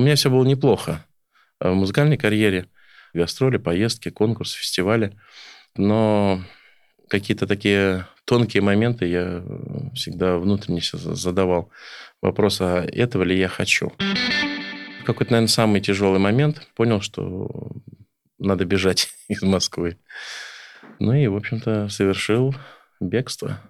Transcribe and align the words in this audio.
У 0.00 0.02
меня 0.02 0.14
все 0.14 0.30
было 0.30 0.46
неплохо 0.46 1.04
в 1.60 1.74
музыкальной 1.74 2.16
карьере. 2.16 2.68
Гастроли, 3.12 3.58
поездки, 3.58 4.08
конкурсы, 4.08 4.56
фестивали. 4.56 5.14
Но 5.76 6.42
какие-то 7.10 7.46
такие 7.46 8.06
тонкие 8.24 8.62
моменты 8.62 9.04
я 9.04 9.44
всегда 9.94 10.38
внутренне 10.38 10.80
задавал 10.82 11.68
вопрос, 12.22 12.62
а 12.62 12.82
этого 12.82 13.24
ли 13.24 13.38
я 13.38 13.48
хочу? 13.48 13.92
Какой-то, 15.04 15.32
наверное, 15.32 15.48
самый 15.48 15.82
тяжелый 15.82 16.18
момент. 16.18 16.66
Понял, 16.76 17.02
что 17.02 17.70
надо 18.38 18.64
бежать 18.64 19.10
из 19.28 19.42
Москвы. 19.42 19.98
Ну 20.98 21.12
и, 21.12 21.26
в 21.26 21.36
общем-то, 21.36 21.90
совершил 21.90 22.54
бегство, 23.00 23.60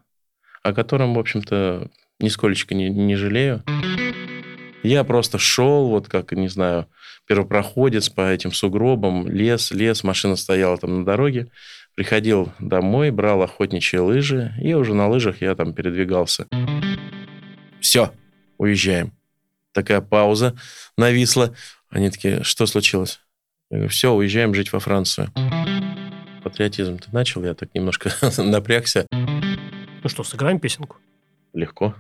о 0.62 0.72
котором, 0.74 1.14
в 1.14 1.18
общем-то, 1.18 1.90
нисколечко 2.20 2.76
не, 2.76 2.88
не 2.88 3.16
жалею. 3.16 3.64
Я 4.82 5.04
просто 5.04 5.38
шел, 5.38 5.88
вот 5.88 6.08
как, 6.08 6.32
не 6.32 6.48
знаю, 6.48 6.86
первопроходец 7.26 8.08
по 8.08 8.30
этим 8.30 8.52
сугробам, 8.52 9.28
лес, 9.28 9.70
лес, 9.70 10.02
машина 10.02 10.36
стояла 10.36 10.78
там 10.78 11.00
на 11.00 11.04
дороге. 11.04 11.48
Приходил 11.94 12.52
домой, 12.58 13.10
брал 13.10 13.42
охотничьи 13.42 13.98
лыжи, 13.98 14.54
и 14.62 14.72
уже 14.72 14.94
на 14.94 15.08
лыжах 15.08 15.42
я 15.42 15.54
там 15.54 15.74
передвигался. 15.74 16.46
Все, 17.80 18.12
уезжаем. 18.56 19.12
Такая 19.72 20.00
пауза 20.00 20.56
нависла. 20.96 21.54
Они 21.90 22.10
такие, 22.10 22.42
что 22.42 22.66
случилось? 22.66 23.20
Я 23.70 23.78
говорю, 23.78 23.90
все, 23.90 24.12
уезжаем 24.12 24.54
жить 24.54 24.72
во 24.72 24.80
Францию. 24.80 25.30
Патриотизм 26.42 26.98
ты 26.98 27.08
начал, 27.12 27.44
я 27.44 27.54
так 27.54 27.74
немножко 27.74 28.12
напрягся. 28.38 29.06
Ну 29.10 30.08
что, 30.08 30.24
сыграем 30.24 30.58
песенку? 30.58 30.96
Легко. 31.52 31.94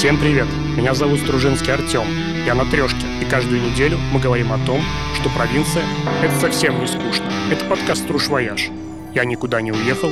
Всем 0.00 0.18
привет! 0.18 0.48
Меня 0.78 0.94
зовут 0.94 1.20
Стружинский 1.20 1.74
Артем. 1.74 2.06
Я 2.46 2.54
Натрешке, 2.54 3.06
и 3.20 3.28
каждую 3.28 3.60
неделю 3.60 3.98
мы 4.14 4.18
говорим 4.18 4.50
о 4.50 4.56
том, 4.64 4.80
что 5.14 5.28
провинция– 5.28 5.84
это 6.22 6.34
совсем 6.40 6.80
не 6.80 6.86
скучно. 6.86 7.30
Это 7.52 7.66
подкаст 7.66 8.04
«Струж 8.04 8.28
Вояж». 8.28 8.70
Я 9.14 9.26
никуда 9.26 9.60
не 9.60 9.72
уехал, 9.72 10.10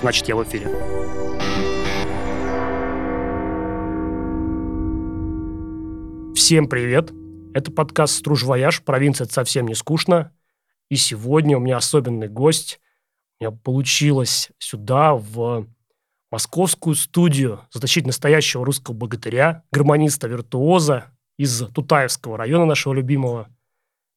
значит, 0.00 0.28
я 0.28 0.34
в 0.34 0.44
эфире. 0.44 0.68
Всем 6.34 6.66
привет! 6.66 7.12
Это 7.52 7.70
подкаст 7.70 8.14
«Струж 8.14 8.44
Вояж». 8.44 8.82
Провинция– 8.82 9.24
это 9.26 9.34
совсем 9.34 9.68
не 9.68 9.74
скучно. 9.74 10.32
И 10.88 10.96
сегодня 10.96 11.58
у 11.58 11.60
меня 11.60 11.76
особенный 11.76 12.28
гость. 12.28 12.80
У 13.38 13.44
меня 13.44 13.50
получилось 13.62 14.48
сюда, 14.58 15.12
в 15.12 15.66
московскую 16.30 16.94
студию 16.94 17.66
затащить 17.70 18.06
настоящего 18.06 18.64
русского 18.64 18.94
богатыря, 18.94 19.64
гармониста-виртуоза 19.72 21.06
из 21.38 21.66
Тутаевского 21.68 22.36
района 22.36 22.64
нашего 22.64 22.94
любимого 22.94 23.48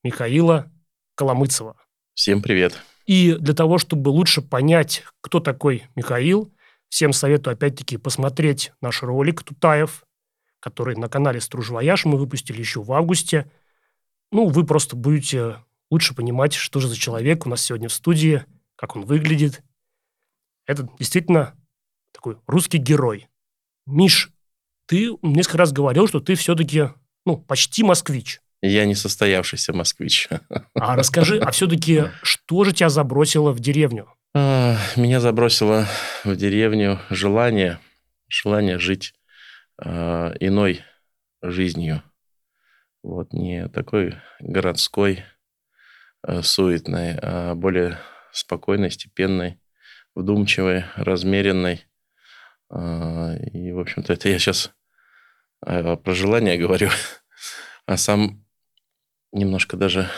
Михаила 0.03 0.71
Коломыцева. 1.15 1.77
Всем 2.13 2.41
привет. 2.41 2.81
И 3.05 3.33
для 3.33 3.53
того, 3.53 3.77
чтобы 3.77 4.09
лучше 4.09 4.41
понять, 4.41 5.03
кто 5.21 5.39
такой 5.39 5.83
Михаил, 5.95 6.51
всем 6.89 7.13
советую 7.13 7.53
опять-таки 7.53 7.97
посмотреть 7.97 8.73
наш 8.81 9.01
ролик 9.03 9.43
«Тутаев», 9.43 10.03
который 10.59 10.95
на 10.95 11.09
канале 11.09 11.39
«Стружвояж» 11.39 12.05
мы 12.05 12.17
выпустили 12.17 12.59
еще 12.59 12.81
в 12.81 12.91
августе. 12.91 13.49
Ну, 14.31 14.47
вы 14.47 14.65
просто 14.65 14.95
будете 14.95 15.57
лучше 15.89 16.13
понимать, 16.15 16.53
что 16.53 16.79
же 16.79 16.87
за 16.87 16.97
человек 16.97 17.45
у 17.45 17.49
нас 17.49 17.61
сегодня 17.61 17.89
в 17.89 17.93
студии, 17.93 18.45
как 18.75 18.95
он 18.95 19.05
выглядит. 19.05 19.63
Это 20.65 20.87
действительно 20.99 21.55
такой 22.11 22.37
русский 22.47 22.77
герой. 22.77 23.27
Миш, 23.85 24.29
ты 24.85 25.11
несколько 25.21 25.57
раз 25.57 25.71
говорил, 25.71 26.07
что 26.07 26.19
ты 26.19 26.35
все-таки, 26.35 26.89
ну, 27.25 27.37
почти 27.37 27.83
москвич. 27.83 28.41
Я 28.61 28.85
не 28.85 28.95
состоявшийся 28.95 29.73
москвич. 29.73 30.29
А 30.75 30.95
расскажи, 30.95 31.39
а 31.39 31.51
все-таки 31.51 32.05
что 32.21 32.63
же 32.63 32.73
тебя 32.73 32.89
забросило 32.89 33.51
в 33.51 33.59
деревню? 33.59 34.13
А, 34.33 34.77
меня 34.95 35.19
забросило 35.19 35.87
в 36.23 36.35
деревню 36.35 36.99
желание, 37.09 37.79
желание 38.29 38.77
жить 38.79 39.13
э, 39.83 40.33
иной 40.39 40.81
жизнью. 41.41 42.03
Вот 43.03 43.33
не 43.33 43.67
такой 43.67 44.15
городской, 44.39 45.23
э, 46.25 46.41
суетной, 46.43 47.17
а 47.21 47.55
более 47.55 47.97
спокойной, 48.31 48.91
степенной, 48.91 49.59
вдумчивой, 50.15 50.85
размеренной, 50.95 51.85
и, 52.71 53.71
в 53.71 53.79
общем-то, 53.79 54.13
это 54.13 54.29
я 54.29 54.39
сейчас 54.39 54.71
а, 55.65 55.95
про 55.95 56.13
желание 56.13 56.57
говорю, 56.57 56.89
а 57.85 57.97
сам 57.97 58.43
немножко 59.31 59.77
даже 59.77 60.09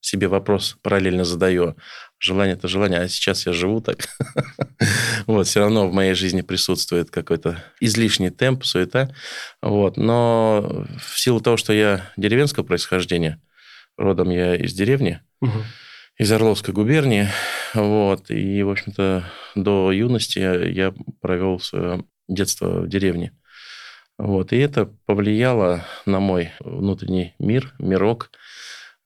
себе 0.00 0.28
вопрос 0.28 0.76
параллельно 0.82 1.24
задаю. 1.24 1.76
Желание– 2.20 2.54
это 2.56 2.68
желание, 2.68 3.00
а 3.00 3.08
сейчас 3.08 3.46
я 3.46 3.52
живу 3.52 3.80
так. 3.80 4.06
вот, 5.26 5.46
все 5.46 5.60
равно 5.60 5.88
в 5.88 5.92
моей 5.92 6.14
жизни 6.14 6.42
присутствует 6.42 7.10
какой-то 7.10 7.64
излишний 7.80 8.30
темп, 8.30 8.64
суета. 8.64 9.14
Вот, 9.62 9.96
но 9.96 10.86
в 10.98 11.18
силу 11.18 11.40
того, 11.40 11.56
что 11.56 11.72
я 11.72 12.10
деревенского 12.16 12.64
происхождения, 12.64 13.40
родом 13.96 14.30
я 14.30 14.56
из 14.56 14.74
деревни, 14.74 15.20
из 16.16 16.30
Орловской 16.30 16.72
губернии. 16.72 17.28
Вот. 17.74 18.30
И, 18.30 18.62
в 18.62 18.70
общем-то, 18.70 19.24
до 19.54 19.92
юности 19.92 20.38
я 20.38 20.94
провел 21.20 21.58
свое 21.58 22.04
детство 22.28 22.82
в 22.82 22.88
деревне. 22.88 23.32
Вот. 24.16 24.52
И 24.52 24.58
это 24.58 24.86
повлияло 25.06 25.84
на 26.06 26.20
мой 26.20 26.52
внутренний 26.60 27.34
мир, 27.38 27.74
мирок. 27.78 28.30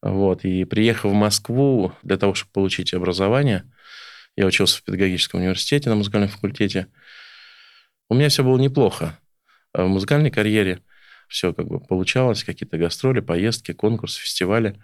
Вот. 0.02 0.44
И 0.44 0.64
приехав 0.64 1.12
в 1.12 1.14
Москву 1.14 1.92
для 2.02 2.18
того, 2.18 2.34
чтобы 2.34 2.52
получить 2.52 2.92
образование, 2.92 3.64
я 4.36 4.46
учился 4.46 4.78
в 4.78 4.84
педагогическом 4.84 5.40
университете 5.40 5.88
на 5.88 5.96
музыкальном 5.96 6.28
факультете. 6.28 6.88
У 8.10 8.14
меня 8.14 8.28
все 8.28 8.44
было 8.44 8.58
неплохо. 8.58 9.18
В 9.72 9.86
музыкальной 9.86 10.30
карьере 10.30 10.82
все 11.26 11.52
как 11.52 11.66
бы 11.66 11.80
получалось, 11.80 12.44
какие-то 12.44 12.78
гастроли, 12.78 13.20
поездки, 13.20 13.72
конкурсы, 13.72 14.20
фестивали. 14.20 14.80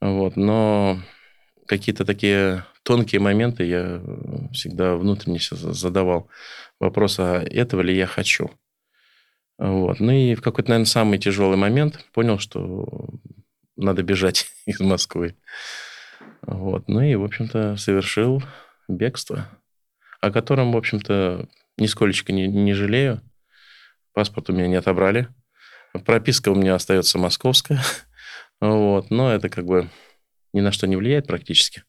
Вот. 0.00 0.36
Но 0.36 1.00
какие-то 1.68 2.04
такие 2.04 2.64
тонкие 2.82 3.20
моменты 3.20 3.64
я 3.64 4.02
всегда 4.52 4.96
внутренне 4.96 5.38
задавал 5.40 6.28
вопрос, 6.80 7.20
а 7.20 7.42
этого 7.42 7.82
ли 7.82 7.96
я 7.96 8.06
хочу? 8.06 8.50
Вот. 9.58 10.00
Ну 10.00 10.12
и 10.12 10.34
в 10.34 10.40
какой-то, 10.40 10.70
наверное, 10.70 10.86
самый 10.86 11.18
тяжелый 11.18 11.56
момент 11.56 12.04
понял, 12.12 12.38
что 12.38 13.10
надо 13.76 14.02
бежать 14.02 14.46
из 14.66 14.80
Москвы. 14.80 15.36
Вот. 16.42 16.88
Ну 16.88 17.00
и, 17.00 17.14
в 17.14 17.24
общем-то, 17.24 17.76
совершил 17.76 18.42
бегство, 18.88 19.48
о 20.20 20.30
котором, 20.30 20.72
в 20.72 20.76
общем-то, 20.76 21.48
нисколечко 21.76 22.32
не, 22.32 22.48
не 22.48 22.72
жалею. 22.72 23.20
Паспорт 24.14 24.48
у 24.50 24.52
меня 24.52 24.68
не 24.68 24.76
отобрали. 24.76 25.28
Прописка 26.04 26.50
у 26.50 26.54
меня 26.54 26.74
остается 26.74 27.18
московская. 27.18 27.80
Вот. 28.60 29.10
Но 29.10 29.32
это 29.32 29.48
как 29.48 29.66
бы 29.66 29.88
ни 30.52 30.60
на 30.60 30.72
что 30.72 30.86
не 30.86 30.96
влияет 30.96 31.26
практически. 31.26 31.84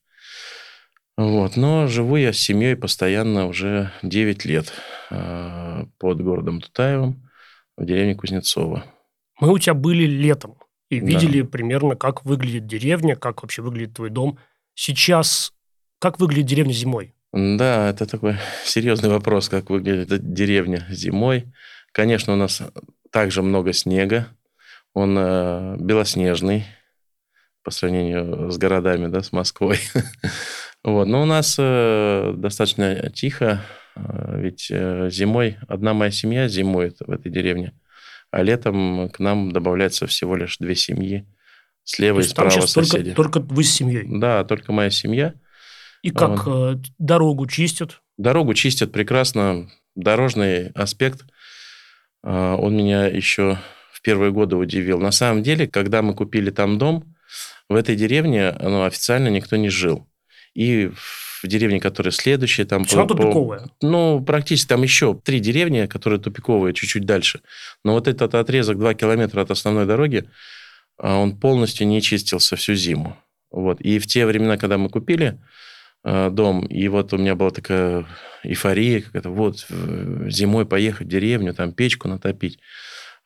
Вот. 1.18 1.58
Но 1.58 1.88
живу 1.88 2.16
я 2.16 2.32
с 2.32 2.38
семьей 2.38 2.76
постоянно 2.76 3.48
уже 3.48 3.92
9 4.04 4.46
лет 4.46 4.72
э, 5.10 5.86
под 5.98 6.22
городом 6.22 6.62
Тутаевым 6.62 7.30
в 7.76 7.86
деревне 7.86 8.16
Кузнецово. 8.16 8.86
Мы 9.40 9.52
у 9.52 9.58
тебя 9.58 9.74
были 9.74 10.06
летом 10.06 10.58
и 10.90 11.00
видели 11.00 11.42
да. 11.42 11.48
примерно, 11.48 11.96
как 11.96 12.26
выглядит 12.26 12.68
деревня, 12.68 13.16
как 13.16 13.42
вообще 13.42 13.62
выглядит 13.62 13.96
твой 13.96 14.10
дом. 14.10 14.40
Сейчас 14.76 15.54
как 16.00 16.20
выглядит 16.20 16.46
деревня 16.46 16.72
зимой? 16.72 17.14
Да, 17.34 17.90
это 17.90 18.06
такой 18.06 18.38
серьезный 18.64 19.10
вопрос, 19.10 19.50
как 19.50 19.70
выглядит 19.70 20.34
деревня 20.34 20.86
зимой. 20.90 21.54
Конечно, 21.92 22.34
у 22.34 22.38
нас 22.38 22.62
также 23.12 23.42
много 23.42 23.74
снега. 23.74 24.28
Он 24.94 25.16
э, 25.18 25.76
белоснежный, 25.80 26.66
по 27.70 27.76
сравнению 27.76 28.50
с 28.50 28.58
городами, 28.58 29.06
да, 29.12 29.22
с 29.22 29.32
Москвой. 29.32 29.78
вот. 30.84 31.06
Но 31.06 31.22
у 31.22 31.26
нас 31.26 31.56
э, 31.60 32.34
достаточно 32.36 33.12
тихо, 33.12 33.62
э, 33.96 34.42
ведь 34.42 34.70
э, 34.72 35.10
зимой 35.12 35.60
одна 35.68 35.94
моя 35.94 36.10
семья 36.10 36.48
зимует 36.48 36.98
в 37.00 37.12
этой 37.12 37.32
деревне, 37.32 37.74
а 38.32 38.42
летом 38.42 39.10
к 39.10 39.20
нам 39.20 39.52
добавляется 39.52 40.08
всего 40.08 40.36
лишь 40.36 40.58
две 40.58 40.74
семьи. 40.74 41.28
Слева 41.84 42.22
и 42.22 42.24
справа 42.24 42.50
соседи. 42.50 43.14
Только, 43.14 43.40
только 43.40 43.54
вы 43.54 43.64
с 43.64 43.72
семьей? 43.72 44.20
Да, 44.20 44.44
только 44.44 44.72
моя 44.72 44.90
семья. 44.90 45.36
И 46.02 46.10
как. 46.10 46.48
Э, 46.48 46.76
дорогу 46.98 47.46
чистят? 47.46 48.02
Дорогу 48.18 48.56
чистят 48.56 48.92
прекрасно. 48.92 49.70
Дорожный 49.94 50.70
аспект, 50.70 51.22
э, 52.24 52.56
он 52.60 52.76
меня 52.76 53.06
еще 53.06 53.60
в 53.92 54.02
первые 54.02 54.32
годы 54.32 54.56
удивил. 54.56 55.00
На 55.00 55.12
самом 55.12 55.44
деле, 55.44 55.68
когда 55.68 56.02
мы 56.02 56.16
купили 56.16 56.50
там 56.50 56.80
дом, 56.80 57.16
в 57.70 57.76
этой 57.76 57.96
деревне 57.96 58.52
ну, 58.60 58.84
официально 58.84 59.28
никто 59.28 59.56
не 59.56 59.70
жил. 59.70 60.08
и 60.54 60.92
в 61.42 61.48
деревне, 61.48 61.80
которая 61.80 62.12
следующая, 62.12 62.66
там... 62.66 62.84
Все 62.84 63.08
по, 63.08 63.16
тупиковая? 63.16 63.60
По, 63.80 63.88
ну, 63.88 64.22
практически 64.22 64.68
там 64.68 64.84
еще 64.84 65.14
три 65.16 65.40
деревни, 65.40 65.86
которые 65.86 66.20
тупиковые, 66.20 66.74
чуть-чуть 66.74 67.06
дальше. 67.06 67.42
Но 67.84 67.94
вот 67.94 68.08
этот 68.08 68.36
отрезок 68.36 68.78
2 68.78 68.94
километра 68.96 69.42
от 69.42 69.52
основной 69.52 69.86
дороги, 69.86 70.26
а, 70.98 71.18
он 71.18 71.38
полностью 71.38 71.88
не 71.88 72.02
чистился 72.02 72.56
всю 72.56 72.76
зиму. 72.76 73.18
Вот. 73.52 73.80
И 73.82 74.00
в 74.00 74.08
те 74.08 74.26
времена, 74.26 74.58
когда 74.58 74.78
мы 74.78 74.90
купили 74.90 75.40
э, 76.04 76.30
дом, 76.30 76.66
и 76.66 76.88
вот 76.88 77.14
у 77.14 77.18
меня 77.18 77.36
была 77.36 77.52
такая 77.52 78.06
эйфория, 78.44 79.02
как 79.02 79.16
это 79.16 79.30
вот 79.30 79.66
зимой 80.28 80.66
поехать 80.66 81.08
в 81.08 81.10
деревню, 81.10 81.54
там 81.54 81.72
печку 81.72 82.08
натопить. 82.08 82.60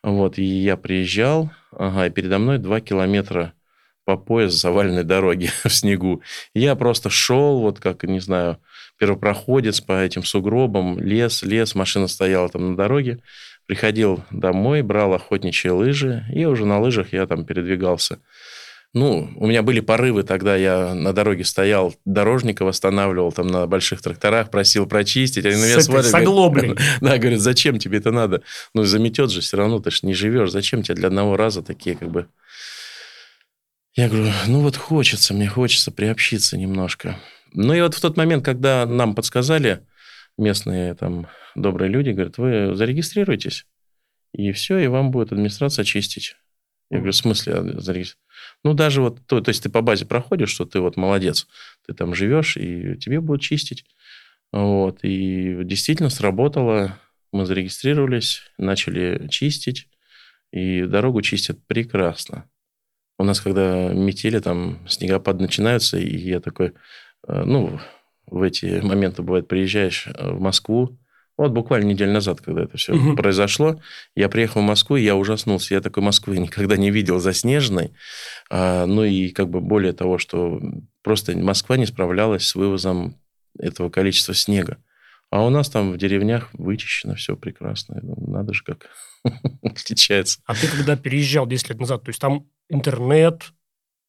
Вот, 0.02 0.38
и 0.38 0.44
я 0.44 0.76
приезжал, 0.76 1.50
ага, 1.72 2.06
и 2.06 2.10
передо 2.10 2.38
мной 2.38 2.58
2 2.58 2.80
километра 2.80 3.54
по 4.04 4.16
пояс 4.16 4.54
заваленной 4.54 5.04
дороги 5.04 5.50
в 5.64 5.68
снегу. 5.70 6.22
Я 6.54 6.74
просто 6.74 7.10
шел, 7.10 7.60
вот 7.60 7.80
как, 7.80 8.04
не 8.04 8.20
знаю, 8.20 8.58
первопроходец 8.98 9.80
по 9.80 9.92
этим 9.92 10.24
сугробам, 10.24 10.98
лес, 10.98 11.42
лес, 11.42 11.74
машина 11.74 12.06
стояла 12.06 12.48
там 12.48 12.70
на 12.70 12.76
дороге. 12.76 13.20
Приходил 13.66 14.22
домой, 14.30 14.82
брал 14.82 15.14
охотничьи 15.14 15.70
лыжи, 15.70 16.24
и 16.32 16.44
уже 16.44 16.66
на 16.66 16.78
лыжах 16.80 17.12
я 17.12 17.26
там 17.26 17.46
передвигался. 17.46 18.18
Ну, 18.94 19.28
у 19.34 19.48
меня 19.48 19.64
были 19.64 19.80
порывы, 19.80 20.22
тогда 20.22 20.54
я 20.54 20.94
на 20.94 21.12
дороге 21.12 21.44
стоял, 21.44 21.92
дорожника 22.04 22.64
восстанавливал 22.64 23.32
там 23.32 23.48
на 23.48 23.66
больших 23.66 24.00
тракторах, 24.00 24.50
просил 24.50 24.86
прочистить. 24.86 25.44
Они 25.44 25.56
на 25.56 25.64
меня 25.64 25.80
смотрят. 25.80 26.06
С 26.06 26.14
оглоблей. 26.14 26.76
Да, 27.00 27.18
говорят, 27.18 27.40
зачем 27.40 27.80
тебе 27.80 27.98
это 27.98 28.12
надо? 28.12 28.42
Ну, 28.72 28.84
заметет 28.84 29.32
же 29.32 29.40
все 29.40 29.56
равно, 29.56 29.80
ты 29.80 29.90
же 29.90 30.00
не 30.02 30.14
живешь. 30.14 30.52
Зачем 30.52 30.84
тебе 30.84 30.94
для 30.94 31.08
одного 31.08 31.36
раза 31.36 31.62
такие 31.62 31.96
как 31.96 32.10
бы... 32.10 32.28
Я 33.96 34.08
говорю, 34.08 34.32
ну 34.48 34.60
вот 34.60 34.76
хочется, 34.76 35.34
мне 35.34 35.48
хочется 35.48 35.92
приобщиться 35.92 36.56
немножко. 36.56 37.16
Ну 37.52 37.72
и 37.74 37.80
вот 37.80 37.94
в 37.94 38.00
тот 38.00 38.16
момент, 38.16 38.44
когда 38.44 38.86
нам 38.86 39.14
подсказали 39.14 39.86
местные 40.36 40.94
там 40.94 41.28
добрые 41.54 41.88
люди, 41.88 42.10
говорят, 42.10 42.36
вы 42.38 42.74
зарегистрируйтесь, 42.74 43.66
и 44.32 44.50
все, 44.50 44.78
и 44.78 44.88
вам 44.88 45.12
будет 45.12 45.30
администрация 45.30 45.84
чистить. 45.84 46.34
Я 46.90 46.98
говорю, 46.98 47.12
в 47.12 47.16
смысле 47.16 47.54
зарегистрировать? 47.80 48.18
Ну, 48.64 48.74
даже 48.74 49.00
вот, 49.00 49.24
то, 49.26 49.40
то 49.40 49.50
есть 49.50 49.62
ты 49.62 49.70
по 49.70 49.80
базе 49.80 50.06
проходишь, 50.06 50.50
что 50.50 50.64
ты 50.64 50.80
вот 50.80 50.96
молодец, 50.96 51.46
ты 51.86 51.94
там 51.94 52.16
живешь, 52.16 52.56
и 52.56 52.96
тебе 52.96 53.20
будут 53.20 53.42
чистить. 53.42 53.84
Вот, 54.50 54.98
и 55.02 55.60
действительно 55.62 56.10
сработало, 56.10 56.98
мы 57.32 57.46
зарегистрировались, 57.46 58.42
начали 58.58 59.28
чистить, 59.28 59.88
и 60.50 60.82
дорогу 60.82 61.22
чистят 61.22 61.64
прекрасно. 61.66 62.48
У 63.18 63.24
нас, 63.24 63.40
когда 63.40 63.92
метели, 63.92 64.38
там 64.40 64.86
снегопад 64.88 65.40
начинаются, 65.40 65.98
и 65.98 66.16
я 66.16 66.40
такой, 66.40 66.72
э, 67.28 67.44
ну, 67.44 67.78
в 68.26 68.42
эти 68.42 68.80
моменты, 68.80 69.22
бывает, 69.22 69.48
приезжаешь 69.48 70.06
э, 70.08 70.30
в 70.30 70.40
Москву, 70.40 70.98
вот 71.36 71.50
буквально 71.50 71.86
неделю 71.86 72.12
назад, 72.12 72.40
когда 72.40 72.62
это 72.62 72.76
все 72.76 72.94
угу. 72.94 73.16
произошло, 73.16 73.80
я 74.14 74.28
приехал 74.28 74.60
в 74.60 74.64
Москву, 74.64 74.96
и 74.96 75.02
я 75.02 75.16
ужаснулся. 75.16 75.74
Я 75.74 75.80
такой 75.80 76.02
Москвы 76.02 76.38
никогда 76.38 76.76
не 76.76 76.90
видел 76.90 77.18
заснеженной. 77.18 77.92
А, 78.50 78.86
ну 78.86 79.02
и 79.02 79.30
как 79.30 79.48
бы 79.48 79.60
более 79.60 79.92
того, 79.92 80.18
что 80.18 80.60
просто 81.02 81.36
Москва 81.36 81.76
не 81.76 81.86
справлялась 81.86 82.46
с 82.46 82.54
вывозом 82.54 83.20
этого 83.58 83.90
количества 83.90 84.34
снега. 84.34 84.78
А 85.30 85.44
у 85.44 85.50
нас 85.50 85.68
там 85.68 85.90
в 85.90 85.98
деревнях 85.98 86.50
вычищено 86.52 87.16
все 87.16 87.36
прекрасно. 87.36 87.98
Надо 88.02 88.54
же 88.54 88.62
как 88.62 88.86
отличается. 89.62 90.38
А 90.44 90.54
ты 90.54 90.68
когда 90.68 90.96
переезжал 90.96 91.48
10 91.48 91.70
лет 91.70 91.80
назад, 91.80 92.04
то 92.04 92.10
есть 92.10 92.20
там 92.20 92.46
интернет, 92.68 93.52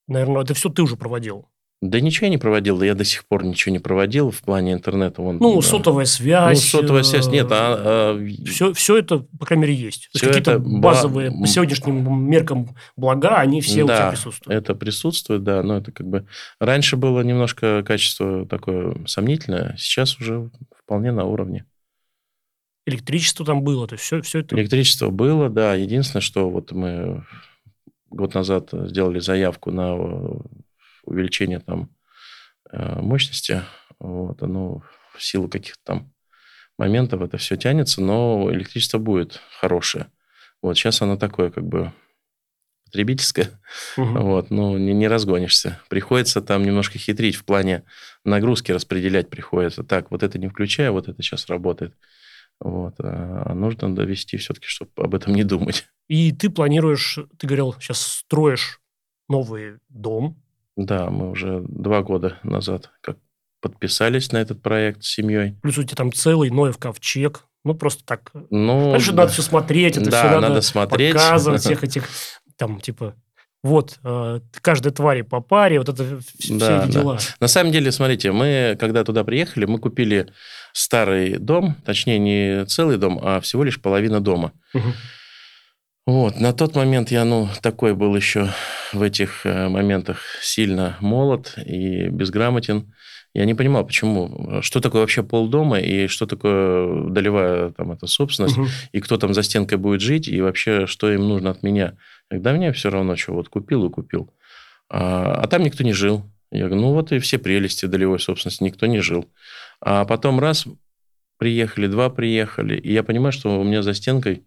наверное, 0.07 0.43
это 0.43 0.53
все 0.53 0.69
ты 0.69 0.81
уже 0.81 0.95
проводил? 0.95 1.47
Да 1.81 1.99
ничего 1.99 2.25
я 2.25 2.31
не 2.31 2.37
проводил, 2.37 2.77
да 2.77 2.85
я 2.85 2.95
до 2.95 3.03
сих 3.03 3.27
пор 3.27 3.43
ничего 3.43 3.71
не 3.71 3.79
проводил 3.79 4.31
в 4.31 4.41
плане 4.41 4.73
интернета. 4.73 5.21
Вон, 5.21 5.37
ну, 5.37 5.55
да. 5.55 5.61
сотовая 5.61 6.05
связь. 6.05 6.73
Ну, 6.73 6.79
сотовая 6.79 7.03
связь 7.03 7.27
нет. 7.27 7.47
А, 7.51 8.13
а... 8.15 8.27
Все, 8.45 8.73
все 8.73 8.97
это, 8.97 9.19
по 9.37 9.45
крайней 9.45 9.67
мере, 9.67 9.75
есть. 9.75 10.09
Есть 10.13 10.25
какие-то 10.25 10.57
базовые 10.59 11.31
по 11.31 11.45
сегодняшним 11.45 12.29
меркам 12.29 12.75
блага, 12.95 13.35
они 13.35 13.61
все 13.61 13.85
да, 13.85 13.93
у 13.93 13.97
тебя 13.97 14.09
присутствуют. 14.11 14.63
это 14.63 14.73
присутствует, 14.73 15.43
да. 15.43 15.61
Но 15.63 15.77
это 15.77 15.91
как 15.91 16.07
бы... 16.07 16.25
Раньше 16.59 16.95
было 16.95 17.21
немножко 17.21 17.83
качество 17.83 18.47
такое 18.47 18.95
сомнительное, 19.05 19.75
сейчас 19.77 20.17
уже 20.17 20.49
вполне 20.83 21.11
на 21.11 21.25
уровне. 21.25 21.65
Электричество 22.87 23.45
там 23.45 23.63
было, 23.63 23.87
то 23.87 23.95
есть 23.95 24.05
все, 24.05 24.21
все 24.21 24.39
это... 24.39 24.55
Электричество 24.55 25.09
было, 25.09 25.49
да. 25.49 25.75
Единственное, 25.75 26.21
что 26.21 26.49
вот 26.49 26.71
мы 26.71 27.25
год 28.09 28.33
назад 28.33 28.69
сделали 28.71 29.19
заявку 29.19 29.71
на 29.71 29.95
увеличение 31.03 31.59
там 31.59 31.89
э, 32.71 32.99
мощности, 33.01 33.61
вот, 33.99 34.41
оно 34.41 34.83
в 35.13 35.23
силу 35.23 35.47
каких-то 35.47 35.81
там 35.83 36.13
моментов 36.77 37.21
это 37.21 37.37
все 37.37 37.55
тянется, 37.55 38.01
но 38.01 38.49
электричество 38.51 38.97
будет 38.97 39.39
хорошее. 39.59 40.07
Вот 40.61 40.75
сейчас 40.77 41.01
оно 41.01 41.17
такое 41.17 41.51
как 41.51 41.65
бы 41.65 41.93
потребительское, 42.85 43.49
угу. 43.97 44.19
вот, 44.19 44.51
ну, 44.51 44.77
не, 44.77 44.93
не 44.93 45.07
разгонишься. 45.07 45.81
Приходится 45.89 46.41
там 46.41 46.63
немножко 46.63 46.97
хитрить 46.97 47.35
в 47.35 47.43
плане 47.43 47.83
нагрузки 48.23 48.71
распределять 48.71 49.29
приходится. 49.29 49.83
Так, 49.83 50.11
вот 50.11 50.23
это 50.23 50.39
не 50.39 50.47
включая, 50.47 50.91
вот 50.91 51.07
это 51.07 51.21
сейчас 51.21 51.47
работает. 51.47 51.93
Вот. 52.59 52.95
А 52.99 53.53
нужно 53.53 53.93
довести 53.95 54.37
все-таки, 54.37 54.67
чтобы 54.67 54.91
об 54.97 55.15
этом 55.15 55.33
не 55.33 55.43
думать. 55.43 55.87
И 56.07 56.31
ты 56.31 56.49
планируешь, 56.49 57.19
ты 57.37 57.47
говорил, 57.47 57.73
сейчас 57.79 58.01
строишь 58.01 58.79
новый 59.27 59.79
дом, 59.89 60.41
да, 60.75 61.09
мы 61.09 61.31
уже 61.31 61.61
два 61.67 62.01
года 62.01 62.39
назад 62.43 62.91
как 63.01 63.17
подписались 63.61 64.31
на 64.31 64.37
этот 64.37 64.61
проект 64.61 65.03
с 65.03 65.07
семьей. 65.07 65.57
Плюс 65.61 65.77
у 65.77 65.83
тебя 65.83 65.95
там 65.95 66.11
целый 66.11 66.49
Ноев 66.49 66.77
ковчег. 66.77 67.45
Ну, 67.63 67.73
просто 67.73 68.05
так. 68.05 68.31
Ну, 68.51 68.91
Конечно, 68.91 69.13
да. 69.13 69.23
надо 69.23 69.31
все 69.33 69.41
смотреть, 69.41 69.97
это 69.97 70.11
да, 70.11 70.19
все 70.19 70.35
надо, 70.35 70.49
надо 70.49 70.61
смотреть. 70.61 71.13
показывать, 71.13 71.61
всех 71.61 71.83
этих, 71.83 72.07
там, 72.57 72.79
типа, 72.79 73.15
вот, 73.65 73.97
э, 74.03 74.41
каждой 74.61 74.91
твари 74.91 75.23
по 75.23 75.41
паре, 75.41 75.79
вот 75.79 75.89
это 75.89 76.19
все 76.39 76.55
да, 76.55 76.83
эти 76.85 76.91
дела. 76.91 77.15
Да. 77.15 77.19
На 77.39 77.47
самом 77.47 77.71
деле, 77.71 77.91
смотрите, 77.91 78.31
мы, 78.31 78.77
когда 78.79 79.03
туда 79.03 79.23
приехали, 79.23 79.65
мы 79.65 79.79
купили 79.79 80.27
старый 80.71 81.39
дом, 81.39 81.75
точнее, 81.83 82.19
не 82.19 82.65
целый 82.67 82.97
дом, 82.97 83.19
а 83.23 83.41
всего 83.41 83.63
лишь 83.63 83.81
половина 83.81 84.21
дома. 84.21 84.51
Угу. 84.75 84.93
Вот, 86.05 86.39
на 86.39 86.53
тот 86.53 86.75
момент 86.75 87.09
я, 87.09 87.25
ну, 87.25 87.49
такой 87.63 87.95
был 87.95 88.15
еще 88.15 88.49
в 88.93 89.01
этих 89.01 89.47
э, 89.47 89.67
моментах 89.67 90.19
сильно 90.43 90.95
молод 90.99 91.55
и 91.57 92.09
безграмотен. 92.09 92.93
Я 93.35 93.43
не 93.43 93.53
понимал, 93.53 93.85
почему, 93.85 94.61
что 94.61 94.79
такое 94.79 95.01
вообще 95.01 95.21
полдома 95.21 95.77
и 95.79 96.07
что 96.07 96.25
такое 96.25 97.09
долевая 97.09 97.71
там 97.71 97.91
эта 97.91 98.07
собственность, 98.07 98.57
угу. 98.57 98.67
и 98.93 99.01
кто 99.01 99.17
там 99.17 99.33
за 99.33 99.43
стенкой 99.43 99.77
будет 99.77 99.99
жить, 99.99 100.29
и 100.29 100.39
вообще, 100.39 100.87
что 100.87 101.11
им 101.11 101.27
нужно 101.27 101.49
от 101.51 101.61
меня. 101.61 101.97
Когда 102.29 102.53
мне 102.53 102.71
все 102.71 102.89
равно, 102.89 103.17
что 103.17 103.33
вот 103.33 103.49
купил 103.49 103.85
и 103.85 103.89
купил. 103.89 104.33
А, 104.89 105.41
а 105.41 105.47
там 105.47 105.63
никто 105.63 105.83
не 105.83 105.91
жил. 105.91 106.23
Я 106.49 106.67
говорю, 106.67 106.81
ну 106.81 106.93
вот 106.93 107.11
и 107.11 107.19
все 107.19 107.37
прелести 107.37 107.87
долевой 107.87 108.21
собственности, 108.21 108.63
никто 108.63 108.85
не 108.85 109.01
жил. 109.01 109.29
А 109.81 110.05
потом 110.05 110.39
раз 110.39 110.65
приехали, 111.37 111.87
два 111.87 112.09
приехали, 112.09 112.77
и 112.77 112.93
я 112.93 113.03
понимаю, 113.03 113.33
что 113.33 113.59
у 113.59 113.63
меня 113.65 113.81
за 113.81 113.93
стенкой 113.93 114.45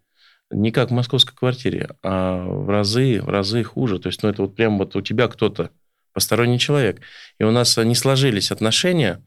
не 0.51 0.71
как 0.71 0.89
в 0.89 0.95
московской 0.95 1.37
квартире, 1.37 1.91
а 2.03 2.43
в 2.43 2.71
разы, 2.71 3.21
в 3.21 3.29
разы 3.29 3.63
хуже. 3.65 3.99
То 3.99 4.09
есть, 4.09 4.23
ну, 4.23 4.31
это 4.31 4.43
вот 4.43 4.57
прям 4.57 4.79
вот 4.79 4.97
у 4.97 5.03
тебя 5.03 5.29
кто-то, 5.29 5.71
посторонний 6.19 6.59
человек. 6.59 7.01
И 7.39 7.45
у 7.45 7.53
нас 7.53 7.77
не 7.77 7.95
сложились 7.95 8.51
отношения 8.51 9.23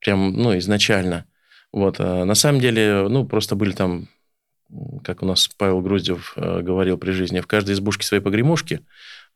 прям, 0.00 0.32
ну, 0.32 0.58
изначально. 0.58 1.26
Вот. 1.72 2.00
А 2.00 2.24
на 2.24 2.34
самом 2.34 2.60
деле, 2.60 3.06
ну, 3.08 3.24
просто 3.24 3.54
были 3.54 3.70
там, 3.70 4.08
как 5.04 5.22
у 5.22 5.26
нас 5.26 5.48
Павел 5.56 5.80
Груздев 5.80 6.32
э, 6.34 6.62
говорил 6.62 6.98
при 6.98 7.12
жизни, 7.12 7.38
в 7.38 7.46
каждой 7.46 7.74
избушке 7.74 8.04
свои 8.04 8.18
погремушки. 8.18 8.80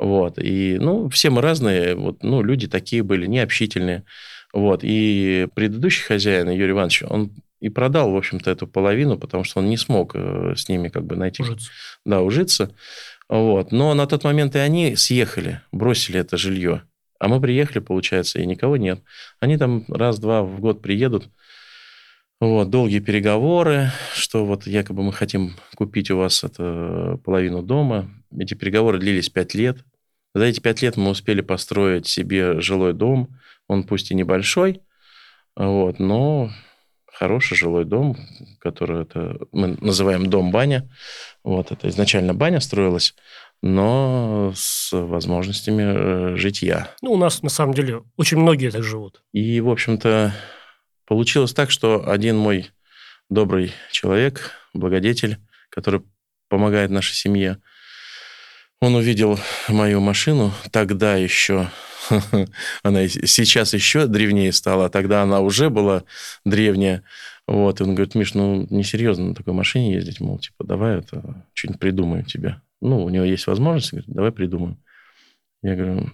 Вот. 0.01 0.41
И, 0.41 0.77
ну, 0.81 1.09
все 1.09 1.31
мы 1.31 1.41
разные. 1.41 1.95
Вот, 1.95 2.25
ну, 2.25 2.43
люди 2.43 2.67
такие 2.67 3.05
были, 3.05 3.27
необщительные. 3.27 4.03
Вот. 4.53 4.81
И 4.83 5.47
предыдущий 5.55 6.03
хозяин, 6.03 6.51
Юрий 6.51 6.73
Иванович, 6.73 7.05
он 7.09 7.31
и 7.61 7.69
продал, 7.69 8.11
в 8.11 8.17
общем-то, 8.17 8.51
эту 8.51 8.67
половину, 8.67 9.17
потому 9.19 9.45
что 9.45 9.61
он 9.61 9.69
не 9.69 9.77
смог 9.77 10.17
э, 10.17 10.55
с 10.57 10.69
ними 10.69 10.89
как 10.89 11.05
бы 11.05 11.15
найти... 11.15 11.45
Ужиться. 11.45 11.71
Да, 12.05 12.23
ужиться. 12.23 12.75
Вот. 13.29 13.73
Но 13.73 13.95
на 13.95 14.07
тот 14.07 14.25
момент 14.25 14.55
и 14.57 14.59
они 14.59 14.97
съехали, 14.97 15.61
бросили 15.73 16.21
это 16.21 16.37
жилье. 16.37 16.83
А 17.19 17.29
мы 17.29 17.41
приехали, 17.41 17.79
получается, 17.79 18.39
и 18.39 18.47
никого 18.47 18.77
нет. 18.77 19.03
Они 19.41 19.57
там 19.57 19.85
раз-два 19.89 20.43
в 20.43 20.61
год 20.61 20.83
приедут, 20.83 21.29
вот, 22.39 22.69
долгие 22.69 22.99
переговоры, 22.99 23.91
что 24.13 24.45
вот 24.45 24.67
якобы 24.67 25.03
мы 25.03 25.13
хотим 25.15 25.57
купить 25.75 26.11
у 26.11 26.19
вас 26.19 26.45
это 26.45 27.19
половину 27.25 27.63
дома. 27.63 28.11
Эти 28.39 28.53
переговоры 28.53 28.99
длились 28.99 29.31
пять 29.31 29.55
лет. 29.55 29.79
За 30.35 30.45
эти 30.45 30.61
пять 30.61 30.83
лет 30.83 30.99
мы 30.99 31.11
успели 31.11 31.41
построить 31.41 32.07
себе 32.07 32.61
жилой 32.61 32.93
дом. 32.93 33.39
Он 33.69 33.85
пусть 33.85 34.11
и 34.11 34.15
небольшой, 34.15 34.83
вот, 35.57 35.99
но 35.99 36.51
хороший 37.07 37.57
жилой 37.57 37.87
дом, 37.87 38.17
который 38.61 39.03
это 39.03 39.39
мы 39.51 39.79
называем 39.81 40.27
дом-баня. 40.27 40.91
Вот 41.47 41.71
это 41.71 41.89
изначально 41.89 42.35
баня 42.35 42.59
строилась, 42.59 43.15
но 43.63 44.53
с 44.57 44.91
возможностями 44.91 45.83
э, 46.33 46.37
житья. 46.37 46.93
Ну, 47.03 47.13
у 47.13 47.17
нас, 47.17 47.41
на 47.41 47.51
самом 47.51 47.73
деле, 47.73 48.03
очень 48.17 48.39
многие 48.39 48.69
так 48.73 48.83
живут. 48.83 49.23
И, 49.33 49.61
в 49.61 49.71
общем-то, 49.71 50.35
получилось 51.07 51.55
так, 51.55 51.71
что 51.71 52.11
один 52.11 52.37
мой 52.37 52.73
добрый 53.31 53.73
человек, 53.93 54.55
благодетель, 54.75 55.39
который 55.71 56.03
помогает 56.49 56.91
нашей 56.91 57.15
семье, 57.15 57.59
он 58.81 58.95
увидел 58.95 59.39
мою 59.69 60.01
машину, 60.01 60.53
тогда 60.71 61.17
еще, 61.17 61.71
она 62.83 63.09
сейчас 63.09 63.75
еще 63.75 64.07
древнее 64.07 64.53
стала, 64.53 64.87
а 64.87 64.91
тогда 64.91 65.23
она 65.23 65.41
уже 65.41 65.71
была 65.71 66.05
древняя. 66.45 67.03
Вот, 67.47 67.81
и 67.81 67.85
он 67.85 67.95
говорит, 67.95 68.15
Миш, 68.15 68.35
ну, 68.35 68.67
несерьезно 68.71 69.29
на 69.29 69.35
такой 69.35 69.55
машине 69.55 69.95
ездить, 69.95 70.21
мол, 70.21 70.39
типа, 70.39 70.65
давай 70.65 70.99
это, 70.99 71.45
что-нибудь 71.53 71.81
придумаем 71.81 72.25
тебе. 72.25 72.61
Ну, 72.81 73.05
у 73.05 73.09
него 73.09 73.25
есть 73.25 73.47
возможность, 73.47 73.93
говорит, 73.93 74.11
давай 74.11 74.33
придумаем. 74.33 74.83
Я 75.63 75.77
говорю, 75.77 76.11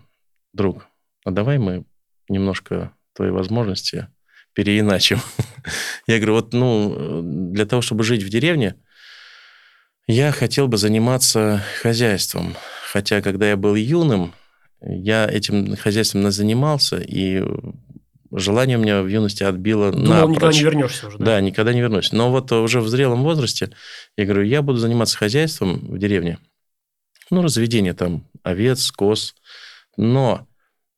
друг, 0.52 0.86
а 1.24 1.30
давай 1.30 1.58
мы 1.58 1.84
немножко 2.28 2.92
твои 3.14 3.30
возможности 3.30 4.08
переиначим. 4.54 5.20
Я 6.06 6.18
говорю, 6.18 6.34
вот, 6.34 6.52
ну, 6.52 7.22
для 7.52 7.66
того, 7.66 7.82
чтобы 7.82 8.04
жить 8.04 8.22
в 8.22 8.28
деревне, 8.28 8.76
я 10.06 10.32
хотел 10.32 10.68
бы 10.68 10.76
заниматься 10.76 11.62
хозяйством. 11.80 12.56
Хотя, 12.92 13.22
когда 13.22 13.48
я 13.48 13.56
был 13.56 13.74
юным, 13.74 14.34
я 14.80 15.26
этим 15.28 15.76
хозяйством 15.76 16.30
занимался, 16.30 16.98
и 16.98 17.42
желание 18.32 18.78
у 18.78 18.80
меня 18.80 19.02
в 19.02 19.06
юности 19.06 19.42
отбило 19.44 19.92
Думал, 19.92 20.28
напрочь. 20.28 20.36
никогда 20.36 20.52
не 20.52 20.62
вернешься 20.62 21.06
уже, 21.06 21.18
да? 21.18 21.24
Да, 21.24 21.40
никогда 21.40 21.72
не 21.72 21.80
вернусь. 21.80 22.12
Но 22.12 22.30
вот 22.30 22.50
уже 22.52 22.80
в 22.80 22.88
зрелом 22.88 23.22
возрасте 23.22 23.70
я 24.16 24.24
говорю, 24.24 24.42
я 24.42 24.62
буду 24.62 24.78
заниматься 24.78 25.16
хозяйством 25.16 25.78
в 25.78 25.98
деревне. 25.98 26.38
Ну, 27.30 27.42
разведение 27.42 27.94
там 27.94 28.26
овец, 28.42 28.90
коз. 28.90 29.34
Но 29.96 30.46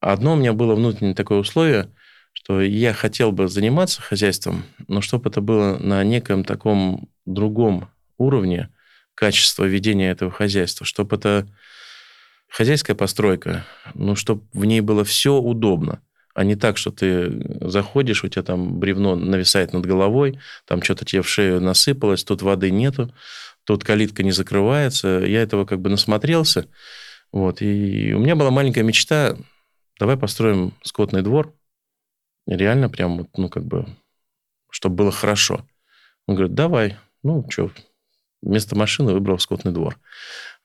одно 0.00 0.34
у 0.34 0.36
меня 0.36 0.52
было 0.52 0.74
внутреннее 0.74 1.14
такое 1.14 1.38
условие, 1.38 1.90
что 2.32 2.60
я 2.60 2.92
хотел 2.92 3.32
бы 3.32 3.48
заниматься 3.48 4.02
хозяйством, 4.02 4.64
но 4.88 5.00
чтобы 5.00 5.30
это 5.30 5.40
было 5.40 5.78
на 5.78 6.02
неком 6.04 6.44
таком 6.44 7.08
другом 7.26 7.88
уровне 8.18 8.70
качества 9.14 9.64
ведения 9.64 10.10
этого 10.10 10.30
хозяйства, 10.30 10.86
чтобы 10.86 11.16
это 11.16 11.46
хозяйская 12.48 12.96
постройка, 12.96 13.66
ну, 13.94 14.16
чтобы 14.16 14.44
в 14.52 14.64
ней 14.64 14.80
было 14.80 15.04
все 15.04 15.34
удобно 15.34 16.00
а 16.34 16.42
не 16.42 16.56
так, 16.56 16.76
что 16.76 16.90
ты 16.90 17.30
заходишь, 17.60 18.24
у 18.24 18.28
тебя 18.28 18.42
там 18.42 18.80
бревно 18.80 19.14
нависает 19.14 19.72
над 19.72 19.86
головой, 19.86 20.40
там 20.66 20.82
что-то 20.82 21.04
тебе 21.04 21.22
в 21.22 21.28
шею 21.28 21.60
насыпалось, 21.60 22.24
тут 22.24 22.42
воды 22.42 22.72
нету, 22.72 23.14
тут 23.64 23.84
калитка 23.84 24.24
не 24.24 24.32
закрывается. 24.32 25.22
Я 25.24 25.42
этого 25.42 25.64
как 25.64 25.80
бы 25.80 25.90
насмотрелся. 25.90 26.66
Вот. 27.30 27.62
И 27.62 28.12
у 28.14 28.18
меня 28.18 28.34
была 28.34 28.50
маленькая 28.50 28.82
мечта, 28.82 29.36
давай 29.98 30.16
построим 30.16 30.74
скотный 30.82 31.22
двор. 31.22 31.54
Реально 32.46 32.90
прям, 32.90 33.28
ну, 33.36 33.48
как 33.48 33.64
бы, 33.64 33.86
чтобы 34.70 34.96
было 34.96 35.12
хорошо. 35.12 35.64
Он 36.26 36.34
говорит, 36.34 36.54
давай. 36.54 36.96
Ну, 37.22 37.46
что, 37.48 37.70
вместо 38.44 38.76
машины 38.76 39.12
выбрал 39.12 39.38
скотный 39.38 39.72
двор. 39.72 39.98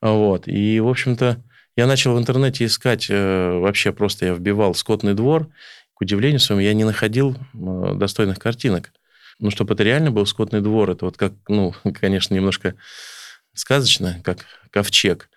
Вот. 0.01 0.47
И, 0.47 0.79
в 0.79 0.87
общем-то, 0.87 1.43
я 1.75 1.87
начал 1.87 2.15
в 2.15 2.19
интернете 2.19 2.65
искать, 2.65 3.07
э, 3.09 3.59
вообще 3.59 3.91
просто 3.91 4.25
я 4.27 4.33
вбивал 4.33 4.75
скотный 4.75 5.13
двор. 5.13 5.47
К 5.93 6.01
удивлению 6.01 6.39
своему, 6.39 6.61
я 6.61 6.73
не 6.73 6.83
находил 6.83 7.35
э, 7.35 7.93
достойных 7.95 8.39
картинок. 8.39 8.91
Ну, 9.39 9.49
чтобы 9.51 9.73
это 9.73 9.83
реально 9.83 10.11
был 10.11 10.25
скотный 10.25 10.61
двор, 10.61 10.89
это 10.89 11.05
вот 11.05 11.17
как, 11.17 11.33
ну, 11.47 11.73
конечно, 11.99 12.33
немножко 12.33 12.75
сказочно, 13.53 14.21
как 14.23 14.45
ковчег. 14.71 15.29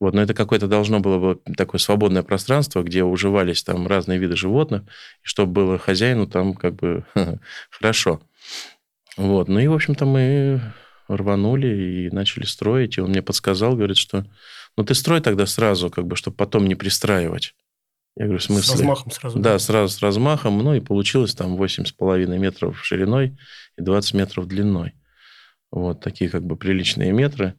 Вот, 0.00 0.12
но 0.12 0.22
это 0.22 0.34
какое-то 0.34 0.66
должно 0.66 0.98
было 0.98 1.18
быть 1.18 1.56
такое 1.56 1.78
свободное 1.78 2.24
пространство, 2.24 2.82
где 2.82 3.04
уживались 3.04 3.62
там 3.62 3.86
разные 3.86 4.18
виды 4.18 4.34
животных, 4.34 4.82
и 4.82 5.26
чтобы 5.26 5.52
было 5.52 5.78
хозяину 5.78 6.26
там 6.26 6.54
как 6.54 6.74
бы 6.74 7.04
хорошо. 7.70 8.20
Вот, 9.16 9.46
ну 9.48 9.60
и, 9.60 9.68
в 9.68 9.72
общем-то, 9.72 10.04
мы 10.04 10.60
рванули 11.08 12.06
и 12.06 12.10
начали 12.10 12.44
строить, 12.44 12.98
и 12.98 13.00
он 13.00 13.10
мне 13.10 13.22
подсказал, 13.22 13.76
говорит, 13.76 13.96
что 13.96 14.26
ну 14.76 14.84
ты 14.84 14.94
строй 14.94 15.20
тогда 15.20 15.46
сразу, 15.46 15.90
как 15.90 16.06
бы, 16.06 16.16
чтобы 16.16 16.36
потом 16.36 16.66
не 16.66 16.74
пристраивать. 16.74 17.54
Я 18.16 18.26
говорю, 18.26 18.38
в 18.38 18.44
смысле? 18.44 18.62
С 18.62 18.70
размахом 18.78 19.10
сразу. 19.10 19.38
Да, 19.38 19.58
сразу 19.58 19.92
с 19.92 20.00
размахом. 20.00 20.58
Ну, 20.58 20.74
и 20.74 20.80
получилось 20.80 21.34
там 21.34 21.60
8,5 21.60 22.38
метров 22.38 22.84
шириной 22.84 23.36
и 23.76 23.82
20 23.82 24.14
метров 24.14 24.46
длиной. 24.46 24.94
Вот 25.72 26.00
такие 26.00 26.30
как 26.30 26.44
бы 26.44 26.56
приличные 26.56 27.12
метры. 27.12 27.54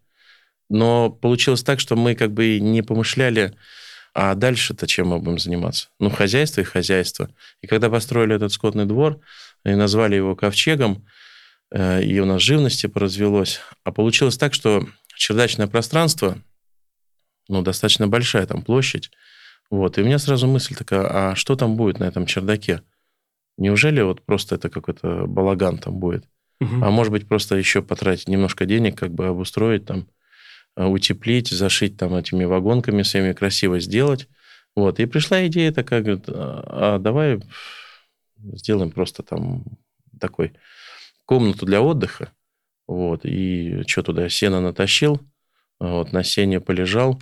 Но 0.69 1.09
получилось 1.09 1.63
так, 1.63 1.79
что 1.79 1.95
мы 1.95 2.15
как 2.15 2.31
бы 2.31 2.59
не 2.59 2.81
помышляли, 2.81 3.53
а 4.13 4.33
дальше-то 4.33 4.87
чем 4.87 5.09
мы 5.09 5.19
будем 5.19 5.39
заниматься? 5.39 5.89
Ну, 5.99 6.09
хозяйство 6.09 6.61
и 6.61 6.63
хозяйство. 6.63 7.29
И 7.61 7.67
когда 7.67 7.89
построили 7.89 8.35
этот 8.35 8.53
скотный 8.53 8.85
двор 8.85 9.19
и 9.65 9.71
назвали 9.75 10.15
его 10.15 10.37
ковчегом, 10.37 11.05
и 11.73 12.19
у 12.19 12.25
нас 12.25 12.41
живности 12.41 12.87
поразвелось, 12.87 13.59
а 13.83 13.91
получилось 13.91 14.37
так, 14.37 14.53
что 14.53 14.87
чердачное 15.15 15.67
пространство– 15.67 16.37
ну, 17.47 17.61
достаточно 17.61 18.07
большая 18.07 18.45
там 18.45 18.61
площадь. 18.61 19.11
Вот. 19.69 19.97
И 19.97 20.01
у 20.01 20.05
меня 20.05 20.19
сразу 20.19 20.47
мысль 20.47 20.75
такая, 20.75 21.31
а 21.31 21.35
что 21.35 21.55
там 21.55 21.75
будет 21.75 21.99
на 21.99 22.05
этом 22.05 22.25
чердаке? 22.25 22.81
Неужели 23.57 24.01
вот 24.01 24.21
просто 24.21 24.55
это 24.55 24.69
какой-то 24.69 25.25
балаган 25.27 25.77
там 25.77 25.95
будет? 25.95 26.25
Угу. 26.61 26.83
А 26.83 26.89
может 26.89 27.11
быть, 27.11 27.27
просто 27.27 27.55
еще 27.55 27.81
потратить 27.81 28.27
немножко 28.27 28.65
денег, 28.65 28.97
как 28.97 29.13
бы 29.13 29.27
обустроить 29.27 29.85
там, 29.85 30.07
а, 30.75 30.87
утеплить, 30.87 31.49
зашить 31.49 31.97
там 31.97 32.15
этими 32.15 32.45
вагонками 32.45 33.03
своими 33.03 33.33
красиво 33.33 33.79
сделать. 33.79 34.27
Вот. 34.75 34.99
И 34.99 35.05
пришла 35.05 35.45
идея 35.47 35.71
такая, 35.71 36.01
говорит, 36.01 36.25
а, 36.27 36.95
а 36.95 36.99
давай 36.99 37.39
сделаем 38.37 38.91
просто 38.91 39.23
там 39.23 39.63
такой 40.19 40.53
комнату 41.25 41.65
для 41.65 41.81
отдыха. 41.81 42.31
Вот. 42.87 43.21
И 43.23 43.83
что 43.87 44.03
туда, 44.03 44.29
сено 44.29 44.61
натащил, 44.61 45.21
вот, 45.79 46.13
на 46.13 46.23
сене 46.23 46.59
полежал, 46.59 47.21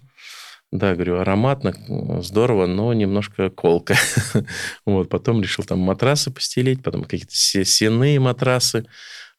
да, 0.72 0.96
говорю, 0.96 1.20
ароматно, 1.20 1.74
здорово, 2.22 2.66
но 2.66 2.94
немножко 2.94 3.50
колко. 3.50 3.96
вот, 4.86 5.08
потом 5.08 5.42
решил 5.42 5.64
там 5.64 5.80
матрасы 5.80 6.32
постелить, 6.32 6.82
потом 6.82 7.04
какие-то 7.04 7.36
сенные 7.36 8.20
матрасы. 8.20 8.88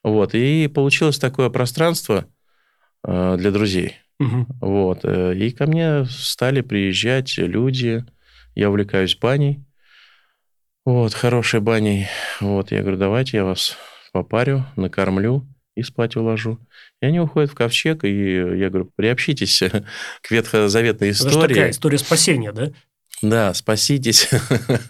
Вот, 0.04 0.35
и 0.35 0.68
получилось 0.68 1.18
такое 1.18 1.50
пространство 1.50 2.26
э, 3.04 3.37
для 3.37 3.50
друзей. 3.50 3.97
Угу. 4.21 4.47
Вот, 4.61 5.00
э, 5.02 5.35
и 5.37 5.50
ко 5.50 5.66
мне 5.66 6.04
стали 6.04 6.61
приезжать 6.61 7.37
люди, 7.37 8.04
я 8.54 8.71
увлекаюсь 8.71 9.16
баней, 9.16 9.64
вот, 10.85 11.14
хорошей 11.14 11.61
баней. 11.61 12.06
Вот, 12.40 12.71
я 12.71 12.83
говорю, 12.83 12.99
давайте 12.99 13.38
я 13.38 13.44
вас 13.44 13.76
попарю, 14.14 14.64
накормлю 14.76 15.44
и 15.75 15.83
спать 15.83 16.14
уложу. 16.14 16.61
И 17.02 17.06
они 17.06 17.18
уходят 17.18 17.50
в 17.50 17.54
ковчег, 17.54 18.04
и 18.04 18.37
я 18.37 18.71
говорю, 18.71 18.90
приобщитесь 18.94 19.61
к 20.23 20.30
ветхозаветной 20.30 21.11
истории. 21.11 21.37
Это 21.37 21.49
такая 21.49 21.71
история 21.71 21.99
спасения, 21.99 22.52
да? 22.52 22.71
Да, 23.23 23.54
спаситесь, 23.54 24.30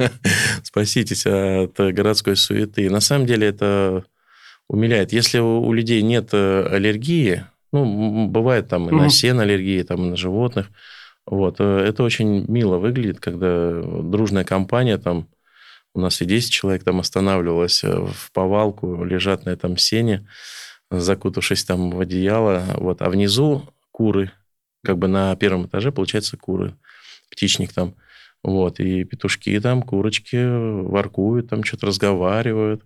спаситесь 0.62 1.26
от 1.26 1.74
городской 1.74 2.36
суеты. 2.36 2.90
На 2.90 3.00
самом 3.00 3.26
деле 3.26 3.48
это 3.48 4.04
умиляет. 4.68 5.12
Если 5.12 5.38
у 5.38 5.72
людей 5.72 6.02
нет 6.02 6.30
э, 6.32 6.66
аллергии, 6.66 7.44
ну, 7.72 8.28
бывает 8.28 8.68
там 8.68 8.90
и 8.90 8.92
на 8.92 9.08
сен 9.08 9.40
аллергии, 9.40 9.82
там 9.82 10.04
и 10.04 10.10
на 10.10 10.16
животных, 10.16 10.70
вот, 11.26 11.56
э, 11.60 11.64
это 11.88 12.02
очень 12.02 12.44
мило 12.46 12.76
выглядит, 12.76 13.20
когда 13.20 13.80
дружная 13.82 14.44
компания 14.44 14.98
там, 14.98 15.28
у 15.94 16.00
нас 16.00 16.20
и 16.20 16.24
10 16.24 16.50
человек 16.50 16.84
там 16.84 17.00
останавливалась 17.00 17.84
э, 17.84 17.88
в 17.88 18.32
повалку, 18.32 19.04
лежат 19.04 19.46
на 19.46 19.50
этом 19.50 19.76
сене, 19.76 20.26
закутавшись 20.90 21.64
там 21.64 21.90
в 21.90 22.00
одеяло, 22.00 22.64
вот, 22.74 23.00
а 23.00 23.08
внизу 23.08 23.68
куры, 23.92 24.32
как 24.82 24.98
бы 24.98 25.06
на 25.08 25.34
первом 25.36 25.66
этаже, 25.66 25.92
получается, 25.92 26.36
куры, 26.36 26.76
птичник 27.30 27.72
там, 27.72 27.94
вот, 28.42 28.80
и 28.80 29.04
петушки 29.04 29.58
там, 29.60 29.82
курочки 29.82 30.36
воркуют, 30.36 31.48
там 31.48 31.62
что-то 31.62 31.86
разговаривают, 31.86 32.82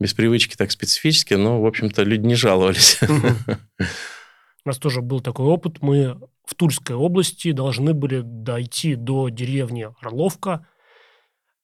без 0.00 0.14
привычки 0.14 0.56
так 0.56 0.70
специфически, 0.70 1.34
но, 1.34 1.60
в 1.60 1.66
общем-то, 1.66 2.02
люди 2.02 2.26
не 2.26 2.34
жаловались. 2.34 2.98
У 4.64 4.68
нас 4.68 4.78
тоже 4.78 5.02
был 5.02 5.20
такой 5.20 5.46
опыт, 5.46 5.82
мы 5.82 6.18
в 6.44 6.54
Тульской 6.54 6.96
области 6.96 7.52
должны 7.52 7.92
были 7.92 8.22
дойти 8.24 8.94
до 8.94 9.28
деревни 9.28 9.88
Орловка, 10.00 10.66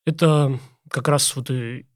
это 0.06 0.58
как 0.94 1.08
раз 1.08 1.34
вот 1.34 1.50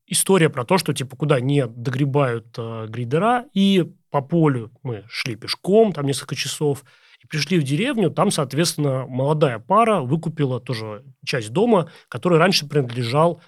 история 0.09 0.51
про 0.51 0.65
то, 0.65 0.77
что 0.77 0.93
типа 0.93 1.17
куда 1.17 1.39
не 1.39 1.69
догребают 1.69 2.49
э, 2.59 2.87
грейдера, 2.89 3.45
и 3.55 3.93
по 4.11 4.21
полю 4.23 4.73
мы 4.83 5.05
шли 5.09 5.37
пешком, 5.37 5.93
там 5.93 6.05
несколько 6.05 6.35
часов, 6.35 6.85
и 7.23 7.27
пришли 7.29 7.61
в 7.61 7.63
деревню, 7.63 8.11
там, 8.11 8.33
соответственно, 8.33 9.07
молодая 9.07 9.61
пара 9.61 10.01
выкупила 10.01 10.59
тоже 10.59 11.05
часть 11.25 11.51
дома, 11.51 11.93
который 12.09 12.39
раньше 12.39 12.69
принадлежал, 12.69 13.41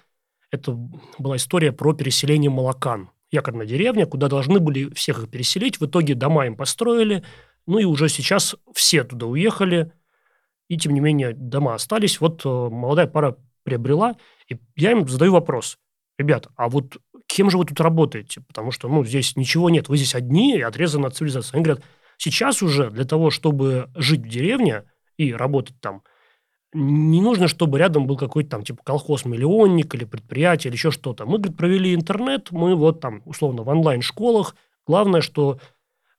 это 0.51 0.71
была 1.17 1.35
история 1.35 1.73
про 1.73 1.93
переселение 1.93 2.49
молокан. 2.49 3.09
Якорная 3.29 3.65
деревня, 3.65 4.05
куда 4.05 4.29
должны 4.29 4.61
были 4.61 4.93
всех 4.93 5.19
их 5.21 5.29
переселить, 5.29 5.81
в 5.81 5.85
итоге 5.85 6.15
дома 6.15 6.45
им 6.45 6.55
построили, 6.55 7.25
ну 7.65 7.77
и 7.77 7.83
уже 7.83 8.07
сейчас 8.07 8.55
все 8.73 9.03
туда 9.03 9.25
уехали, 9.25 9.91
и 10.69 10.77
тем 10.77 10.93
не 10.93 11.01
менее 11.01 11.33
дома 11.33 11.75
остались. 11.75 12.21
Вот 12.21 12.45
э, 12.45 12.47
молодая 12.47 13.07
пара 13.07 13.35
приобрела, 13.63 14.15
и 14.47 14.57
я 14.75 14.91
им 14.91 15.07
задаю 15.07 15.33
вопрос. 15.33 15.77
Ребят, 16.17 16.47
а 16.55 16.69
вот 16.69 16.97
кем 17.27 17.49
же 17.49 17.57
вы 17.57 17.65
тут 17.65 17.79
работаете? 17.79 18.41
Потому 18.47 18.71
что, 18.71 18.87
ну, 18.87 19.03
здесь 19.05 19.35
ничего 19.35 19.69
нет, 19.69 19.89
вы 19.89 19.97
здесь 19.97 20.15
одни 20.15 20.57
и 20.57 20.61
отрезаны 20.61 21.07
от 21.07 21.15
цивилизации. 21.15 21.55
Они 21.55 21.63
говорят, 21.63 21.83
сейчас 22.17 22.61
уже 22.61 22.89
для 22.89 23.05
того, 23.05 23.29
чтобы 23.29 23.89
жить 23.95 24.21
в 24.21 24.27
деревне 24.27 24.83
и 25.17 25.33
работать 25.33 25.79
там, 25.79 26.03
не 26.73 27.21
нужно, 27.21 27.47
чтобы 27.47 27.79
рядом 27.79 28.07
был 28.07 28.17
какой-то 28.17 28.51
там 28.51 28.63
типа 28.63 28.81
колхоз-миллионник 28.83 29.93
или 29.93 30.05
предприятие 30.05 30.69
или 30.69 30.75
еще 30.75 30.91
что-то. 30.91 31.25
Мы, 31.25 31.37
говорит, 31.37 31.57
провели 31.57 31.93
интернет, 31.93 32.51
мы 32.51 32.75
вот 32.75 33.01
там 33.01 33.21
условно 33.25 33.63
в 33.63 33.69
онлайн-школах. 33.69 34.55
Главное, 34.87 35.21
что 35.21 35.59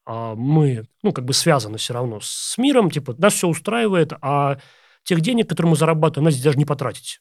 а, 0.05 0.35
мы, 0.35 0.85
ну, 1.03 1.13
как 1.13 1.25
бы 1.25 1.33
связаны 1.33 1.79
все 1.79 1.95
равно 1.95 2.21
с 2.21 2.59
миром, 2.59 2.91
типа, 2.91 3.15
нас 3.19 3.35
все 3.35 3.49
устраивает, 3.49 4.13
а 4.21 4.59
тех 5.05 5.21
денег, 5.21 5.49
которые 5.49 5.71
мы 5.71 5.77
зарабатываем, 5.77 6.25
нас 6.25 6.35
здесь 6.35 6.45
даже 6.45 6.59
не 6.59 6.65
потратить. 6.65 7.21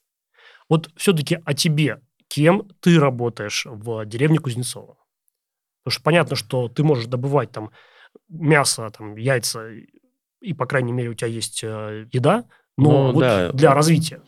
Вот 0.72 0.90
все-таки 0.96 1.38
о 1.44 1.54
тебе, 1.54 2.00
кем 2.30 2.66
ты 2.80 2.98
работаешь 2.98 3.68
в 3.70 4.06
деревне 4.06 4.40
Кузнецова? 4.40 4.96
Потому 5.84 5.92
что 5.92 6.02
понятно, 6.02 6.36
что 6.38 6.70
ты 6.70 6.82
можешь 6.82 7.08
добывать 7.08 7.52
там 7.52 7.72
мясо, 8.30 8.90
там, 8.98 9.18
яйца, 9.18 9.68
и, 10.40 10.54
по 10.54 10.66
крайней 10.66 10.94
мере, 10.94 11.10
у 11.10 11.14
тебя 11.14 11.28
есть 11.28 11.62
э, 11.62 12.08
еда, 12.14 12.46
но 12.78 13.08
ну, 13.08 13.12
вот 13.12 13.20
да. 13.20 13.52
для 13.52 13.74
развития. 13.74 14.22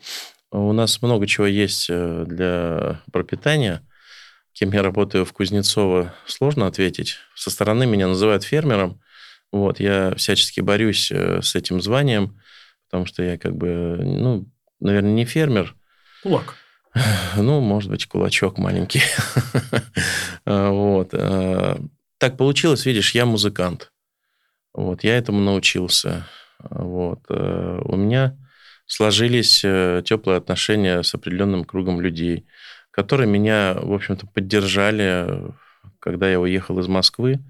У 0.50 0.70
нас 0.74 1.00
много 1.00 1.26
чего 1.26 1.46
есть 1.46 1.86
э, 1.88 2.26
для 2.28 3.00
пропитания. 3.10 3.80
Кем 4.52 4.70
я 4.72 4.82
работаю 4.82 5.24
в 5.24 5.32
Кузнецово, 5.32 6.12
сложно 6.26 6.66
ответить. 6.66 7.16
Со 7.34 7.48
стороны 7.48 7.86
меня 7.86 8.06
называют 8.06 8.44
фермером. 8.44 9.00
Вот, 9.50 9.80
я 9.80 10.14
всячески 10.16 10.60
борюсь 10.60 11.10
э, 11.10 11.40
с 11.40 11.54
этим 11.54 11.80
званием, 11.80 12.38
потому 12.90 13.06
что 13.06 13.22
я 13.22 13.38
как 13.38 13.56
бы, 13.56 13.96
ну, 13.98 14.46
наверное, 14.78 15.14
не 15.14 15.24
фермер. 15.24 15.74
Кулак. 16.24 16.56
Ну, 17.36 17.60
может 17.60 17.90
быть, 17.90 18.06
кулачок 18.06 18.58
маленький. 18.58 19.02
Вот. 20.46 21.10
Э, 21.12 21.76
так 22.18 22.36
получилось, 22.36 22.86
видишь, 22.86 23.14
я 23.14 23.26
музыкант. 23.26 23.92
Вот, 24.72 25.04
я 25.04 25.16
этому 25.16 25.40
научился. 25.40 26.26
Вот. 26.58 27.20
У 27.28 27.96
меня 27.96 28.36
сложились 28.86 29.62
э, 29.64 30.02
теплые 30.04 30.38
отношения 30.38 31.02
с 31.02 31.14
определенным 31.14 31.64
кругом 31.64 32.00
людей, 32.00 32.46
которые 32.90 33.28
меня, 33.28 33.74
в 33.74 33.92
общем-то, 33.92 34.26
поддержали, 34.26 35.52
когда 36.00 36.30
я 36.30 36.40
уехал 36.40 36.78
из 36.78 36.86
Москвы, 36.86 37.40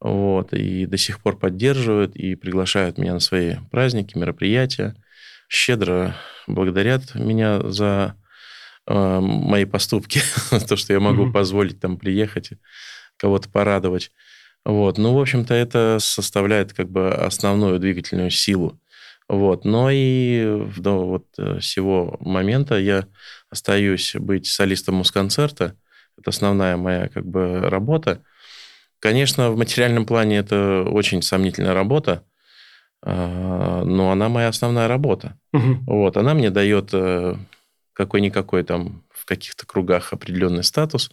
вот, 0.00 0.52
и 0.52 0.86
до 0.86 0.96
сих 0.96 1.20
пор 1.20 1.38
поддерживают 1.38 2.16
и 2.16 2.34
приглашают 2.34 2.98
меня 2.98 3.14
на 3.14 3.20
свои 3.20 3.56
праздники, 3.70 4.16
мероприятия, 4.16 4.94
щедро 5.48 6.16
благодарят 6.46 7.14
меня 7.14 7.60
за 7.68 8.16
э, 8.86 9.20
мои 9.20 9.64
поступки, 9.64 10.20
то, 10.68 10.76
что 10.76 10.92
я 10.92 11.00
могу 11.00 11.26
mm-hmm. 11.26 11.32
позволить 11.32 11.80
там 11.80 11.96
приехать, 11.96 12.50
кого-то 13.16 13.48
порадовать. 13.48 14.12
Вот. 14.64 14.98
Ну, 14.98 15.14
в 15.14 15.20
общем-то, 15.20 15.54
это 15.54 15.98
составляет 16.00 16.72
как 16.72 16.90
бы 16.90 17.12
основную 17.14 17.78
двигательную 17.78 18.30
силу 18.30 18.80
вот. 19.28 19.64
Но 19.64 19.90
и 19.90 20.68
до 20.76 21.04
вот 21.04 21.26
э, 21.38 21.58
сего 21.60 22.16
момента 22.20 22.78
я 22.78 23.06
остаюсь 23.50 24.14
быть 24.14 24.46
солистом 24.46 24.96
мусконцерта. 24.96 25.76
Это 26.16 26.30
основная 26.30 26.76
моя 26.76 27.08
как 27.08 27.26
бы 27.26 27.60
работа. 27.60 28.22
Конечно, 29.00 29.50
в 29.50 29.56
материальном 29.56 30.06
плане 30.06 30.38
это 30.38 30.84
очень 30.84 31.22
сомнительная 31.22 31.74
работа, 31.74 32.24
но 33.02 34.10
она 34.10 34.28
моя 34.28 34.48
основная 34.48 34.88
работа. 34.88 35.38
Угу. 35.52 35.84
Вот. 35.86 36.16
Она 36.16 36.34
мне 36.34 36.50
дает 36.50 36.90
э, 36.92 37.36
какой-никакой 37.92 38.62
там 38.64 39.04
в 39.10 39.24
каких-то 39.24 39.66
кругах 39.66 40.12
определенный 40.12 40.64
статус. 40.64 41.10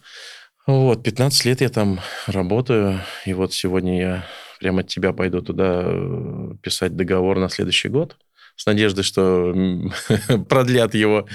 Вот, 0.66 1.02
15 1.02 1.44
лет 1.44 1.60
я 1.60 1.68
там 1.68 2.00
работаю, 2.26 3.00
и 3.26 3.34
вот 3.34 3.52
сегодня 3.52 3.98
я 3.98 4.24
прямо 4.60 4.80
от 4.80 4.88
тебя 4.88 5.12
пойду 5.12 5.42
туда 5.42 5.82
э, 5.84 6.54
писать 6.62 6.96
договор 6.96 7.38
на 7.38 7.50
следующий 7.50 7.88
год 7.88 8.16
с 8.56 8.64
надеждой, 8.66 9.02
что 9.02 9.54
продлят 10.48 10.94
его. 10.94 11.26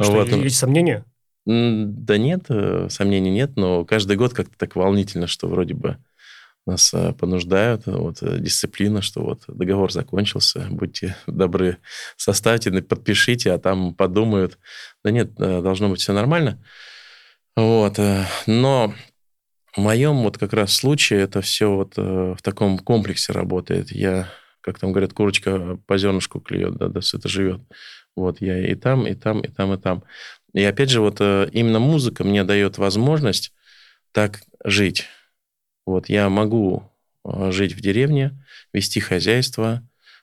Что, 0.00 0.12
вот. 0.12 0.28
Есть 0.28 0.58
сомнения? 0.58 1.04
Да 1.44 2.16
нет, 2.16 2.46
э, 2.48 2.86
сомнений 2.90 3.30
нет, 3.30 3.56
но 3.56 3.84
каждый 3.84 4.16
год 4.16 4.32
как-то 4.32 4.56
так 4.56 4.76
волнительно, 4.76 5.26
что 5.26 5.48
вроде 5.48 5.74
бы 5.74 5.98
нас 6.66 6.92
э, 6.94 7.12
понуждают, 7.12 7.86
вот, 7.86 8.18
дисциплина, 8.20 9.02
что 9.02 9.22
вот 9.22 9.42
договор 9.48 9.90
закончился, 9.92 10.66
будьте 10.70 11.16
добры, 11.26 11.78
составьте, 12.16 12.70
подпишите, 12.82 13.52
а 13.52 13.58
там 13.58 13.94
подумают. 13.94 14.58
Да 15.04 15.10
нет, 15.10 15.34
должно 15.34 15.88
быть 15.88 16.00
все 16.00 16.12
нормально. 16.12 16.62
Вот, 17.56 17.98
но 18.46 18.94
в 19.76 19.78
моем 19.78 20.22
вот 20.22 20.38
как 20.38 20.52
раз 20.52 20.74
случае 20.74 21.20
это 21.20 21.40
все 21.42 21.70
вот 21.72 21.94
э, 21.96 22.34
в 22.36 22.42
таком 22.42 22.78
комплексе 22.78 23.32
работает. 23.32 23.92
Я, 23.92 24.28
как 24.60 24.78
там 24.78 24.92
говорят, 24.92 25.12
курочка 25.12 25.78
по 25.86 25.96
зернышку 25.96 26.40
клюет, 26.40 26.74
да, 26.76 26.88
да, 26.88 27.00
это 27.00 27.28
живет. 27.28 27.60
Вот 28.16 28.40
я 28.40 28.58
и 28.66 28.74
там, 28.74 29.06
и 29.06 29.14
там, 29.14 29.40
и 29.40 29.48
там, 29.48 29.72
и 29.74 29.78
там. 29.78 30.02
И 30.52 30.64
опять 30.64 30.90
же, 30.90 31.00
вот 31.00 31.18
э, 31.20 31.48
именно 31.52 31.78
музыка 31.78 32.24
мне 32.24 32.42
дает 32.42 32.78
возможность 32.78 33.52
так 34.12 34.40
жить. 34.64 35.06
Вот 35.90 36.08
я 36.08 36.28
могу 36.28 36.84
э, 37.24 37.50
жить 37.52 37.74
в 37.74 37.80
деревне, 37.80 38.42
вести 38.72 39.00
хозяйство, 39.00 39.82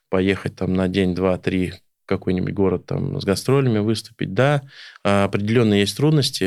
поехать 0.09 0.55
там 0.55 0.73
на 0.73 0.87
день, 0.87 1.13
два, 1.13 1.37
три 1.37 1.73
какой-нибудь 2.07 2.53
город 2.53 2.85
там 2.85 3.19
с 3.19 3.25
гастролями 3.25 3.79
выступить. 3.79 4.33
Да, 4.33 4.63
определенные 5.03 5.81
есть 5.81 5.97
трудности. 5.97 6.45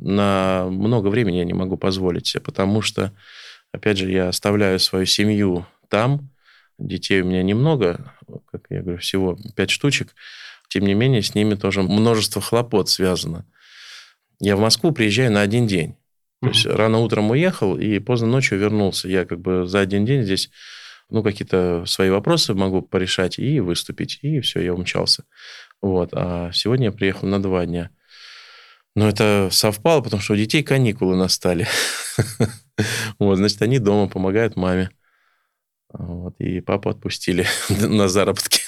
На 0.00 0.66
много 0.70 1.08
времени 1.08 1.38
я 1.38 1.44
не 1.44 1.54
могу 1.54 1.76
позволить 1.76 2.26
себе, 2.26 2.42
потому 2.42 2.82
что, 2.82 3.12
опять 3.72 3.96
же, 3.96 4.10
я 4.10 4.28
оставляю 4.28 4.78
свою 4.78 5.06
семью 5.06 5.66
там. 5.88 6.30
Детей 6.78 7.22
у 7.22 7.24
меня 7.24 7.42
немного, 7.42 8.14
как 8.52 8.66
я 8.70 8.82
говорю, 8.82 8.98
всего 8.98 9.36
пять 9.56 9.70
штучек. 9.70 10.14
Тем 10.68 10.84
не 10.84 10.94
менее, 10.94 11.22
с 11.22 11.34
ними 11.34 11.54
тоже 11.54 11.82
множество 11.82 12.40
хлопот 12.42 12.88
связано. 12.88 13.46
Я 14.38 14.54
в 14.54 14.60
Москву 14.60 14.92
приезжаю 14.92 15.32
на 15.32 15.40
один 15.40 15.66
день. 15.66 15.96
То 16.40 16.48
есть 16.48 16.66
рано 16.66 16.98
утром 16.98 17.30
уехал 17.30 17.76
и 17.76 17.98
поздно 17.98 18.28
ночью 18.28 18.58
вернулся. 18.58 19.08
Я 19.08 19.24
как 19.24 19.40
бы 19.40 19.66
за 19.66 19.80
один 19.80 20.04
день 20.04 20.22
здесь 20.22 20.50
ну, 21.10 21.22
какие-то 21.22 21.84
свои 21.86 22.10
вопросы 22.10 22.54
могу 22.54 22.82
порешать 22.82 23.38
и 23.38 23.60
выступить, 23.60 24.18
и 24.22 24.40
все, 24.40 24.60
я 24.60 24.74
умчался. 24.74 25.24
Вот. 25.80 26.10
А 26.12 26.52
сегодня 26.52 26.86
я 26.86 26.92
приехал 26.92 27.26
на 27.26 27.42
два 27.42 27.66
дня. 27.66 27.90
Но 28.94 29.08
это 29.08 29.48
совпало, 29.50 30.00
потому 30.00 30.20
что 30.22 30.34
у 30.34 30.36
детей 30.36 30.62
каникулы 30.62 31.16
настали. 31.16 31.66
Вот, 33.18 33.34
значит, 33.38 33.60
они 33.60 33.80
дома 33.80 34.08
помогают 34.08 34.54
маме. 34.54 34.90
Вот, 35.92 36.36
и 36.38 36.60
папу 36.60 36.90
отпустили 36.90 37.44
на 37.68 38.06
заработки. 38.06 38.60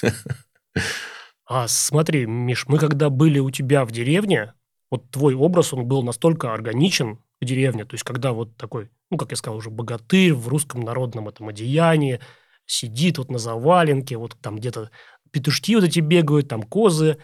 А 1.45 1.69
смотри, 1.69 2.25
Миш, 2.25 2.65
мы 2.67 2.77
когда 2.77 3.09
были 3.09 3.39
у 3.39 3.51
тебя 3.51 3.85
в 3.85 3.91
деревне, 3.93 4.53
вот 4.89 5.09
твой 5.11 5.33
образ, 5.33 5.71
он 5.71 5.85
был 5.85 6.03
настолько 6.03 6.53
органичен 6.53 7.19
в 7.41 7.45
деревне, 7.45 7.85
то 7.85 7.95
есть 7.95 8.03
когда 8.03 8.31
вот 8.31 8.55
такой 8.55 8.89
ну, 9.11 9.17
как 9.17 9.31
я 9.31 9.37
сказал, 9.37 9.57
уже 9.57 9.69
богатырь 9.69 10.33
в 10.33 10.47
русском 10.47 10.81
народном 10.81 11.27
этом 11.27 11.49
одеянии, 11.49 12.21
сидит 12.65 13.17
вот 13.17 13.29
на 13.29 13.37
заваленке, 13.37 14.17
вот 14.17 14.37
там 14.41 14.55
где-то 14.55 14.89
петушки 15.31 15.75
вот 15.75 15.83
эти 15.83 15.99
бегают, 15.99 16.47
там 16.47 16.63
козы. 16.63 17.17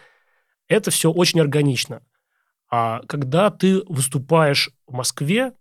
Это 0.68 0.90
все 0.90 1.10
очень 1.10 1.40
органично. 1.40 2.02
А 2.70 3.00
когда 3.08 3.50
ты 3.50 3.82
выступаешь 3.88 4.70
в 4.86 4.92
Москве, 4.92 5.54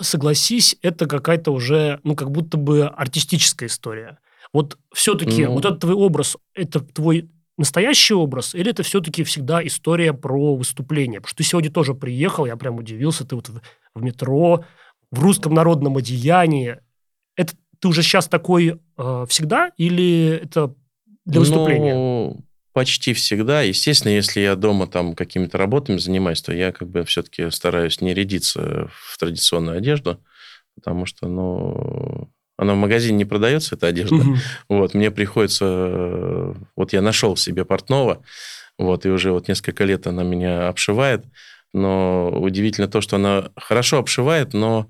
согласись, 0.00 0.76
это 0.82 1.06
какая-то 1.06 1.52
уже, 1.52 2.00
ну, 2.02 2.16
как 2.16 2.32
будто 2.32 2.56
бы 2.56 2.86
артистическая 2.86 3.68
история. 3.68 4.18
Вот 4.52 4.76
все-таки 4.92 5.46
ну... 5.46 5.52
вот 5.52 5.64
этот 5.64 5.80
твой 5.80 5.94
образ, 5.94 6.36
это 6.54 6.80
твой 6.80 7.30
настоящий 7.56 8.14
образ, 8.14 8.54
или 8.54 8.70
это 8.70 8.82
все-таки 8.82 9.24
всегда 9.24 9.64
история 9.66 10.12
про 10.12 10.54
выступление? 10.54 11.20
Потому 11.20 11.30
что 11.30 11.38
ты 11.38 11.44
сегодня 11.44 11.70
тоже 11.70 11.94
приехал, 11.94 12.46
я 12.46 12.56
прям 12.56 12.76
удивился, 12.76 13.24
ты 13.24 13.36
вот 13.36 13.48
в, 13.48 13.60
в 13.94 14.02
метро, 14.02 14.64
в 15.10 15.22
русском 15.22 15.54
народном 15.54 15.96
одеянии. 15.96 16.78
Это 17.36 17.54
ты 17.80 17.88
уже 17.88 18.02
сейчас 18.02 18.28
такой 18.28 18.80
э, 18.96 19.26
всегда 19.28 19.70
или 19.76 20.40
это 20.42 20.74
для 21.24 21.40
выступления? 21.40 21.94
Ну, 21.94 22.44
почти 22.72 23.12
всегда. 23.12 23.62
Естественно, 23.62 24.12
если 24.12 24.40
я 24.40 24.56
дома 24.56 24.86
там 24.86 25.14
какими-то 25.14 25.58
работами 25.58 25.98
занимаюсь, 25.98 26.42
то 26.42 26.52
я 26.52 26.72
как 26.72 26.88
бы 26.88 27.04
все-таки 27.04 27.50
стараюсь 27.50 28.00
не 28.00 28.14
рядиться 28.14 28.88
в 28.92 29.18
традиционную 29.18 29.78
одежду, 29.78 30.22
потому 30.74 31.06
что, 31.06 31.28
ну, 31.28 32.30
она 32.60 32.74
в 32.74 32.76
магазине 32.76 33.16
не 33.16 33.24
продается, 33.24 33.74
эта 33.74 33.86
одежда. 33.86 34.16
Угу. 34.16 34.36
Вот, 34.68 34.94
мне 34.94 35.10
приходится... 35.10 36.54
Вот 36.76 36.92
я 36.92 37.00
нашел 37.00 37.36
себе 37.36 37.64
портного, 37.64 38.22
вот, 38.78 39.06
и 39.06 39.08
уже 39.08 39.32
вот 39.32 39.48
несколько 39.48 39.84
лет 39.84 40.06
она 40.06 40.22
меня 40.24 40.68
обшивает, 40.68 41.24
но 41.72 42.28
удивительно 42.30 42.86
то, 42.86 43.00
что 43.00 43.16
она 43.16 43.50
хорошо 43.56 43.98
обшивает, 43.98 44.54
но 44.54 44.86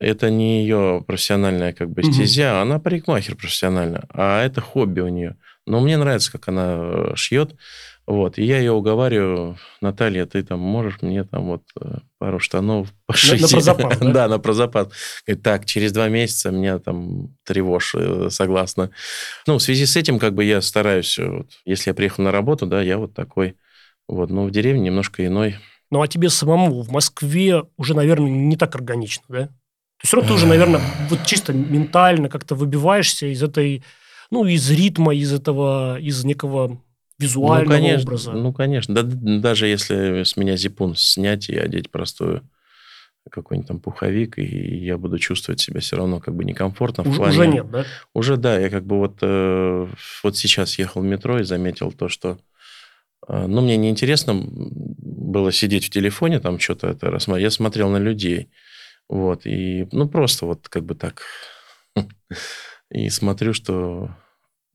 Это 0.00 0.28
не 0.28 0.62
ее 0.62 1.04
профессиональная 1.06 1.72
как 1.72 1.90
бы 1.90 2.02
стезя, 2.02 2.54
угу. 2.54 2.62
она 2.62 2.78
парикмахер 2.78 3.36
профессионально, 3.36 4.04
а 4.12 4.42
это 4.44 4.60
хобби 4.60 5.00
у 5.00 5.08
нее. 5.08 5.36
Но 5.66 5.80
мне 5.80 5.96
нравится, 5.96 6.32
как 6.32 6.48
она 6.48 6.76
э, 6.76 7.12
шьет. 7.14 7.54
Вот, 8.06 8.36
и 8.36 8.44
я 8.44 8.58
ее 8.58 8.72
уговариваю, 8.72 9.56
Наталья, 9.80 10.26
ты 10.26 10.42
там 10.42 10.60
можешь 10.60 11.00
мне 11.00 11.24
там 11.24 11.46
вот 11.46 11.62
э, 11.80 12.00
пару 12.18 12.38
штанов 12.38 12.92
пошить? 13.06 13.40
На, 13.40 13.46
на 13.46 13.48
прозапас, 13.48 13.98
да? 14.00 14.12
да, 14.12 14.28
на 14.28 14.38
прозапас. 14.38 14.88
Говорит, 15.26 15.42
так, 15.42 15.64
через 15.64 15.92
два 15.92 16.08
месяца 16.08 16.50
меня 16.50 16.78
там 16.78 17.34
тревожь, 17.44 17.94
э, 17.94 18.28
согласна. 18.30 18.90
Ну, 19.46 19.56
в 19.56 19.62
связи 19.62 19.86
с 19.86 19.96
этим, 19.96 20.18
как 20.18 20.34
бы 20.34 20.44
я 20.44 20.60
стараюсь, 20.60 21.18
вот, 21.18 21.48
если 21.64 21.90
я 21.90 21.94
приехал 21.94 22.24
на 22.24 22.30
работу, 22.30 22.66
да, 22.66 22.82
я 22.82 22.98
вот 22.98 23.14
такой. 23.14 23.56
Вот, 24.06 24.28
но 24.28 24.44
в 24.44 24.50
деревне 24.50 24.82
немножко 24.82 25.24
иной. 25.24 25.56
Ну, 25.90 26.02
а 26.02 26.08
тебе 26.08 26.28
самому 26.28 26.82
в 26.82 26.90
Москве 26.90 27.62
уже, 27.78 27.94
наверное, 27.94 28.30
не 28.30 28.56
так 28.56 28.74
органично, 28.74 29.24
да? 29.28 29.46
То 29.46 29.50
есть, 30.02 30.08
все 30.08 30.16
равно 30.16 30.28
ты 30.28 30.34
уже, 30.34 30.46
наверное, 30.46 30.82
вот 31.08 31.24
чисто 31.24 31.54
ментально 31.54 32.28
как-то 32.28 32.54
выбиваешься 32.54 33.32
из 33.32 33.42
этой, 33.42 33.82
ну, 34.30 34.44
из 34.44 34.70
ритма, 34.70 35.14
из 35.14 35.32
этого, 35.32 35.98
из 35.98 36.22
некого 36.24 36.82
визуального 37.24 37.74
ну, 37.74 37.82
конечно, 37.82 38.08
образа. 38.08 38.32
Ну, 38.32 38.52
конечно. 38.52 38.94
Да, 38.94 39.02
даже 39.02 39.66
если 39.66 40.22
с 40.22 40.36
меня 40.36 40.56
зипун 40.56 40.94
снять 40.96 41.48
и 41.48 41.56
одеть 41.56 41.90
простую 41.90 42.42
какой-нибудь 43.30 43.68
там 43.68 43.80
пуховик, 43.80 44.38
и 44.38 44.44
я 44.84 44.98
буду 44.98 45.18
чувствовать 45.18 45.60
себя 45.60 45.80
все 45.80 45.96
равно 45.96 46.20
как 46.20 46.34
бы 46.34 46.44
некомфортно. 46.44 47.08
Уже, 47.08 47.16
плане... 47.16 47.32
уже 47.32 47.46
нет, 47.46 47.70
да? 47.70 47.84
Уже 48.12 48.36
да. 48.36 48.58
Я 48.58 48.70
как 48.70 48.84
бы 48.84 48.98
вот, 48.98 49.18
э, 49.22 49.88
вот 50.22 50.36
сейчас 50.36 50.78
ехал 50.78 51.00
в 51.00 51.04
метро 51.04 51.40
и 51.40 51.44
заметил 51.44 51.90
то, 51.90 52.08
что 52.08 52.38
э, 53.26 53.46
ну, 53.46 53.62
мне 53.62 53.76
неинтересно 53.76 54.34
было 54.34 55.52
сидеть 55.52 55.86
в 55.86 55.90
телефоне, 55.90 56.40
там 56.40 56.58
что-то 56.58 56.88
это 56.88 57.10
рассматривать. 57.10 57.44
Я 57.44 57.50
смотрел 57.50 57.88
на 57.88 57.98
людей. 57.98 58.50
Вот, 59.08 59.46
и, 59.46 59.88
ну, 59.92 60.08
просто 60.08 60.46
вот 60.46 60.68
как 60.68 60.84
бы 60.84 60.94
так. 60.94 61.22
И 62.90 63.08
смотрю, 63.08 63.54
что 63.54 64.10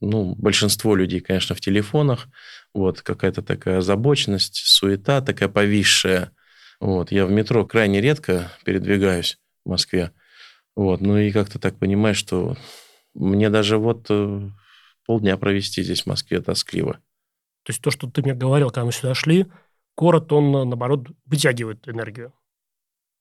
ну, 0.01 0.35
большинство 0.35 0.95
людей, 0.95 1.19
конечно, 1.19 1.55
в 1.55 1.61
телефонах. 1.61 2.27
Вот, 2.73 3.01
какая-то 3.01 3.41
такая 3.41 3.79
озабоченность, 3.79 4.55
суета 4.55 5.21
такая 5.21 5.49
повисшая. 5.49 6.31
Вот, 6.79 7.11
я 7.11 7.25
в 7.25 7.31
метро 7.31 7.65
крайне 7.65 8.01
редко 8.01 8.51
передвигаюсь 8.63 9.37
в 9.65 9.69
Москве. 9.69 10.11
Вот, 10.75 11.01
ну 11.01 11.17
и 11.17 11.31
как-то 11.31 11.59
так 11.59 11.77
понимаешь, 11.77 12.17
что 12.17 12.55
мне 13.13 13.49
даже 13.49 13.77
вот 13.77 14.05
э, 14.09 14.49
полдня 15.05 15.35
провести 15.37 15.83
здесь 15.83 16.03
в 16.03 16.05
Москве 16.05 16.39
тоскливо. 16.41 16.93
То 17.63 17.71
есть 17.71 17.81
то, 17.81 17.91
что 17.91 18.09
ты 18.09 18.21
мне 18.21 18.33
говорил, 18.33 18.69
когда 18.69 18.85
мы 18.85 18.91
сюда 18.91 19.13
шли, 19.13 19.47
город, 19.97 20.31
он, 20.31 20.51
наоборот, 20.51 21.07
вытягивает 21.25 21.87
энергию. 21.89 22.31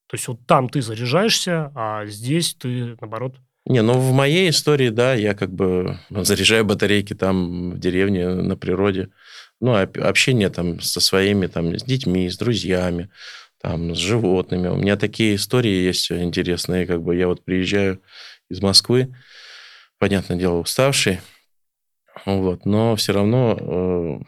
То 0.07 0.15
есть 0.15 0.27
вот 0.27 0.45
там 0.47 0.69
ты 0.69 0.81
заряжаешься, 0.81 1.71
а 1.75 2.05
здесь 2.05 2.55
ты, 2.55 2.97
наоборот, 3.01 3.35
не, 3.69 3.83
ну 3.83 3.93
в 3.93 4.11
моей 4.11 4.49
истории, 4.49 4.89
да, 4.89 5.13
я 5.13 5.35
как 5.35 5.51
бы 5.53 5.99
заряжаю 6.09 6.65
батарейки 6.65 7.13
там 7.13 7.71
в 7.71 7.79
деревне, 7.79 8.27
на 8.27 8.57
природе. 8.57 9.09
Ну, 9.61 9.75
общение 9.75 10.49
там 10.49 10.81
со 10.81 10.99
своими, 10.99 11.47
там, 11.47 11.77
с 11.77 11.83
детьми, 11.83 12.29
с 12.29 12.37
друзьями, 12.37 13.09
там, 13.61 13.93
с 13.93 13.97
животными. 13.99 14.69
У 14.69 14.75
меня 14.75 14.95
такие 14.95 15.35
истории 15.35 15.85
есть 15.85 16.11
интересные, 16.11 16.87
как 16.87 17.03
бы 17.03 17.15
я 17.15 17.27
вот 17.27 17.43
приезжаю 17.43 18.01
из 18.49 18.61
Москвы, 18.61 19.13
понятное 19.99 20.37
дело, 20.37 20.55
уставший, 20.55 21.19
вот, 22.25 22.65
но 22.65 22.95
все 22.95 23.13
равно, 23.13 23.55
э, 23.59 24.19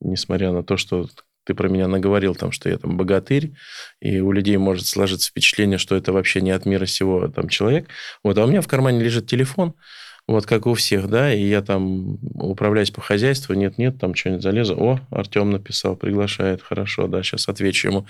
несмотря 0.00 0.52
на 0.52 0.62
то, 0.62 0.76
что 0.76 1.08
ты 1.46 1.54
про 1.54 1.68
меня 1.68 1.86
наговорил, 1.86 2.34
там, 2.34 2.50
что 2.50 2.68
я 2.68 2.76
там 2.76 2.96
богатырь, 2.96 3.52
и 4.00 4.20
у 4.20 4.32
людей 4.32 4.56
может 4.56 4.86
сложиться 4.86 5.30
впечатление, 5.30 5.78
что 5.78 5.94
это 5.94 6.12
вообще 6.12 6.40
не 6.40 6.50
от 6.50 6.66
мира 6.66 6.86
сего 6.86 7.28
там 7.28 7.48
человек. 7.48 7.88
Вот, 8.24 8.36
а 8.36 8.44
у 8.44 8.48
меня 8.48 8.60
в 8.60 8.68
кармане 8.68 9.02
лежит 9.02 9.28
телефон, 9.28 9.74
вот 10.26 10.44
как 10.44 10.66
у 10.66 10.74
всех, 10.74 11.08
да, 11.08 11.32
и 11.32 11.46
я 11.46 11.62
там 11.62 12.18
управляюсь 12.34 12.90
по 12.90 13.00
хозяйству, 13.00 13.54
нет-нет, 13.54 14.00
там 14.00 14.16
что-нибудь 14.16 14.42
залезу. 14.42 14.74
О, 14.76 15.00
Артем 15.10 15.52
написал, 15.52 15.94
приглашает, 15.94 16.62
хорошо, 16.62 17.06
да, 17.06 17.22
сейчас 17.22 17.48
отвечу 17.48 17.88
ему. 17.88 18.06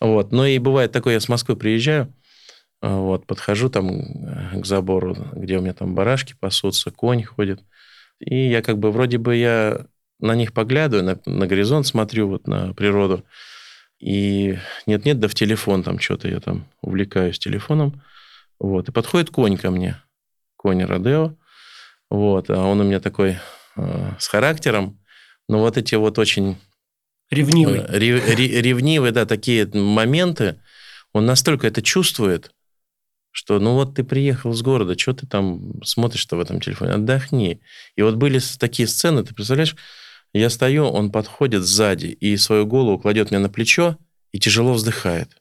Вот, 0.00 0.32
но 0.32 0.46
и 0.46 0.58
бывает 0.58 0.90
такое, 0.90 1.14
я 1.14 1.20
с 1.20 1.28
Москвы 1.28 1.54
приезжаю, 1.54 2.12
вот, 2.82 3.24
подхожу 3.26 3.68
там 3.68 3.88
э, 3.88 4.60
к 4.60 4.66
забору, 4.66 5.16
где 5.32 5.58
у 5.58 5.60
меня 5.60 5.74
там 5.74 5.94
барашки 5.94 6.34
пасутся, 6.40 6.90
конь 6.90 7.22
ходит, 7.22 7.60
и 8.18 8.48
я 8.48 8.62
как 8.62 8.78
бы 8.78 8.90
вроде 8.90 9.18
бы 9.18 9.36
я 9.36 9.86
на 10.20 10.34
них 10.34 10.52
поглядываю, 10.52 11.04
на, 11.04 11.20
на 11.30 11.46
горизонт 11.46 11.86
смотрю, 11.86 12.28
вот 12.28 12.46
на 12.46 12.74
природу, 12.74 13.24
и 13.98 14.58
нет-нет, 14.86 15.18
да 15.18 15.28
в 15.28 15.34
телефон 15.34 15.82
там 15.82 15.98
что-то 15.98 16.28
я 16.28 16.40
там 16.40 16.66
увлекаюсь 16.80 17.38
телефоном, 17.38 18.02
вот, 18.58 18.88
и 18.88 18.92
подходит 18.92 19.30
конь 19.30 19.56
ко 19.56 19.70
мне, 19.70 20.02
конь 20.56 20.84
Родео, 20.84 21.34
вот, 22.10 22.50
а 22.50 22.64
он 22.64 22.80
у 22.80 22.84
меня 22.84 23.00
такой 23.00 23.38
э, 23.76 24.10
с 24.18 24.28
характером, 24.28 24.98
но 25.48 25.60
вот 25.60 25.76
эти 25.76 25.94
вот 25.94 26.18
очень... 26.18 26.56
Ревнивый. 27.30 27.80
Э, 27.80 27.98
рев, 27.98 28.28
ревнивые, 28.36 29.12
да, 29.12 29.26
такие 29.26 29.66
моменты, 29.66 30.60
он 31.12 31.26
настолько 31.26 31.66
это 31.66 31.82
чувствует, 31.82 32.52
что 33.32 33.60
ну 33.60 33.74
вот 33.74 33.94
ты 33.94 34.04
приехал 34.04 34.52
с 34.52 34.62
города, 34.62 34.98
что 34.98 35.14
ты 35.14 35.26
там 35.26 35.82
смотришь-то 35.84 36.36
в 36.36 36.40
этом 36.40 36.60
телефоне, 36.60 36.94
отдохни. 36.94 37.60
И 37.96 38.02
вот 38.02 38.16
были 38.16 38.40
такие 38.58 38.88
сцены, 38.88 39.24
ты 39.24 39.34
представляешь, 39.34 39.76
я 40.32 40.50
стою, 40.50 40.86
он 40.86 41.10
подходит 41.10 41.62
сзади 41.62 42.06
и 42.06 42.36
свою 42.36 42.66
голову 42.66 42.98
кладет 42.98 43.30
мне 43.30 43.40
на 43.40 43.48
плечо 43.48 43.98
и 44.32 44.38
тяжело 44.38 44.74
вздыхает. 44.74 45.36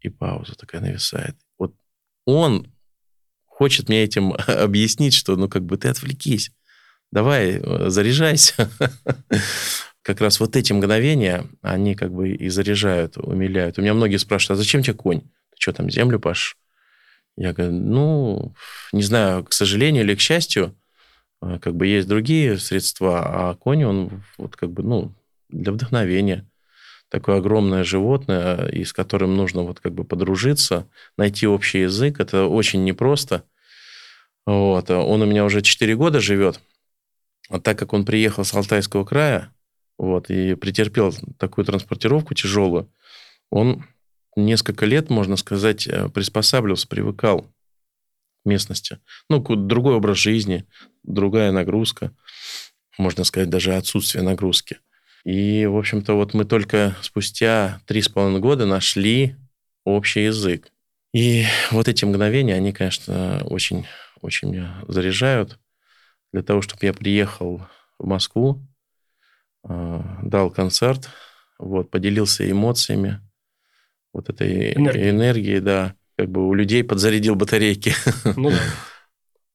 И 0.00 0.08
пауза 0.08 0.54
такая 0.54 0.80
нависает. 0.80 1.36
Вот 1.58 1.74
он 2.24 2.72
хочет 3.44 3.88
мне 3.88 4.04
этим 4.04 4.32
объяснить, 4.46 5.14
что 5.14 5.36
ну 5.36 5.48
как 5.48 5.64
бы 5.64 5.76
ты 5.76 5.88
отвлекись. 5.88 6.50
Давай, 7.12 7.60
э, 7.62 7.90
заряжайся. 7.90 8.70
Как 10.02 10.20
раз 10.20 10.38
вот 10.38 10.54
эти 10.54 10.72
мгновения, 10.72 11.48
они 11.62 11.96
как 11.96 12.12
бы 12.12 12.30
и 12.30 12.48
заряжают, 12.48 13.16
умиляют. 13.16 13.76
У 13.76 13.82
меня 13.82 13.92
многие 13.92 14.18
спрашивают, 14.18 14.60
а 14.60 14.62
зачем 14.62 14.82
тебе 14.82 14.94
конь? 14.94 15.22
Ты 15.22 15.56
что 15.58 15.72
там, 15.72 15.90
землю 15.90 16.20
пашешь? 16.20 16.56
Я 17.36 17.52
говорю, 17.52 17.72
ну, 17.72 18.54
не 18.92 19.02
знаю, 19.02 19.44
к 19.44 19.52
сожалению 19.52 20.04
или 20.04 20.14
к 20.14 20.20
счастью, 20.20 20.76
как 21.62 21.74
бы 21.74 21.86
есть 21.86 22.08
другие 22.08 22.58
средства, 22.58 23.22
а 23.24 23.54
конь, 23.54 23.84
он 23.84 24.22
вот 24.38 24.56
как 24.56 24.70
бы, 24.70 24.82
ну, 24.82 25.12
для 25.48 25.72
вдохновения. 25.72 26.46
Такое 27.08 27.38
огромное 27.38 27.84
животное, 27.84 28.66
и 28.68 28.84
с 28.84 28.92
которым 28.92 29.36
нужно 29.36 29.62
вот 29.62 29.78
как 29.80 29.94
бы 29.94 30.04
подружиться, 30.04 30.88
найти 31.16 31.46
общий 31.46 31.80
язык. 31.82 32.18
Это 32.18 32.46
очень 32.46 32.84
непросто. 32.84 33.44
Вот. 34.44 34.90
Он 34.90 35.22
у 35.22 35.26
меня 35.26 35.44
уже 35.44 35.62
4 35.62 35.94
года 35.94 36.20
живет. 36.20 36.60
А 37.48 37.60
так 37.60 37.78
как 37.78 37.92
он 37.92 38.04
приехал 38.04 38.44
с 38.44 38.54
Алтайского 38.54 39.04
края, 39.04 39.52
вот, 39.98 40.30
и 40.30 40.54
претерпел 40.54 41.14
такую 41.38 41.64
транспортировку 41.64 42.34
тяжелую, 42.34 42.90
он 43.50 43.84
несколько 44.34 44.84
лет, 44.84 45.08
можно 45.08 45.36
сказать, 45.36 45.86
э, 45.86 46.08
приспосабливался, 46.08 46.88
привыкал 46.88 47.46
местности. 48.46 48.98
Ну, 49.28 49.40
другой 49.40 49.94
образ 49.94 50.18
жизни, 50.18 50.64
другая 51.02 51.52
нагрузка, 51.52 52.12
можно 52.98 53.24
сказать, 53.24 53.50
даже 53.50 53.74
отсутствие 53.74 54.24
нагрузки. 54.24 54.78
И, 55.24 55.66
в 55.66 55.76
общем-то, 55.76 56.14
вот 56.14 56.34
мы 56.34 56.44
только 56.44 56.96
спустя 57.02 57.80
три 57.86 58.00
с 58.00 58.08
половиной 58.08 58.40
года 58.40 58.64
нашли 58.64 59.36
общий 59.84 60.24
язык. 60.24 60.70
И 61.12 61.44
вот 61.70 61.88
эти 61.88 62.04
мгновения, 62.04 62.54
они, 62.54 62.72
конечно, 62.72 63.42
очень, 63.44 63.86
очень 64.20 64.50
меня 64.50 64.84
заряжают 64.86 65.58
для 66.32 66.42
того, 66.42 66.62
чтобы 66.62 66.86
я 66.86 66.92
приехал 66.92 67.66
в 67.98 68.06
Москву, 68.06 68.62
э, 69.68 70.00
дал 70.22 70.50
концерт, 70.50 71.08
вот, 71.58 71.90
поделился 71.90 72.48
эмоциями, 72.48 73.20
вот 74.12 74.28
этой 74.28 74.74
энергией, 74.74 75.10
энергией 75.10 75.60
да 75.60 75.94
как 76.16 76.30
бы 76.30 76.46
у 76.48 76.54
людей 76.54 76.82
подзарядил 76.82 77.34
батарейки. 77.34 77.92
Ну 78.36 78.50
да. 78.50 78.58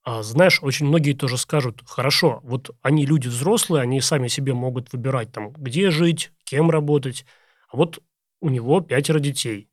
А, 0.03 0.23
знаешь, 0.23 0.59
очень 0.63 0.87
многие 0.87 1.13
тоже 1.13 1.37
скажут, 1.37 1.83
хорошо, 1.85 2.39
вот 2.43 2.71
они 2.81 3.05
люди 3.05 3.27
взрослые, 3.27 3.83
они 3.83 4.01
сами 4.01 4.27
себе 4.29 4.53
могут 4.53 4.91
выбирать, 4.91 5.31
там, 5.31 5.51
где 5.51 5.91
жить, 5.91 6.31
кем 6.43 6.71
работать. 6.71 7.25
А 7.69 7.77
вот 7.77 8.01
у 8.39 8.49
него 8.49 8.81
пятеро 8.81 9.19
детей. 9.19 9.69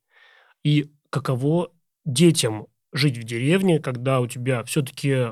И 0.63 0.91
каково 1.09 1.71
детям 2.05 2.67
жить 2.93 3.17
в 3.17 3.25
деревне, 3.25 3.79
когда 3.79 4.21
у 4.21 4.27
тебя 4.27 4.65
все-таки 4.65 5.29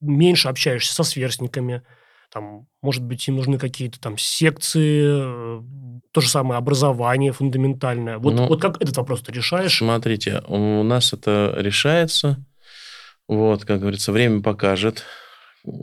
меньше 0.00 0.48
общаешься 0.48 0.94
со 0.94 1.02
сверстниками, 1.02 1.82
там, 2.36 2.66
может 2.82 3.02
быть, 3.02 3.26
им 3.28 3.36
нужны 3.36 3.58
какие-то 3.58 3.98
там 3.98 4.18
секции, 4.18 5.08
то 6.12 6.20
же 6.20 6.28
самое 6.28 6.58
образование 6.58 7.32
фундаментальное. 7.32 8.18
Вот, 8.18 8.34
ну, 8.34 8.46
вот 8.46 8.60
как 8.60 8.76
этот 8.82 8.94
вопрос 8.98 9.22
ты 9.22 9.32
решаешь? 9.32 9.78
Смотрите, 9.78 10.42
у 10.46 10.82
нас 10.82 11.14
это 11.14 11.54
решается. 11.56 12.44
Вот, 13.26 13.64
как 13.64 13.80
говорится, 13.80 14.12
время 14.12 14.42
покажет, 14.42 15.04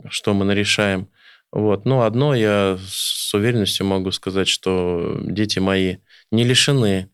что 0.08 0.32
мы 0.32 0.44
нарешаем. 0.44 1.08
Вот. 1.50 1.86
Но 1.86 2.02
одно 2.02 2.36
я 2.36 2.78
с 2.86 3.34
уверенностью 3.34 3.84
могу 3.86 4.12
сказать, 4.12 4.46
что 4.46 5.18
дети 5.24 5.58
мои 5.58 5.96
не 6.30 6.44
лишены 6.44 7.10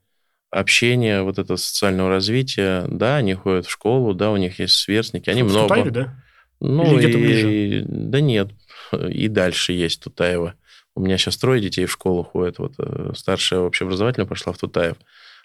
общения, 0.51 1.23
вот 1.23 1.39
это 1.39 1.57
социального 1.57 2.11
развития. 2.11 2.85
Да, 2.89 3.17
они 3.17 3.33
ходят 3.33 3.65
в 3.65 3.71
школу, 3.71 4.13
да, 4.13 4.33
у 4.33 4.37
них 4.37 4.59
есть 4.59 4.75
сверстники, 4.75 5.31
они 5.31 5.45
в 5.45 5.47
много. 5.47 5.69
Тутаеве, 5.69 5.91
да? 5.91 6.23
Ну, 6.61 6.85
Или 6.85 6.99
где-то 6.99 7.19
и- 7.19 7.23
ближе? 7.23 7.85
Да 7.89 8.21
нет, 8.21 8.51
и 8.93 9.29
дальше 9.29 9.73
есть 9.73 10.03
Тутаева. 10.03 10.55
У 10.95 11.01
меня 11.01 11.19
сейчас 11.19 11.37
трое 11.37 11.61
детей 11.61 11.87
в 11.87 11.93
школу 11.93 12.25
ходят. 12.25 12.59
Вот 12.59 12.75
э, 12.79 13.13
старшая 13.15 13.61
общеобразовательная 13.61 14.27
пошла 14.27 14.53
в 14.53 14.59
Тутаев. 14.59 14.97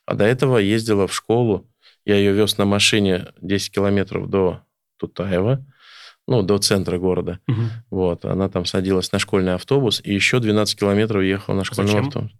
А 0.05 0.13
до 0.15 0.25
этого 0.25 0.57
ездила 0.57 1.07
в 1.07 1.13
школу. 1.13 1.67
Я 2.05 2.15
ее 2.15 2.33
вез 2.33 2.57
на 2.57 2.65
машине 2.65 3.27
10 3.41 3.71
километров 3.73 4.29
до 4.29 4.61
Тутаева, 4.97 5.65
ну, 6.27 6.41
до 6.41 6.57
центра 6.57 6.97
города. 6.97 7.39
Мгм. 7.47 7.69
Вот, 7.91 8.25
она 8.25 8.49
там 8.49 8.65
садилась 8.65 9.11
на 9.11 9.19
школьный 9.19 9.53
автобус 9.55 10.01
и 10.03 10.13
еще 10.13 10.39
12 10.39 10.79
километров 10.79 11.23
ехала 11.23 11.55
на 11.55 11.63
школьном 11.63 11.87
Зачем? 11.87 12.07
автобусе. 12.07 12.35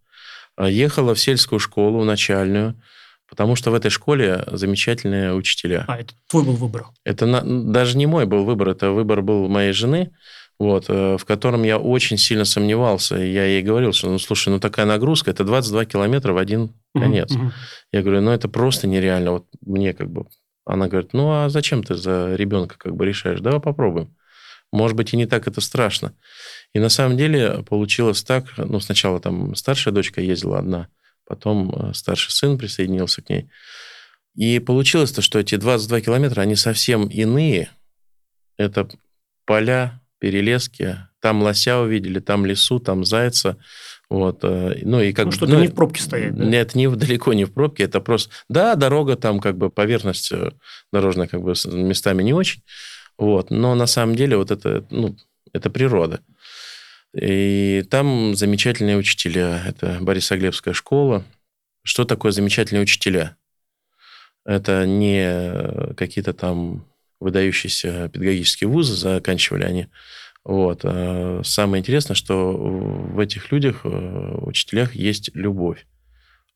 А, 0.56 0.70
Ехала 0.70 1.14
в 1.16 1.20
сельскую 1.20 1.60
школу, 1.60 2.00
в 2.00 2.06
начальную, 2.06 2.82
потому 3.28 3.56
что 3.56 3.72
в 3.72 3.74
этой 3.74 3.90
школе 3.92 4.44
замечательные 4.52 5.34
учителя. 5.34 5.84
А, 5.88 5.98
это 6.00 6.14
твой 6.30 6.44
был 6.44 6.54
выбор. 6.54 6.86
Это 7.04 7.26
на- 7.26 7.42
даже 7.72 7.98
не 7.98 8.06
мой 8.06 8.26
был 8.26 8.46
выбор, 8.46 8.70
это 8.70 8.92
выбор 8.92 9.22
был 9.22 9.48
моей 9.50 9.74
жены, 9.74 10.12
вот, 10.58 10.86
э, 10.88 11.18
в 11.18 11.26
котором 11.26 11.64
я 11.64 11.78
очень 11.78 12.18
сильно 12.18 12.46
сомневался. 12.46 13.22
И 13.22 13.32
я 13.32 13.46
ей 13.46 13.62
говорил, 13.62 13.94
что, 13.94 14.10
ну, 14.10 14.20
слушай, 14.20 14.50
ну, 14.50 14.60
такая 14.60 14.86
нагрузка, 14.86 15.32
это 15.32 15.44
22 15.44 15.86
километра 15.86 16.34
в 16.34 16.38
один 16.38 16.74
конец. 16.94 17.32
мгм. 17.32 17.54
Я 17.92 18.02
говорю, 18.02 18.22
ну, 18.22 18.32
это 18.32 18.48
просто 18.48 18.88
нереально. 18.88 19.32
Вот 19.32 19.48
мне 19.62 19.94
как 19.94 20.10
бы... 20.10 20.26
Она 20.66 20.88
говорит, 20.88 21.14
ну, 21.14 21.30
а 21.32 21.50
зачем 21.50 21.84
ты 21.84 21.96
за 21.96 22.36
ребенка 22.36 22.76
как 22.78 22.96
бы 22.96 23.06
решаешь? 23.06 23.40
Давай 23.40 23.60
попробуем. 23.60 24.16
Может 24.72 24.98
быть, 24.98 25.14
и 25.14 25.18
не 25.18 25.26
так 25.26 25.48
это 25.48 25.62
страшно. 25.62 26.14
И 26.74 26.80
на 26.80 26.90
самом 26.90 27.18
деле 27.18 27.64
получилось 27.64 28.24
так, 28.24 28.46
ну, 28.58 28.80
сначала 28.80 29.20
там 29.20 29.56
старшая 29.56 29.94
дочка 29.94 30.22
ездила 30.22 30.60
одна, 30.60 30.88
потом 31.26 31.72
э, 31.72 31.94
старший 31.94 32.32
сын 32.32 32.58
присоединился 32.58 33.22
к 33.22 33.30
ней. 33.30 33.50
И 34.36 34.60
получилось 34.60 35.12
то, 35.12 35.22
что 35.22 35.40
эти 35.40 35.56
22 35.56 36.02
километра, 36.02 36.42
они 36.42 36.56
совсем 36.56 37.08
иные. 37.08 37.70
Это 38.58 38.90
поля, 39.46 40.02
перелески. 40.26 40.98
Там 41.20 41.44
лося 41.44 41.78
увидели, 41.78 42.20
там 42.20 42.48
лесу, 42.48 42.80
там 42.80 43.06
зайца. 43.06 43.58
Вот. 44.10 44.40
э, 44.42 44.80
Ну, 44.82 45.00
и 45.00 45.14
как 45.14 45.28
Ну, 45.28 45.32
что-то 45.32 45.56
не 45.58 45.68
в 45.68 45.76
пробке 45.76 46.02
стоять, 46.02 46.36
да? 46.36 46.44
Нет, 46.44 46.74
не, 46.74 46.90
далеко 46.96 47.34
не 47.34 47.46
в 47.46 47.54
пробке. 47.54 47.84
Это 47.84 48.02
просто... 48.02 48.32
Да, 48.50 48.74
дорога 48.74 49.18
там 49.18 49.40
как 49.40 49.56
бы 49.56 49.70
поверхность 49.70 50.32
э, 50.32 50.52
дорожная 50.92 51.28
как 51.28 51.44
бы 51.44 51.54
местами 51.72 52.24
не 52.24 52.34
очень. 52.34 52.64
Вот. 53.20 53.52
Но 53.52 53.76
на 53.76 53.86
самом 53.86 54.16
деле 54.16 54.36
вот 54.36 54.50
это, 54.50 54.84
ну, 54.90 55.16
это 55.54 55.70
природа. 55.70 56.22
И 57.16 57.86
там 57.92 58.36
замечательные 58.36 58.98
учителя. 58.98 59.62
Это 59.64 60.00
Борисоглебская 60.02 60.74
школа. 60.74 61.24
Что 61.84 62.04
такое 62.06 62.32
замечательные 62.32 62.82
учителя? 62.82 63.38
Это 64.44 64.88
не 64.88 65.94
какие-то 65.94 66.34
там 66.34 66.84
выдающиеся 67.26 68.08
педагогические 68.10 68.70
вузы 68.70 68.96
заканчивали 68.96 69.64
они. 69.64 69.88
Вот. 70.44 70.82
А 70.84 71.42
Самое 71.44 71.82
интересное, 71.82 72.16
что 72.16 72.54
в 72.54 73.20
этих 73.20 73.52
людях, 73.52 73.82
э, 73.84 74.38
учителях, 74.42 74.96
есть 74.96 75.32
любовь. 75.34 75.86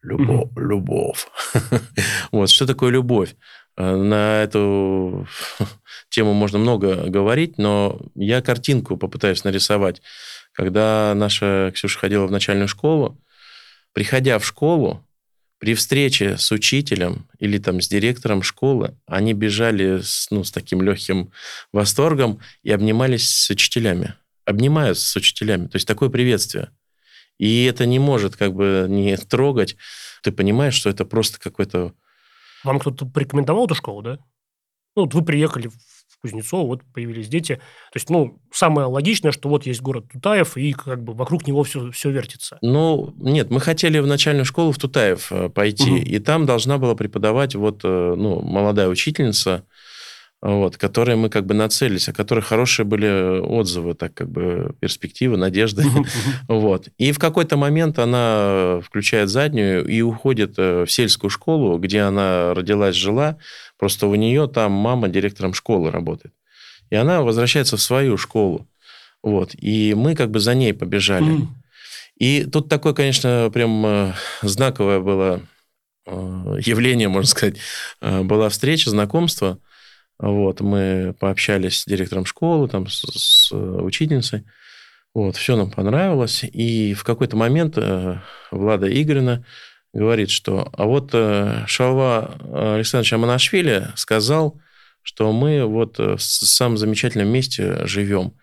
Любовь. 0.03 0.49
Любовь. 0.55 1.27
Вот. 2.31 2.49
Что 2.51 2.67
такое 2.67 2.91
любовь? 2.91 3.35
Э, 3.75 3.95
На 3.95 4.43
эту 4.43 5.27
тему 6.09 6.33
можно 6.33 6.59
много 6.59 7.09
говорить, 7.09 7.57
но 7.57 7.99
я 8.13 8.41
картинку 8.43 8.95
попытаюсь 8.95 9.43
нарисовать. 9.43 10.01
Когда 10.53 11.13
наша 11.15 11.71
Ксюша 11.73 11.97
ходила 11.99 12.27
в 12.27 12.31
начальную 12.31 12.67
школу, 12.67 13.19
приходя 13.93 14.37
в 14.37 14.45
школу, 14.45 15.03
при 15.59 15.73
встрече 15.75 16.37
с 16.37 16.51
учителем 16.51 17.27
или 17.37 17.57
там 17.57 17.81
с 17.81 17.87
директором 17.87 18.41
школы, 18.41 18.97
они 19.05 19.33
бежали 19.33 20.01
с, 20.01 20.27
ну, 20.31 20.43
с 20.43 20.51
таким 20.51 20.81
легким 20.81 21.31
восторгом 21.73 22.39
и 22.63 22.71
обнимались 22.71 23.29
с 23.29 23.49
учителями. 23.49 24.15
Обнимаются 24.45 25.05
с 25.05 25.15
учителями. 25.15 25.67
То 25.67 25.75
есть 25.75 25.87
такое 25.87 26.09
приветствие. 26.09 26.71
И 27.37 27.65
это 27.65 27.85
не 27.85 27.99
может 27.99 28.35
как 28.35 28.53
бы 28.53 28.85
не 28.89 29.15
трогать. 29.17 29.75
Ты 30.23 30.31
понимаешь, 30.31 30.73
что 30.73 30.89
это 30.89 31.05
просто 31.05 31.39
какой-то... 31.39 31.93
Вам 32.63 32.79
кто-то 32.79 33.05
порекомендовал 33.05 33.65
эту 33.65 33.75
школу, 33.75 34.01
да? 34.01 34.19
Ну, 34.99 35.05
вот 35.05 35.13
вы 35.13 35.23
приехали 35.23 35.67
в 35.69 36.21
Кузнецово, 36.21 36.67
вот 36.67 36.81
появились 36.93 37.29
дети. 37.29 37.55
То 37.55 37.95
есть, 37.95 38.09
ну, 38.09 38.41
самое 38.51 38.87
логичное, 38.87 39.31
что 39.31 39.47
вот 39.47 39.65
есть 39.65 39.81
город 39.81 40.05
Тутаев, 40.11 40.57
и 40.57 40.73
как 40.73 41.01
бы 41.01 41.13
вокруг 41.13 41.47
него 41.47 41.63
все, 41.63 41.91
все 41.91 42.09
вертится. 42.11 42.57
Ну, 42.61 43.13
нет, 43.17 43.49
мы 43.49 43.61
хотели 43.61 43.99
в 43.99 44.07
начальную 44.07 44.43
школу 44.43 44.73
в 44.73 44.77
Тутаев 44.77 45.31
э, 45.31 45.47
пойти, 45.47 45.89
Мгм. 45.89 46.01
и 46.03 46.19
там 46.19 46.45
должна 46.45 46.77
была 46.77 46.95
преподавать 46.95 47.55
вот, 47.55 47.81
э, 47.85 48.13
ну, 48.17 48.41
молодая 48.41 48.89
учительница, 48.89 49.63
вот, 50.41 50.77
которой 50.77 51.17
мы 51.17 51.29
как 51.29 51.45
бы 51.45 51.53
нацелились, 51.53 52.07
о 52.07 52.13
которой 52.13 52.41
хорошие 52.41 52.85
были 52.85 53.39
отзывы, 53.41 53.93
так 53.93 54.13
как 54.13 54.29
бы 54.29 54.73
перспективы, 54.79 55.37
надежды. 55.37 55.83
Вот. 56.47 56.87
И 56.97 57.11
в 57.11 57.19
какой-то 57.19 57.57
момент 57.57 57.99
она 57.99 58.79
включает 58.83 59.29
заднюю 59.29 59.85
и 59.85 60.01
уходит 60.01 60.55
э, 60.57 60.85
в 60.85 60.91
сельскую 60.91 61.29
школу, 61.29 61.77
где 61.77 62.01
она 62.01 62.53
родилась, 62.53 62.95
жила. 62.95 63.37
Просто 63.77 64.07
у 64.07 64.15
нее 64.15 64.47
там 64.47 64.71
мама 64.71 65.09
директором 65.09 65.53
школы 65.53 65.91
работает. 65.91 66.33
И 66.89 66.95
она 66.95 67.21
возвращается 67.21 67.77
в 67.77 67.81
свою 67.81 68.17
школу. 68.17 68.67
Вот. 69.21 69.51
И 69.55 69.93
мы 69.93 70.15
как 70.15 70.31
бы 70.31 70.39
за 70.39 70.55
ней 70.55 70.73
побежали. 70.73 71.47
И 72.17 72.45
тут 72.45 72.67
такое, 72.69 72.93
конечно, 72.93 73.49
прям 73.53 73.85
э, 73.85 74.13
знаковое 74.41 74.99
было 74.99 75.41
э, 76.05 76.11
явление, 76.65 77.07
можно 77.07 77.27
сказать. 77.27 77.57
Э, 78.01 78.23
Была 78.23 78.49
встреча, 78.49 78.89
знакомство. 78.89 79.59
Вот, 80.19 80.59
мы 80.59 81.15
пообщались 81.17 81.79
с 81.79 81.85
директором 81.85 82.25
школы, 82.25 82.67
там, 82.67 82.87
с, 82.87 83.01
с, 83.03 83.51
э, 83.51 83.55
учительницей. 83.55 84.43
Вот, 85.13 85.37
все 85.37 85.55
нам 85.55 85.71
понравилось. 85.71 86.43
И 86.43 86.93
в 86.93 87.03
какой-то 87.03 87.37
момент 87.37 87.77
э, 87.77 88.19
Влада 88.51 88.87
Игоревна 88.87 89.45
говорит, 89.93 90.29
что 90.29 90.69
а 90.73 90.85
вот 90.85 91.11
э, 91.13 91.63
Шалва 91.67 92.75
Александрович 92.75 93.13
Аманашвили 93.13 93.87
сказал, 93.95 94.59
что 95.01 95.31
мы 95.31 95.65
вот 95.65 95.99
э, 95.99 96.17
в 96.17 96.21
самом 96.21 96.77
замечательном 96.77 97.29
месте 97.29 97.87
живем, 97.87 98.37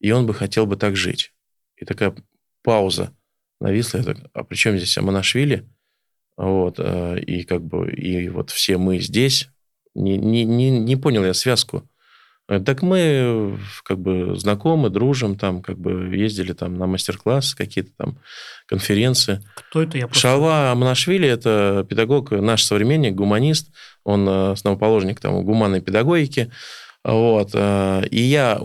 и 0.00 0.10
он 0.10 0.26
бы 0.26 0.34
хотел 0.34 0.66
бы 0.66 0.76
так 0.76 0.96
жить. 0.96 1.32
И 1.76 1.84
такая 1.84 2.14
пауза 2.62 3.14
нависла. 3.60 3.98
Я 3.98 4.04
так, 4.04 4.16
а 4.34 4.44
при 4.44 4.56
чем 4.56 4.76
здесь 4.76 4.98
Аманашвили? 4.98 5.68
Вот, 6.36 6.76
э, 6.78 7.20
и 7.20 7.44
как 7.44 7.62
бы, 7.62 7.92
и 7.92 8.28
вот 8.28 8.50
все 8.50 8.78
мы 8.78 8.98
здесь. 8.98 9.48
Не, 9.94 10.16
не, 10.18 10.44
не, 10.44 10.70
не 10.70 10.96
понял 10.96 11.24
я 11.24 11.34
связку. 11.34 11.88
Э, 12.48 12.60
Так 12.60 12.82
мы 12.82 13.58
как 13.84 13.98
бы 13.98 14.36
знакомы, 14.36 14.90
дружим, 14.90 15.36
там 15.36 15.62
как 15.62 15.78
бы 15.78 16.14
ездили 16.14 16.52
там 16.52 16.74
на 16.74 16.86
мастер-классы, 16.86 17.56
какие-то 17.56 17.90
там 17.96 18.18
конференции. 18.66 19.40
Кто 19.54 19.82
это? 19.82 19.98
Я 19.98 20.06
просто... 20.06 20.20
Шалва 20.20 20.70
Амнашвили– 20.72 21.28
это 21.28 21.86
педагог, 21.88 22.30
наш 22.32 22.64
современник, 22.64 23.14
гуманист. 23.14 23.70
Он 24.04 24.28
э, 24.28 24.52
основоположник 24.52 25.20
там, 25.20 25.44
гуманной 25.44 25.80
педагогики. 25.80 26.50
Вот. 27.04 27.50
э, 27.54 28.06
И 28.10 28.20
я, 28.20 28.60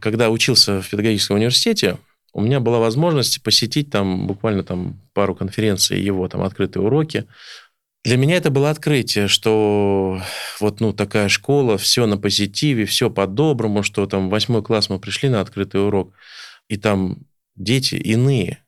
когда 0.00 0.30
учился 0.30 0.82
в 0.82 0.90
педагогическом 0.90 1.36
университете, 1.36 1.98
у 2.32 2.42
меня 2.42 2.60
была 2.60 2.80
возможность 2.80 3.42
посетить 3.42 3.90
там 3.90 4.26
буквально 4.26 4.62
там 4.62 5.00
пару 5.14 5.34
конференций, 5.34 5.98
его 5.98 6.28
там 6.28 6.42
открытые 6.42 6.82
уроки. 6.84 7.24
Для 8.06 8.18
меня 8.18 8.36
это 8.36 8.50
было 8.50 8.70
открытие, 8.70 9.26
что 9.26 10.22
вот 10.60 10.78
ну, 10.78 10.92
такая 10.92 11.28
школа, 11.28 11.76
все 11.76 12.06
на 12.06 12.16
позитиве, 12.16 12.84
все 12.84 13.10
по-доброму, 13.10 13.82
что 13.82 14.06
там 14.06 14.30
восьмой 14.30 14.62
класс 14.62 14.88
мы 14.88 15.00
пришли 15.00 15.28
на 15.28 15.40
открытый 15.40 15.84
урок, 15.84 16.14
и 16.68 16.76
там 16.76 17.26
дети 17.56 17.96
иные, 17.96 18.64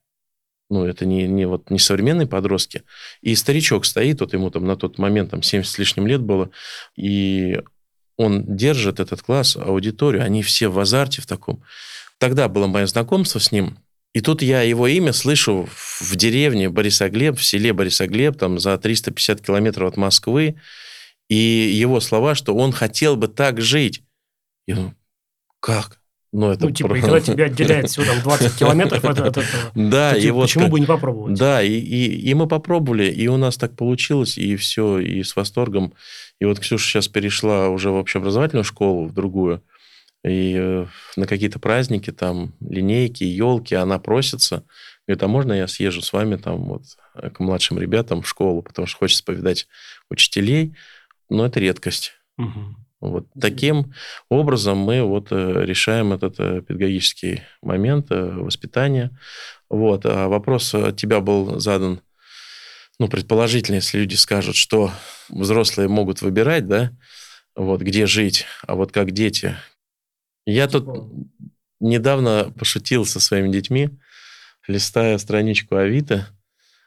ну, 0.68 0.84
это 0.84 1.06
не, 1.06 1.28
не, 1.28 1.46
вот, 1.46 1.70
не 1.70 1.78
современные 1.78 2.26
подростки. 2.26 2.82
И 3.20 3.36
старичок 3.36 3.84
стоит, 3.84 4.18
вот 4.22 4.32
ему 4.32 4.50
там 4.50 4.66
на 4.66 4.74
тот 4.74 4.98
момент 4.98 5.30
там 5.30 5.44
70 5.44 5.72
с 5.72 5.78
лишним 5.78 6.08
лет 6.08 6.20
было, 6.20 6.50
и 6.96 7.62
он 8.16 8.56
держит 8.56 8.98
этот 8.98 9.22
класс, 9.22 9.56
аудиторию, 9.56 10.24
они 10.24 10.42
все 10.42 10.66
в 10.66 10.76
азарте 10.80 11.22
в 11.22 11.26
таком. 11.26 11.62
Тогда 12.18 12.48
было 12.48 12.66
мое 12.66 12.86
знакомство 12.86 13.38
с 13.38 13.52
ним, 13.52 13.78
и 14.14 14.20
тут 14.20 14.42
я 14.42 14.62
его 14.62 14.86
имя 14.86 15.12
слышу 15.12 15.68
в 15.70 16.16
деревне 16.16 16.68
Борисоглеб, 16.68 17.38
в 17.38 17.44
селе 17.44 17.72
Борисоглеб, 17.72 18.36
там 18.38 18.58
за 18.58 18.76
350 18.78 19.40
километров 19.40 19.88
от 19.92 19.96
Москвы, 19.96 20.56
и 21.28 21.34
его 21.36 22.00
слова, 22.00 22.34
что 22.34 22.54
он 22.54 22.72
хотел 22.72 23.16
бы 23.16 23.28
так 23.28 23.60
жить. 23.60 24.02
Я 24.66 24.76
думаю, 24.76 24.94
как? 25.60 26.00
Ну, 26.30 26.50
это 26.50 26.66
Ну, 26.66 26.70
типа, 26.70 26.88
и 26.94 27.00
про- 27.00 27.00
когда 27.00 27.20
тебя 27.20 27.44
отделяет 27.46 27.88
всего 27.88 28.04
там 28.04 28.20
20 28.20 28.58
километров 28.58 29.02
от, 29.04 29.18
от 29.18 29.36
этого, 29.38 29.44
Да, 29.74 30.12
то, 30.12 30.18
и 30.18 30.20
типа, 30.22 30.34
вот 30.34 30.42
почему 30.42 30.64
как- 30.64 30.72
бы 30.72 30.80
не 30.80 30.86
попробовать? 30.86 31.38
Да, 31.38 31.62
и, 31.62 31.72
и, 31.72 32.30
и 32.30 32.34
мы 32.34 32.46
попробовали, 32.46 33.10
и 33.10 33.26
у 33.28 33.38
нас 33.38 33.56
так 33.56 33.74
получилось, 33.76 34.36
и 34.36 34.56
все, 34.56 34.98
и 34.98 35.22
с 35.22 35.36
восторгом. 35.36 35.94
И 36.38 36.44
вот 36.44 36.60
Ксюша 36.60 36.86
сейчас 36.86 37.08
перешла 37.08 37.68
уже 37.70 37.90
в 37.90 37.94
общеобразовательную 37.96 38.64
школу, 38.64 39.06
в 39.06 39.14
другую, 39.14 39.62
и 40.28 40.54
э, 40.56 40.86
на 41.16 41.26
какие-то 41.26 41.58
праздники, 41.58 42.12
там, 42.12 42.54
линейки, 42.60 43.24
елки, 43.24 43.74
она 43.74 43.98
просится, 43.98 44.64
Говорит, 45.08 45.22
а 45.22 45.28
можно 45.28 45.52
я 45.54 45.66
съезжу 45.66 46.02
с 46.02 46.12
вами 46.12 46.36
там 46.36 46.64
вот 46.64 46.82
к 47.32 47.40
младшим 47.40 47.78
ребятам 47.78 48.20
в 48.20 48.28
школу, 48.28 48.60
потому 48.60 48.86
что 48.86 48.98
хочется 48.98 49.24
повидать 49.24 49.66
учителей, 50.10 50.76
но 51.30 51.46
это 51.46 51.60
редкость. 51.60 52.12
Угу. 52.36 52.76
Вот 53.00 53.26
таким 53.40 53.94
образом 54.28 54.76
мы 54.76 55.02
вот 55.02 55.28
э, 55.30 55.64
решаем 55.64 56.12
этот 56.12 56.38
э, 56.38 56.60
педагогический 56.60 57.42
момент 57.62 58.10
э, 58.10 58.22
воспитания. 58.22 59.18
Вот. 59.70 60.04
А 60.04 60.28
вопрос 60.28 60.74
от 60.74 60.98
тебя 60.98 61.20
был 61.20 61.58
задан, 61.58 62.02
ну, 62.98 63.08
предположительно, 63.08 63.76
если 63.76 64.00
люди 64.00 64.16
скажут, 64.16 64.56
что 64.56 64.90
взрослые 65.30 65.88
могут 65.88 66.20
выбирать, 66.20 66.66
да, 66.66 66.90
вот, 67.54 67.80
где 67.80 68.04
жить, 68.06 68.44
а 68.66 68.74
вот 68.74 68.92
как 68.92 69.12
дети. 69.12 69.56
Я 70.50 70.66
тут 70.66 70.86
типа. 70.86 71.10
недавно 71.78 72.50
пошутил 72.58 73.04
со 73.04 73.20
своими 73.20 73.52
детьми, 73.52 73.90
листая 74.66 75.18
страничку 75.18 75.76
Авито, 75.76 76.26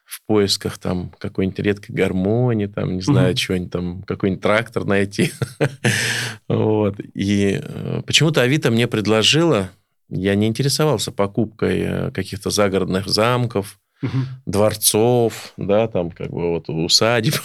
в 0.03 0.25
поисках 0.25 0.79
там 0.79 1.11
какой-нибудь 1.19 1.59
редкой 1.59 1.95
гармонии, 1.95 2.65
там, 2.65 2.95
не 2.95 3.01
знаю, 3.01 3.29
угу. 3.29 3.37
чего-нибудь 3.37 3.71
там, 3.71 4.01
какой-нибудь 4.01 4.41
трактор 4.41 4.85
найти. 4.85 5.31
вот. 6.47 6.99
И 7.13 7.61
э, 7.61 8.01
почему-то 8.03 8.41
Авито 8.41 8.71
мне 8.71 8.87
предложила, 8.87 9.69
я 10.09 10.33
не 10.33 10.47
интересовался 10.47 11.11
покупкой 11.11 11.81
э, 11.81 12.11
каких-то 12.11 12.49
загородных 12.49 13.07
замков, 13.07 13.79
угу. 14.01 14.17
дворцов, 14.47 15.53
да, 15.55 15.87
там 15.87 16.09
как 16.09 16.31
бы 16.31 16.49
вот 16.49 16.67
усадеб. 16.67 17.35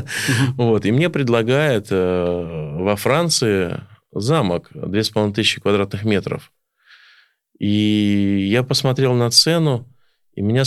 вот. 0.58 0.84
И 0.84 0.92
мне 0.92 1.08
предлагают 1.08 1.86
э, 1.90 2.76
во 2.78 2.94
Франции 2.94 3.80
замок 4.12 4.70
2500 4.74 5.62
квадратных 5.62 6.04
метров. 6.04 6.52
И 7.58 8.48
я 8.50 8.62
посмотрел 8.62 9.14
на 9.14 9.30
цену, 9.30 9.88
и 10.34 10.42
меня, 10.42 10.64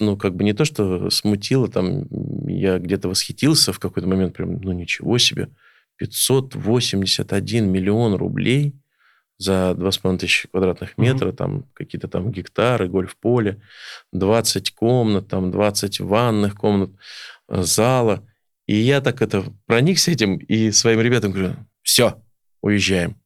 ну, 0.00 0.16
как 0.16 0.34
бы 0.34 0.44
не 0.44 0.52
то, 0.52 0.64
что 0.64 1.10
смутило, 1.10 1.68
там, 1.68 2.06
я 2.46 2.78
где-то 2.78 3.08
восхитился 3.08 3.72
в 3.72 3.78
какой-то 3.78 4.08
момент, 4.08 4.34
прям, 4.34 4.60
ну, 4.60 4.72
ничего 4.72 5.18
себе, 5.18 5.48
581 5.96 7.70
миллион 7.70 8.14
рублей 8.14 8.74
за 9.38 9.74
2,5 9.76 10.18
тысячи 10.18 10.48
квадратных 10.48 10.96
метров, 10.98 11.32
mm-hmm. 11.32 11.36
там 11.36 11.64
какие-то 11.74 12.08
там 12.08 12.30
гектары, 12.30 12.88
гольф-поле, 12.88 13.60
20 14.12 14.74
комнат, 14.74 15.28
там 15.28 15.50
20 15.50 16.00
ванных 16.00 16.54
комнат, 16.54 16.90
э, 17.48 17.62
зала. 17.62 18.26
И 18.66 18.76
я 18.76 19.00
так 19.00 19.22
это 19.22 19.44
проникся 19.66 20.10
этим 20.10 20.36
и 20.36 20.70
своим 20.70 21.00
ребятам 21.00 21.32
говорю, 21.32 21.56
все, 21.82 22.22
уезжаем. 22.66 23.20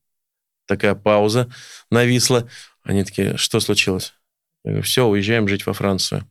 Такая 0.66 0.94
пауза 0.94 1.50
нависла. 1.90 2.48
Они 2.82 3.04
такие, 3.04 3.36
что 3.36 3.60
случилось? 3.60 4.14
Я 4.64 4.72
говорю, 4.72 4.84
все, 4.84 5.06
уезжаем 5.06 5.48
жить 5.48 5.66
во 5.66 5.72
Францию. 5.72 6.28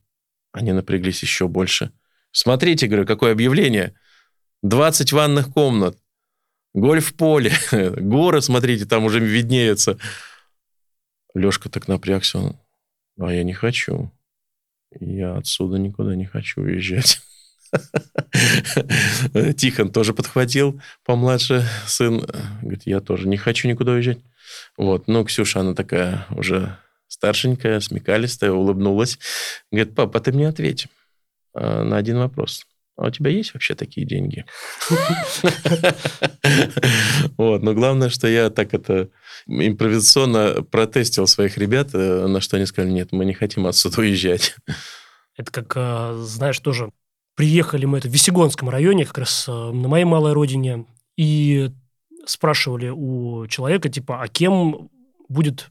Они 0.52 0.72
напряглись 0.72 1.22
еще 1.22 1.48
больше. 1.48 1.92
Смотрите, 2.32 2.88
говорю, 2.88 3.06
какое 3.06 3.32
объявление. 3.32 3.96
20 4.62 5.14
ванных 5.14 5.54
комнат, 5.54 5.98
гольф-поле, 6.74 7.52
горы, 7.72 8.42
смотрите, 8.42 8.86
там 8.86 9.06
уже 9.06 9.20
виднеются. 9.20 9.98
Лешка 11.34 11.70
так 11.70 11.88
напрягся. 11.88 12.60
А 13.20 13.34
я 13.34 13.44
не 13.44 13.54
хочу. 13.54 14.12
Я 15.00 15.38
отсюда 15.38 15.78
никуда 15.78 16.16
не 16.16 16.26
хочу 16.26 16.62
уезжать. 16.62 17.22
Тихон 19.58 19.92
тоже 19.92 20.14
подхватил, 20.14 20.82
помладше 21.06 21.66
сын. 21.88 22.26
Говорит, 22.62 22.84
я 22.86 23.00
тоже 23.00 23.28
не 23.28 23.38
хочу 23.38 23.68
никуда 23.68 23.94
уезжать. 23.94 24.20
Вот, 24.78 25.08
ну, 25.08 25.24
Ксюша, 25.24 25.60
она 25.62 25.74
такая 25.74 26.26
уже 26.32 26.78
старшенькая, 27.08 27.80
смекалистая, 27.80 28.52
улыбнулась. 28.52 29.20
Говорит, 29.72 29.96
папа, 29.96 30.20
ты 30.20 30.32
мне 30.32 30.48
ответь 30.48 30.88
а, 31.54 31.84
на 31.84 31.98
один 31.98 32.18
вопрос. 32.18 32.66
А 32.96 33.08
у 33.08 33.12
тебя 33.12 33.32
есть 33.32 33.54
вообще 33.54 33.76
такие 33.76 34.06
деньги? 34.06 34.46
Вот, 37.38 37.64
но 37.64 37.74
главное, 37.74 38.10
что 38.10 38.28
я 38.28 38.50
так 38.50 38.74
это 38.74 39.10
импровизационно 39.48 40.64
протестил 40.64 41.28
своих 41.28 41.58
ребят, 41.58 41.90
э, 41.94 42.28
на 42.28 42.42
что 42.42 42.58
они 42.58 42.66
сказали, 42.66 42.92
нет, 42.92 43.12
мы 43.12 43.24
не 43.24 43.34
хотим 43.34 43.66
отсюда 43.66 44.02
уезжать. 44.02 44.56
Это 45.38 45.52
как, 45.52 45.74
а, 45.78 46.16
знаешь, 46.18 46.60
тоже 46.60 46.92
приехали 47.40 47.86
мы 47.86 48.00
это 48.00 48.10
в 48.10 48.12
Весегонском 48.12 48.68
районе, 48.70 49.06
как 49.06 49.20
раз 49.20 49.46
а, 49.48 49.72
на 49.72 49.88
моей 49.88 50.04
малой 50.04 50.34
родине, 50.34 50.86
и 51.16 51.72
спрашивали 52.26 52.90
у 52.90 53.48
человека, 53.48 53.88
типа, 53.88 54.22
а 54.22 54.28
кем 54.28 54.90
будет 55.30 55.70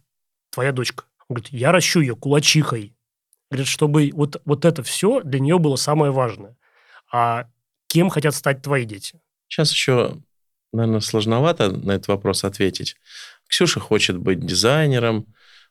твоя 0.48 0.72
дочка? 0.72 1.04
Он 1.28 1.35
говорит, 1.35 1.52
я 1.52 1.70
ращу 1.70 2.00
ее 2.00 2.16
кулачихой. 2.16 2.96
Говорит, 3.50 3.66
чтобы 3.68 4.11
вот, 4.14 4.40
вот 4.46 4.64
это 4.64 4.83
все 4.83 5.20
для 5.20 5.40
нее 5.40 5.59
было 5.59 5.76
самое 5.76 6.11
важное. 6.11 6.57
А 7.12 7.44
кем 7.87 8.09
хотят 8.09 8.35
стать 8.35 8.62
твои 8.62 8.87
дети? 8.87 9.20
Сейчас 9.46 9.70
еще, 9.70 10.16
наверное, 10.72 11.00
сложновато 11.00 11.70
на 11.70 11.92
этот 11.92 12.09
вопрос 12.09 12.44
ответить. 12.44 12.96
Ксюша 13.46 13.78
хочет 13.78 14.16
быть 14.16 14.40
дизайнером, 14.40 15.26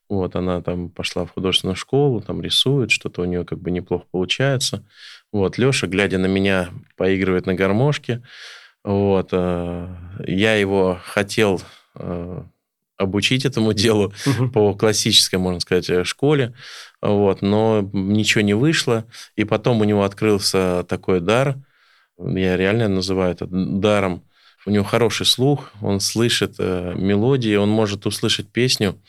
вот, 0.09 0.35
она 0.35 0.61
там 0.61 0.89
пошла 0.89 1.25
в 1.25 1.31
художественную 1.31 1.75
школу, 1.75 2.21
там 2.21 2.41
рисует, 2.41 2.91
что-то 2.91 3.21
у 3.21 3.25
нее 3.25 3.45
как 3.45 3.59
бы 3.59 3.71
неплохо 3.71 4.05
получается. 4.11 4.85
Вот, 5.31 5.57
Леша, 5.57 5.87
глядя 5.87 6.17
на 6.17 6.27
меня, 6.27 6.69
поигрывает 6.95 7.45
на 7.45 7.53
гармошке. 7.53 8.23
Вот, 8.83 9.29
э, 9.31 9.95
я 10.25 10.55
его 10.55 10.97
хотел 11.03 11.61
э, 11.95 12.43
обучить 12.97 13.45
этому 13.45 13.73
делу 13.73 14.13
по 14.53 14.73
классической, 14.73 15.39
можно 15.39 15.59
сказать, 15.59 15.89
э, 15.89 16.03
школе, 16.03 16.53
вот, 17.01 17.41
но 17.41 17.87
ничего 17.93 18.41
не 18.41 18.53
вышло, 18.53 19.05
и 19.35 19.43
потом 19.43 19.81
у 19.81 19.83
него 19.83 20.03
открылся 20.03 20.85
такой 20.87 21.21
дар, 21.21 21.57
я 22.17 22.57
реально 22.57 22.87
называю 22.87 23.33
это 23.33 23.45
даром, 23.47 24.23
у 24.65 24.69
него 24.69 24.83
хороший 24.83 25.25
слух, 25.25 25.71
он 25.81 25.99
слышит 25.99 26.55
э, 26.59 26.93
мелодии, 26.95 27.55
он 27.55 27.69
может 27.69 28.05
услышать 28.05 28.49
песню, 28.49 28.99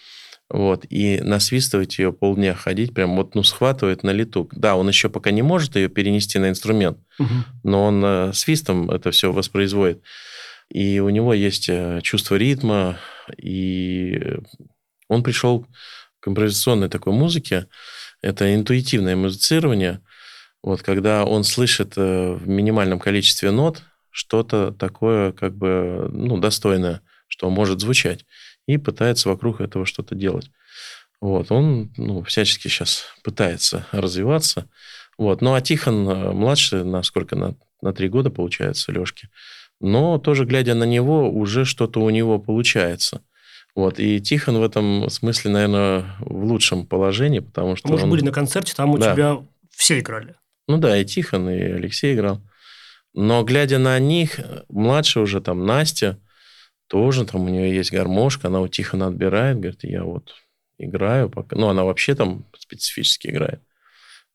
вот, 0.50 0.86
и 0.88 1.20
насвистывать 1.20 1.98
ее 1.98 2.12
полдня 2.12 2.54
ходить, 2.54 2.94
прям 2.94 3.16
вот, 3.16 3.34
ну, 3.34 3.42
схватывает 3.42 4.02
на 4.02 4.10
лету. 4.10 4.48
Да, 4.52 4.76
он 4.76 4.88
еще 4.88 5.10
пока 5.10 5.30
не 5.30 5.42
может 5.42 5.76
ее 5.76 5.88
перенести 5.88 6.38
на 6.38 6.48
инструмент, 6.48 6.98
угу. 7.18 7.28
но 7.64 7.84
он 7.84 8.02
э, 8.04 8.32
свистом 8.32 8.90
это 8.90 9.10
все 9.10 9.30
воспроизводит. 9.30 10.02
И 10.70 11.00
у 11.00 11.10
него 11.10 11.34
есть 11.34 11.68
э, 11.68 12.00
чувство 12.02 12.36
ритма, 12.36 12.98
и 13.36 14.38
он 15.08 15.22
пришел 15.22 15.66
к 16.20 16.28
импровизационной 16.28 16.88
такой 16.88 17.12
музыке. 17.12 17.66
Это 18.22 18.54
интуитивное 18.54 19.16
музицирование. 19.16 20.00
Вот 20.62 20.82
когда 20.82 21.24
он 21.24 21.44
слышит 21.44 21.92
э, 21.96 22.32
в 22.32 22.48
минимальном 22.48 22.98
количестве 22.98 23.50
нот 23.50 23.82
что-то 24.10 24.72
такое 24.72 25.32
как 25.32 25.54
бы 25.56 26.08
ну, 26.10 26.38
достойное, 26.38 27.02
что 27.28 27.50
может 27.50 27.80
звучать, 27.80 28.24
и 28.68 28.78
пытается 28.78 29.28
вокруг 29.28 29.60
этого 29.60 29.84
что-то 29.84 30.14
делать. 30.14 30.50
Вот, 31.20 31.50
он 31.50 31.92
ну, 31.96 32.22
всячески 32.22 32.68
сейчас 32.68 33.06
пытается 33.24 33.86
развиваться. 33.90 34.68
Вот. 35.18 35.42
Ну, 35.42 35.54
а 35.54 35.60
Тихон 35.60 36.08
э, 36.08 36.32
младший, 36.32 36.84
на 36.84 37.02
сколько? 37.02 37.34
На, 37.34 37.56
на 37.82 37.92
три 37.92 38.08
года, 38.08 38.30
получается, 38.30 38.92
Лешки 38.92 39.28
но 39.80 40.18
тоже 40.18 40.44
глядя 40.44 40.74
на 40.74 40.84
него, 40.84 41.30
уже 41.30 41.64
что-то 41.64 42.00
у 42.00 42.10
него 42.10 42.38
получается. 42.38 43.22
Вот. 43.74 44.00
И 44.00 44.20
Тихон 44.20 44.58
в 44.58 44.62
этом 44.62 45.08
смысле, 45.08 45.52
наверное, 45.52 46.16
в 46.20 46.44
лучшем 46.44 46.86
положении, 46.86 47.38
потому 47.38 47.76
что... 47.76 47.88
Мы 47.88 47.98
же 47.98 48.04
он... 48.04 48.10
были 48.10 48.24
на 48.24 48.32
концерте, 48.32 48.74
там 48.74 48.90
у 48.90 48.98
да. 48.98 49.12
тебя 49.12 49.38
все 49.76 50.00
играли. 50.00 50.34
Ну 50.66 50.78
да, 50.78 50.96
и 50.96 51.04
Тихон, 51.04 51.48
и 51.48 51.58
Алексей 51.58 52.14
играл. 52.14 52.42
Но 53.14 53.42
глядя 53.44 53.78
на 53.78 53.98
них, 53.98 54.40
младшая 54.68 55.24
уже 55.24 55.40
там 55.40 55.64
Настя, 55.64 56.18
тоже 56.88 57.24
там 57.24 57.44
у 57.44 57.48
нее 57.48 57.74
есть 57.74 57.92
гармошка, 57.92 58.48
она 58.48 58.60
у 58.60 58.68
Тихона 58.68 59.06
отбирает, 59.08 59.58
говорит, 59.58 59.84
я 59.84 60.04
вот 60.04 60.34
играю 60.78 61.28
пока. 61.28 61.56
Ну, 61.56 61.68
она 61.68 61.84
вообще 61.84 62.14
там 62.14 62.44
специфически 62.58 63.28
играет. 63.28 63.62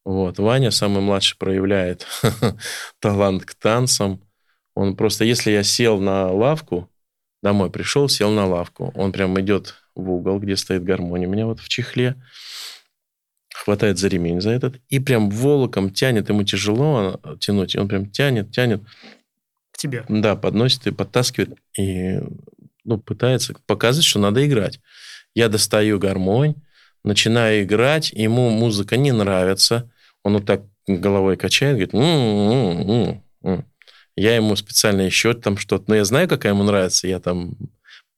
Вот. 0.05 0.37
Ваня, 0.37 0.71
самый 0.71 1.01
младший, 1.01 1.37
проявляет 1.37 2.05
талант 2.99 3.45
к 3.45 3.55
танцам. 3.55 4.21
Он 4.75 4.95
просто, 4.95 5.23
если 5.25 5.51
я 5.51 5.63
сел 5.63 5.99
на 5.99 6.31
лавку, 6.31 6.89
домой 7.41 7.69
пришел, 7.69 8.09
сел 8.09 8.31
на 8.31 8.45
лавку, 8.45 8.91
он 8.95 9.11
прям 9.11 9.39
идет 9.39 9.75
в 9.95 10.09
угол, 10.09 10.39
где 10.39 10.55
стоит 10.55 10.83
гармония 10.83 11.27
у 11.27 11.31
меня 11.31 11.45
вот 11.45 11.59
в 11.59 11.69
чехле, 11.69 12.15
хватает 13.53 13.97
за 13.99 14.07
ремень 14.07 14.41
за 14.41 14.51
этот, 14.51 14.78
и 14.89 14.99
прям 14.99 15.30
волоком 15.30 15.91
тянет, 15.91 16.30
ему 16.30 16.43
тяжело 16.43 17.19
тянуть, 17.39 17.75
и 17.75 17.80
он 17.80 17.88
прям 17.88 18.09
тянет, 18.09 18.51
тянет. 18.51 18.82
Тебе? 19.84 20.05
Да, 20.07 20.38
подносит 20.38 20.88
и 20.88 20.91
подтаскивает, 20.91 21.57
и 21.77 22.21
ну, 22.86 22.97
пытается 22.97 23.53
показать, 23.65 24.05
что 24.05 24.17
надо 24.17 24.45
играть. 24.47 24.79
Я 25.36 25.49
достаю 25.49 25.99
гармонь, 25.99 26.55
начинаю 27.03 27.63
играть, 27.63 28.09
ему 28.13 28.49
музыка 28.49 28.95
не 28.95 29.11
нравится, 29.11 29.91
он 30.23 30.36
вот 30.36 30.45
так 30.45 30.61
головой 30.88 31.36
качает, 31.36 31.73
говорит, 31.73 31.93
м-м-м-м. 31.93 33.65
Я 34.15 34.36
ему 34.38 34.55
специально 34.55 35.01
еще 35.01 35.34
там 35.34 35.57
что-то... 35.57 35.84
Но 35.88 35.95
я 35.95 36.05
знаю, 36.05 36.29
какая 36.29 36.53
ему 36.53 36.63
нравится. 36.63 37.09
Я 37.09 37.19
там 37.19 37.55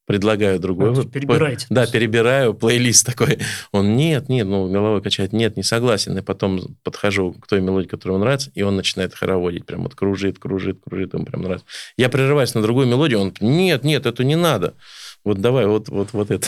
предлагаю 0.06 0.60
другой. 0.60 0.92
А, 0.92 1.04
перебираете. 1.04 1.66
Да, 1.70 1.88
перебираю 1.88 2.54
плейлист 2.54 3.06
такой. 3.06 3.40
Он, 3.72 3.96
нет, 3.96 4.30
нет, 4.30 4.48
ну, 4.48 4.70
головой 4.70 5.02
качает, 5.02 5.34
нет, 5.34 5.58
не 5.58 5.64
согласен. 5.64 6.18
И 6.18 6.22
потом 6.22 6.78
подхожу 6.84 7.34
к 7.34 7.48
той 7.48 7.62
мелодии, 7.62 7.88
которая 7.88 8.16
ему 8.16 8.24
нравится, 8.24 8.52
и 8.54 8.62
он 8.62 8.76
начинает 8.76 9.16
хороводить. 9.16 9.66
Прям 9.66 9.84
вот 9.84 9.96
кружит, 9.96 10.40
кружит, 10.40 10.80
кружит, 10.84 11.14
ему 11.14 11.26
прям 11.26 11.42
нравится. 11.42 11.66
Я 11.98 12.10
прерываюсь 12.10 12.54
на 12.54 12.62
другую 12.62 12.88
мелодию, 12.88 13.20
он, 13.20 13.34
нет, 13.40 13.84
нет, 13.84 14.06
это 14.06 14.24
не 14.24 14.36
надо. 14.36 14.76
Вот 15.24 15.42
давай, 15.42 15.66
вот, 15.66 15.90
вот, 15.90 16.14
вот 16.14 16.32
это. 16.32 16.48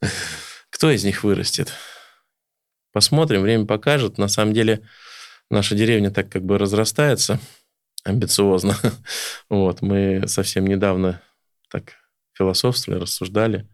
Кто 0.70 0.90
из 0.90 1.02
них 1.04 1.24
вырастет? 1.24 1.72
Посмотрим, 2.92 3.40
время 3.40 3.64
покажет. 3.64 4.18
На 4.18 4.28
самом 4.28 4.52
деле, 4.52 4.82
наша 5.50 5.74
деревня 5.74 6.10
так 6.10 6.28
как 6.28 6.44
бы 6.44 6.58
разрастается 6.58 7.40
амбициозно. 8.04 8.76
Вот, 9.48 9.82
мы 9.82 10.24
совсем 10.26 10.66
недавно 10.66 11.20
так 11.70 12.01
философствовали, 12.42 13.00
рассуждали. 13.00 13.68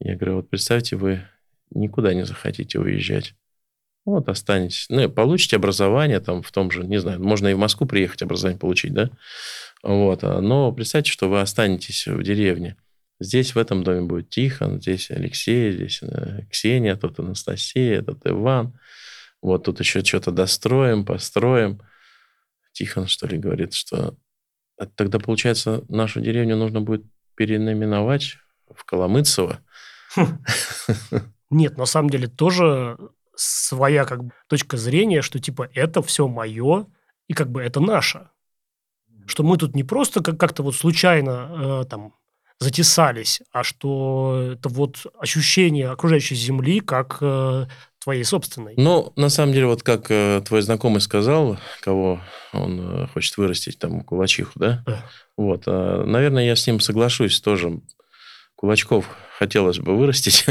Я 0.00 0.16
говорю, 0.16 0.36
вот 0.36 0.50
представьте, 0.50 0.96
вы 0.96 1.22
никуда 1.70 2.14
не 2.14 2.24
захотите 2.24 2.78
уезжать. 2.78 3.34
Вот 4.04 4.28
останетесь. 4.28 4.86
Ну, 4.88 5.08
получите 5.08 5.56
образование 5.56 6.18
там 6.18 6.42
в 6.42 6.50
том 6.50 6.70
же, 6.70 6.84
не 6.84 6.98
знаю, 6.98 7.22
можно 7.22 7.48
и 7.48 7.54
в 7.54 7.58
Москву 7.58 7.86
приехать 7.86 8.22
образование 8.22 8.58
получить, 8.58 8.94
да? 8.94 9.10
Вот. 9.82 10.24
А, 10.24 10.40
но 10.40 10.72
представьте, 10.72 11.12
что 11.12 11.28
вы 11.28 11.40
останетесь 11.40 12.06
в 12.06 12.22
деревне. 12.22 12.76
Здесь 13.20 13.54
в 13.54 13.58
этом 13.58 13.84
доме 13.84 14.02
будет 14.02 14.30
Тихон, 14.30 14.80
здесь 14.80 15.10
Алексей, 15.10 15.72
здесь 15.72 16.02
э, 16.02 16.40
Ксения, 16.50 16.96
тут 16.96 17.20
Анастасия, 17.20 18.02
тут 18.02 18.26
Иван. 18.26 18.76
Вот 19.40 19.64
тут 19.64 19.78
еще 19.78 20.04
что-то 20.04 20.32
достроим, 20.32 21.04
построим. 21.04 21.80
Тихон, 22.72 23.06
что 23.06 23.28
ли, 23.28 23.38
говорит, 23.38 23.74
что 23.74 24.16
тогда, 24.96 25.20
получается, 25.20 25.84
нашу 25.88 26.20
деревню 26.20 26.56
нужно 26.56 26.80
будет 26.80 27.04
переименовать 27.34 28.38
в 28.74 28.84
Коломыцево. 28.84 29.60
Нет, 31.50 31.76
на 31.76 31.86
самом 31.86 32.10
деле 32.10 32.28
тоже 32.28 32.98
своя 33.34 34.04
как 34.04 34.24
бы 34.24 34.32
точка 34.48 34.76
зрения, 34.76 35.22
что 35.22 35.38
типа 35.38 35.68
это 35.74 36.02
все 36.02 36.28
мое 36.28 36.86
и 37.28 37.34
как 37.34 37.50
бы 37.50 37.62
это 37.62 37.80
наше. 37.80 38.28
Что 39.26 39.42
мы 39.42 39.56
тут 39.56 39.74
не 39.74 39.84
просто 39.84 40.22
как- 40.22 40.38
как-то 40.38 40.62
вот 40.62 40.74
случайно 40.74 41.82
э, 41.82 41.84
там 41.88 42.14
затесались, 42.58 43.42
а 43.52 43.64
что 43.64 44.52
это 44.54 44.68
вот 44.68 45.06
ощущение 45.18 45.90
окружающей 45.90 46.34
земли 46.34 46.80
как 46.80 47.18
э, 47.20 47.66
твоей 48.02 48.24
собственной. 48.24 48.74
Ну, 48.76 49.12
на 49.16 49.28
самом 49.28 49.52
деле, 49.52 49.66
вот 49.66 49.82
как 49.82 50.06
э, 50.10 50.42
твой 50.46 50.62
знакомый 50.62 51.00
сказал, 51.00 51.58
кого 51.80 52.20
он 52.52 53.04
э, 53.04 53.06
хочет 53.08 53.36
вырастить, 53.36 53.78
там, 53.78 54.02
кулачиху, 54.02 54.52
да? 54.56 54.82
Да. 54.86 55.04
Вот, 55.36 55.64
э, 55.66 56.04
наверное, 56.06 56.44
я 56.44 56.56
с 56.56 56.66
ним 56.66 56.80
соглашусь 56.80 57.40
тоже. 57.40 57.80
Кулачков 58.56 59.06
хотелось 59.38 59.80
бы 59.80 59.96
вырастить, 59.96 60.46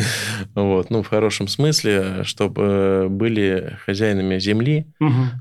вот, 0.54 0.90
ну, 0.90 1.02
в 1.02 1.08
хорошем 1.08 1.48
смысле, 1.48 2.22
чтобы 2.22 3.08
были 3.10 3.76
хозяинами 3.84 4.38
земли, 4.38 4.86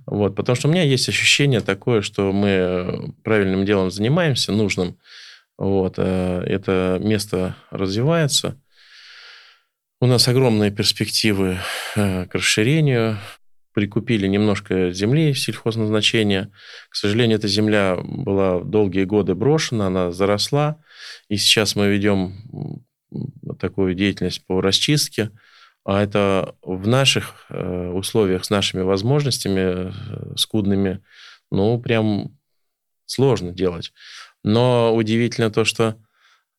вот, 0.07 0.35
потому 0.35 0.55
что 0.55 0.67
у 0.67 0.71
меня 0.71 0.81
есть 0.81 1.07
ощущение 1.07 1.61
такое, 1.61 2.01
что 2.01 2.31
мы 2.31 3.13
правильным 3.23 3.63
делом 3.63 3.91
занимаемся, 3.91 4.51
нужным, 4.53 4.97
вот, 5.57 5.95
э, 5.97 6.43
это 6.47 6.97
место 6.99 7.55
развивается, 7.69 8.59
у 10.05 10.07
нас 10.07 10.27
огромные 10.27 10.69
перспективы 10.69 11.57
э, 11.95 12.27
к 12.27 12.35
расширению. 12.35 13.17
Прикупили 13.73 14.27
немножко 14.27 14.91
земли 14.91 15.33
сельхозназначения. 15.33 16.51
К 16.89 16.95
сожалению, 16.95 17.39
эта 17.39 17.47
земля 17.47 17.97
была 17.99 18.61
долгие 18.61 19.05
годы 19.05 19.33
брошена, 19.33 19.87
она 19.87 20.11
заросла. 20.11 20.79
И 21.27 21.37
сейчас 21.37 21.75
мы 21.75 21.87
ведем 21.87 22.85
такую 23.59 23.95
деятельность 23.95 24.45
по 24.45 24.61
расчистке. 24.61 25.31
А 25.83 26.03
это 26.03 26.55
в 26.61 26.87
наших 26.87 27.47
э, 27.49 27.89
условиях, 27.89 28.45
с 28.45 28.51
нашими 28.51 28.83
возможностями 28.83 29.89
э, 29.89 29.91
скудными, 30.37 31.01
ну, 31.49 31.81
прям 31.81 32.37
сложно 33.07 33.53
делать. 33.53 33.91
Но 34.43 34.95
удивительно 34.95 35.49
то, 35.49 35.65
что, 35.65 35.95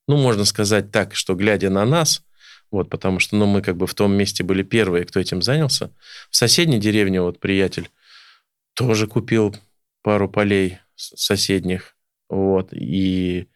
ну, 0.09 0.17
можно 0.17 0.45
сказать 0.45 0.91
так, 0.91 1.15
что 1.15 1.37
глядя 1.37 1.71
на 1.71 1.85
нас, 1.85 2.26
вот, 2.71 2.91
потому 2.91 3.19
что 3.19 3.37
ну, 3.37 3.47
мы 3.47 3.63
как 3.63 3.77
бы 3.77 3.87
в 3.87 3.95
том 3.95 4.13
месте 4.13 4.43
были 4.43 4.63
первые, 4.63 5.05
кто 5.05 5.21
этим 5.21 5.43
занялся. 5.43 5.91
В 6.31 6.37
соседней 6.37 6.79
деревне 6.79 7.21
вот 7.21 7.41
приятель 7.41 7.91
тоже 8.75 9.07
купил 9.07 9.57
пару 10.03 10.29
полей 10.29 10.79
соседних, 10.95 11.97
вот, 12.29 12.69
и 12.73 13.49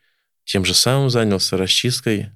тем 0.44 0.64
же 0.64 0.74
самым 0.74 1.10
занялся 1.10 1.56
расчисткой 1.56 2.30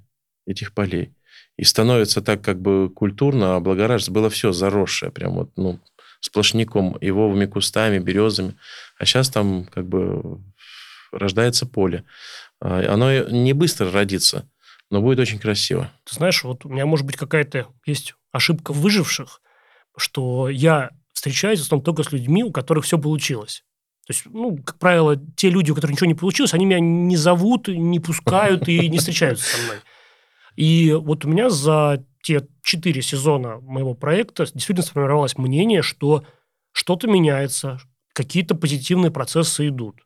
этих 0.45 0.73
полей. 0.73 1.13
И 1.57 1.63
становится 1.63 2.21
так 2.21 2.41
как 2.41 2.61
бы 2.61 2.89
культурно, 2.89 3.55
облагораживается. 3.55 4.11
Было 4.11 4.29
все 4.29 4.51
заросшее, 4.51 5.11
прям 5.11 5.35
вот, 5.35 5.51
ну, 5.55 5.79
сплошняком, 6.19 6.97
ивовыми 6.99 7.45
кустами, 7.45 7.99
березами. 7.99 8.55
А 8.99 9.05
сейчас 9.05 9.29
там 9.29 9.65
как 9.65 9.87
бы 9.87 10.41
рождается 11.11 11.65
поле. 11.65 12.03
А, 12.59 12.93
Оно 12.93 13.29
не 13.29 13.53
быстро 13.53 13.91
родится, 13.91 14.49
но 14.89 15.01
будет 15.01 15.19
очень 15.19 15.39
красиво. 15.39 15.91
Ты 16.05 16.15
знаешь, 16.15 16.43
вот 16.43 16.65
у 16.65 16.69
меня 16.69 16.85
может 16.85 17.05
быть 17.05 17.17
какая-то 17.17 17.67
есть 17.85 18.15
ошибка 18.31 18.71
выживших, 18.73 19.41
что 19.97 20.49
я 20.49 20.91
встречаюсь 21.13 21.59
в 21.59 21.63
основном 21.63 21.83
только 21.83 22.03
с 22.03 22.11
людьми, 22.11 22.43
у 22.43 22.51
которых 22.51 22.85
все 22.85 22.97
получилось. 22.97 23.63
То 24.05 24.13
есть, 24.13 24.25
ну, 24.25 24.57
как 24.57 24.77
правило, 24.77 25.17
те 25.35 25.49
люди, 25.49 25.71
у 25.71 25.75
которых 25.75 25.95
ничего 25.95 26.07
не 26.07 26.13
получилось, 26.13 26.53
они 26.53 26.65
меня 26.65 26.79
не 26.79 27.17
зовут, 27.17 27.67
не 27.67 27.99
пускают 27.99 28.67
и 28.67 28.87
не 28.87 28.99
встречаются 28.99 29.55
со 29.55 29.63
мной. 29.63 29.77
И 30.55 30.93
вот 30.93 31.25
у 31.25 31.29
меня 31.29 31.49
за 31.49 32.05
те 32.21 32.47
четыре 32.61 33.01
сезона 33.01 33.59
моего 33.61 33.93
проекта 33.95 34.45
действительно 34.45 34.85
сформировалось 34.85 35.37
мнение, 35.37 35.81
что 35.81 36.23
что-то 36.71 37.07
меняется, 37.07 37.79
какие-то 38.13 38.55
позитивные 38.55 39.11
процессы 39.11 39.67
идут. 39.67 40.05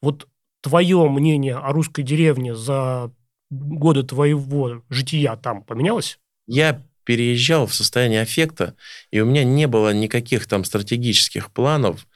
Вот 0.00 0.28
твое 0.60 1.08
мнение 1.08 1.56
о 1.56 1.72
русской 1.72 2.02
деревне 2.02 2.54
за 2.54 3.12
годы 3.52 4.02
твоего 4.02 4.82
жития 4.88 5.36
там 5.36 5.62
поменялось? 5.62 6.18
Я 6.46 6.82
переезжал 7.04 7.66
в 7.66 7.74
состоянии 7.74 8.18
аффекта, 8.18 8.74
и 9.10 9.20
у 9.20 9.26
меня 9.26 9.44
не 9.44 9.66
было 9.66 9.92
никаких 9.92 10.46
там 10.46 10.64
стратегических 10.64 11.50
планов. 11.50 12.06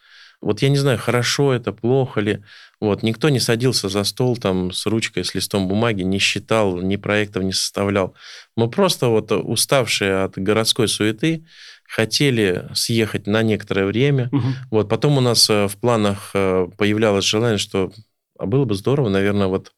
Вот 0.41 0.63
я 0.63 0.69
не 0.69 0.77
знаю, 0.77 0.99
хорошо 0.99 1.53
это, 1.53 1.73
плохо 1.73 2.21
ли. 2.21 2.43
Вот, 2.81 3.03
никто 3.03 3.31
не 3.31 3.41
садился 3.41 3.89
за 3.89 4.05
стол 4.05 4.37
там 4.37 4.71
с 4.71 4.87
ручкой, 4.87 5.25
с 5.25 5.35
листом 5.35 5.67
бумаги, 5.67 6.03
не 6.03 6.19
считал, 6.19 6.81
ни 6.81 6.97
проектов 6.97 7.43
не 7.43 7.53
составлял. 7.53 8.15
Мы 8.55 8.71
просто 8.71 9.09
вот 9.09 9.33
уставшие 9.33 10.25
от 10.25 10.39
городской 10.39 10.89
суеты 10.89 11.47
хотели 11.89 12.69
съехать 12.75 13.27
на 13.27 13.43
некоторое 13.43 13.87
время. 13.87 14.31
Вот, 14.71 14.89
потом 14.89 15.17
у 15.19 15.21
нас 15.21 15.49
э, 15.49 15.69
в 15.69 15.77
планах 15.77 16.31
э, 16.35 16.69
появлялось 16.77 17.25
желание, 17.25 17.59
что 17.59 17.93
а 18.39 18.47
было 18.47 18.65
бы 18.65 18.75
здорово, 18.75 19.09
наверное, 19.09 19.47
вот 19.47 19.73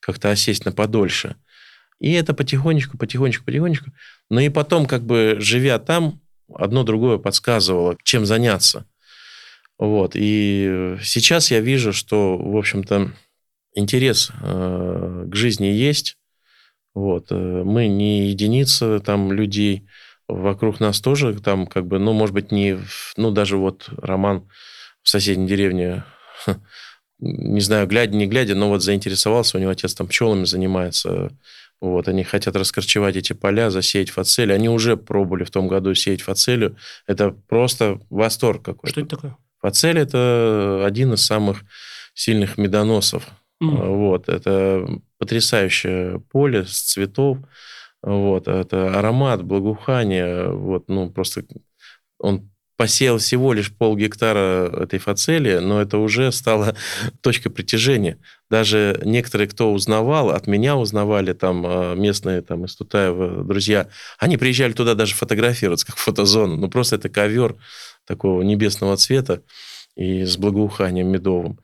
как-то 0.00 0.30
осесть 0.30 0.64
на 0.64 0.72
подольше. 0.72 1.36
И 1.98 2.12
это 2.12 2.34
потихонечку, 2.34 2.98
потихонечку, 2.98 3.44
потихонечку. 3.44 3.90
Но 4.30 4.40
и 4.40 4.48
потом, 4.48 4.86
как 4.86 5.02
бы, 5.04 5.36
живя 5.38 5.78
там, 5.78 6.20
одно 6.52 6.82
другое 6.82 7.18
подсказывало, 7.18 7.96
чем 8.02 8.26
заняться. 8.26 8.86
Вот. 9.78 10.12
И 10.14 10.96
сейчас 11.02 11.50
я 11.50 11.60
вижу, 11.60 11.92
что, 11.92 12.36
в 12.36 12.56
общем-то, 12.56 13.12
интерес 13.74 14.30
э, 14.42 15.26
к 15.28 15.34
жизни 15.34 15.66
есть. 15.66 16.16
Вот. 16.94 17.30
Э, 17.30 17.34
Мы 17.34 17.88
не 17.88 18.28
единица 18.28 19.00
там 19.00 19.32
людей. 19.32 19.86
Вокруг 20.28 20.80
нас 20.80 21.00
тоже 21.00 21.38
там, 21.40 21.66
как 21.66 21.86
бы, 21.86 21.98
ну, 21.98 22.12
может 22.12 22.34
быть, 22.34 22.50
не... 22.50 22.78
Ну, 23.16 23.30
даже 23.30 23.58
вот 23.58 23.88
Роман 23.98 24.48
в 25.02 25.08
соседней 25.08 25.46
деревне 25.46 26.04
не 27.18 27.60
знаю, 27.60 27.86
глядя, 27.86 28.16
не 28.16 28.26
глядя, 28.26 28.54
но 28.54 28.68
вот 28.68 28.82
заинтересовался, 28.82 29.56
у 29.56 29.60
него 29.60 29.70
отец 29.70 29.94
там 29.94 30.06
пчелами 30.06 30.44
занимается, 30.44 31.30
вот, 31.80 32.08
они 32.08 32.24
хотят 32.24 32.56
раскорчевать 32.56 33.16
эти 33.16 33.32
поля, 33.34 33.70
засеять 33.70 34.10
фацель. 34.10 34.52
Они 34.52 34.68
уже 34.68 34.96
пробовали 34.96 35.44
в 35.44 35.50
том 35.50 35.68
году 35.68 35.94
сеять 35.94 36.22
фацелю. 36.22 36.76
Это 37.06 37.30
просто 37.30 38.00
восторг 38.08 38.62
какой-то. 38.62 38.92
Что 38.92 39.00
это 39.02 39.10
такое? 39.10 39.36
Фацель– 39.60 39.98
это 40.00 40.84
один 40.86 41.12
из 41.12 41.24
самых 41.24 41.64
сильных 42.14 42.56
медоносов. 42.56 43.28
М. 43.60 43.76
Вот, 43.76 44.28
это 44.28 44.86
потрясающее 45.18 46.20
поле 46.30 46.64
с 46.64 46.80
цветов. 46.80 47.38
Вот, 48.02 48.48
это 48.48 48.98
аромат, 48.98 49.42
благоухание. 49.42 50.48
Вот, 50.50 50.88
ну, 50.88 51.10
просто 51.10 51.44
он 52.18 52.50
посеял 52.76 53.18
всего 53.18 53.52
лишь 53.52 53.72
пол 53.72 53.96
гектара 53.96 54.70
этой 54.82 54.98
фацелии, 54.98 55.58
но 55.58 55.80
это 55.80 55.98
уже 55.98 56.30
стало 56.30 56.76
точкой 57.20 57.50
притяжения. 57.50 58.18
Даже 58.50 59.00
некоторые, 59.04 59.48
кто 59.48 59.72
узнавал, 59.72 60.30
от 60.30 60.46
меня 60.46 60.76
узнавали, 60.76 61.32
там, 61.32 61.66
э, 61.66 61.94
местные 61.96 62.42
там, 62.42 62.64
из 62.64 62.76
Тутаева 62.76 63.44
друзья, 63.44 63.88
они 64.18 64.36
приезжали 64.36 64.72
туда 64.72 64.94
даже 64.94 65.14
фотографироваться, 65.14 65.86
как 65.86 65.96
фотозону. 65.96 66.56
Ну, 66.56 66.68
просто 66.68 66.96
это 66.96 67.08
ковер 67.08 67.56
такого 68.06 68.42
небесного 68.42 68.96
цвета 68.96 69.42
и 69.96 70.24
с 70.24 70.36
благоуханием 70.36 71.08
медовым. 71.08 71.58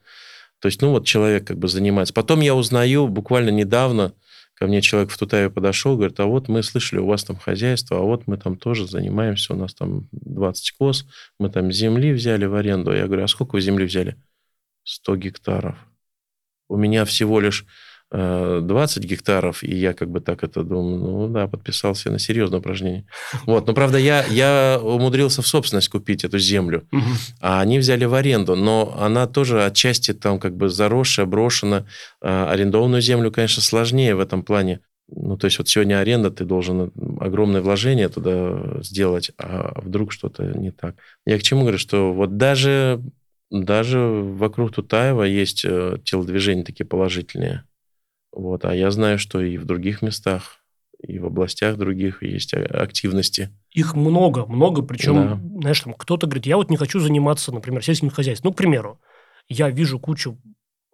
То 0.60 0.66
есть, 0.66 0.80
ну, 0.80 0.90
вот 0.90 1.06
человек 1.06 1.46
как 1.46 1.58
бы 1.58 1.68
занимается. 1.68 2.14
Потом 2.14 2.40
я 2.40 2.54
узнаю 2.54 3.08
буквально 3.08 3.50
недавно, 3.50 4.14
ко 4.62 4.68
мне 4.68 4.80
человек 4.80 5.10
в 5.10 5.18
Тутаеве 5.18 5.50
подошел, 5.50 5.96
говорит, 5.96 6.20
а 6.20 6.26
вот 6.26 6.46
мы 6.46 6.62
слышали, 6.62 7.00
у 7.00 7.06
вас 7.06 7.24
там 7.24 7.36
хозяйство, 7.36 7.98
а 7.98 8.02
вот 8.02 8.28
мы 8.28 8.36
там 8.36 8.56
тоже 8.56 8.86
занимаемся, 8.86 9.54
у 9.54 9.56
нас 9.56 9.74
там 9.74 10.06
20 10.12 10.70
коз, 10.78 11.04
мы 11.40 11.50
там 11.50 11.72
земли 11.72 12.12
взяли 12.12 12.44
в 12.44 12.54
аренду. 12.54 12.94
Я 12.94 13.08
говорю, 13.08 13.24
а 13.24 13.26
сколько 13.26 13.56
вы 13.56 13.60
земли 13.60 13.84
взяли? 13.86 14.14
100 14.84 15.16
гектаров. 15.16 15.76
У 16.68 16.76
меня 16.76 17.04
всего 17.04 17.40
лишь 17.40 17.66
20 18.12 19.04
э, 19.04 19.08
гектаров, 19.08 19.62
и 19.62 19.74
я 19.74 19.94
как 19.94 20.10
бы 20.10 20.20
так 20.20 20.44
это 20.44 20.62
думаю, 20.62 20.98
ну 20.98 21.28
да, 21.28 21.48
подписался 21.48 22.10
на 22.10 22.18
серьезное 22.18 22.60
упражнение. 22.60 23.06
Вот, 23.46 23.66
но 23.66 23.72
правда 23.72 23.98
я, 23.98 24.24
я 24.26 24.78
умудрился 24.82 25.40
в 25.40 25.46
собственность 25.46 25.88
купить 25.88 26.24
эту 26.24 26.38
землю, 26.38 26.86
а 27.40 27.60
они 27.60 27.78
взяли 27.78 28.04
в 28.04 28.14
аренду, 28.14 28.54
но 28.54 28.94
она 29.00 29.26
тоже 29.26 29.64
отчасти 29.64 30.12
там 30.12 30.38
как 30.38 30.56
бы 30.56 30.68
заросшая, 30.68 31.24
брошена. 31.26 31.86
А 32.20 32.50
арендованную 32.50 33.00
землю, 33.00 33.32
конечно, 33.32 33.62
сложнее 33.62 34.14
в 34.14 34.20
этом 34.20 34.42
плане. 34.42 34.80
Ну, 35.08 35.36
то 35.36 35.46
есть 35.46 35.58
вот 35.58 35.68
сегодня 35.68 35.98
аренда, 35.98 36.30
ты 36.30 36.44
должен 36.44 36.92
огромное 37.20 37.60
вложение 37.60 38.08
туда 38.08 38.82
сделать, 38.82 39.30
а 39.38 39.80
вдруг 39.80 40.12
что-то 40.12 40.44
не 40.44 40.70
так. 40.70 40.96
Я 41.26 41.38
к 41.38 41.42
чему 41.42 41.62
говорю, 41.62 41.78
что 41.78 42.12
вот 42.12 42.36
даже, 42.36 43.02
даже 43.50 43.98
вокруг 43.98 44.72
Тутаева 44.72 45.24
есть 45.24 45.64
э, 45.64 45.98
телодвижения 46.04 46.64
такие 46.64 46.86
положительные. 46.86 47.64
Вот. 48.32 48.64
А 48.64 48.74
я 48.74 48.90
знаю, 48.90 49.18
что 49.18 49.40
и 49.40 49.58
в 49.58 49.64
других 49.64 50.02
местах, 50.02 50.58
и 50.98 51.18
в 51.18 51.26
областях 51.26 51.76
других 51.76 52.22
есть 52.22 52.54
активности. 52.54 53.50
Их 53.70 53.94
много, 53.94 54.46
много, 54.46 54.82
причем, 54.82 55.14
да. 55.14 55.60
знаешь, 55.60 55.80
там 55.80 55.94
кто-то 55.94 56.26
говорит, 56.26 56.46
я 56.46 56.56
вот 56.56 56.70
не 56.70 56.76
хочу 56.76 57.00
заниматься, 57.00 57.52
например, 57.52 57.84
сельским 57.84 58.10
хозяйством. 58.10 58.50
Ну, 58.50 58.54
к 58.54 58.56
примеру, 58.56 59.00
я 59.48 59.68
вижу 59.70 59.98
кучу 59.98 60.38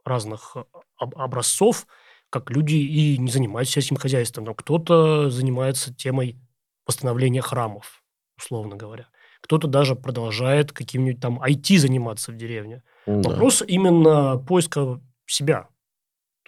разных 0.05 0.57
а, 0.57 0.64
образцов, 0.99 1.86
как 2.30 2.51
люди 2.51 2.74
и 2.74 3.18
не 3.18 3.30
занимаются 3.30 3.74
сельским 3.74 3.97
хозяйством. 3.97 4.45
Но 4.45 4.55
кто-то 4.55 5.30
занимается 5.30 5.95
темой 5.95 6.39
восстановления 6.86 7.43
храмов, 7.43 8.03
условно 8.36 8.76
говоря. 8.76 9.09
Кто-то 9.43 9.68
даже 9.68 9.95
продолжает 9.95 10.72
каким-нибудь 10.72 11.20
там 11.20 11.41
IT 11.43 11.78
заниматься 11.78 12.32
в 12.32 12.36
деревне. 12.36 12.82
Да. 13.07 13.30
Вопрос 13.30 13.62
именно 13.66 14.39
поиска 14.39 15.01
себя, 15.26 15.68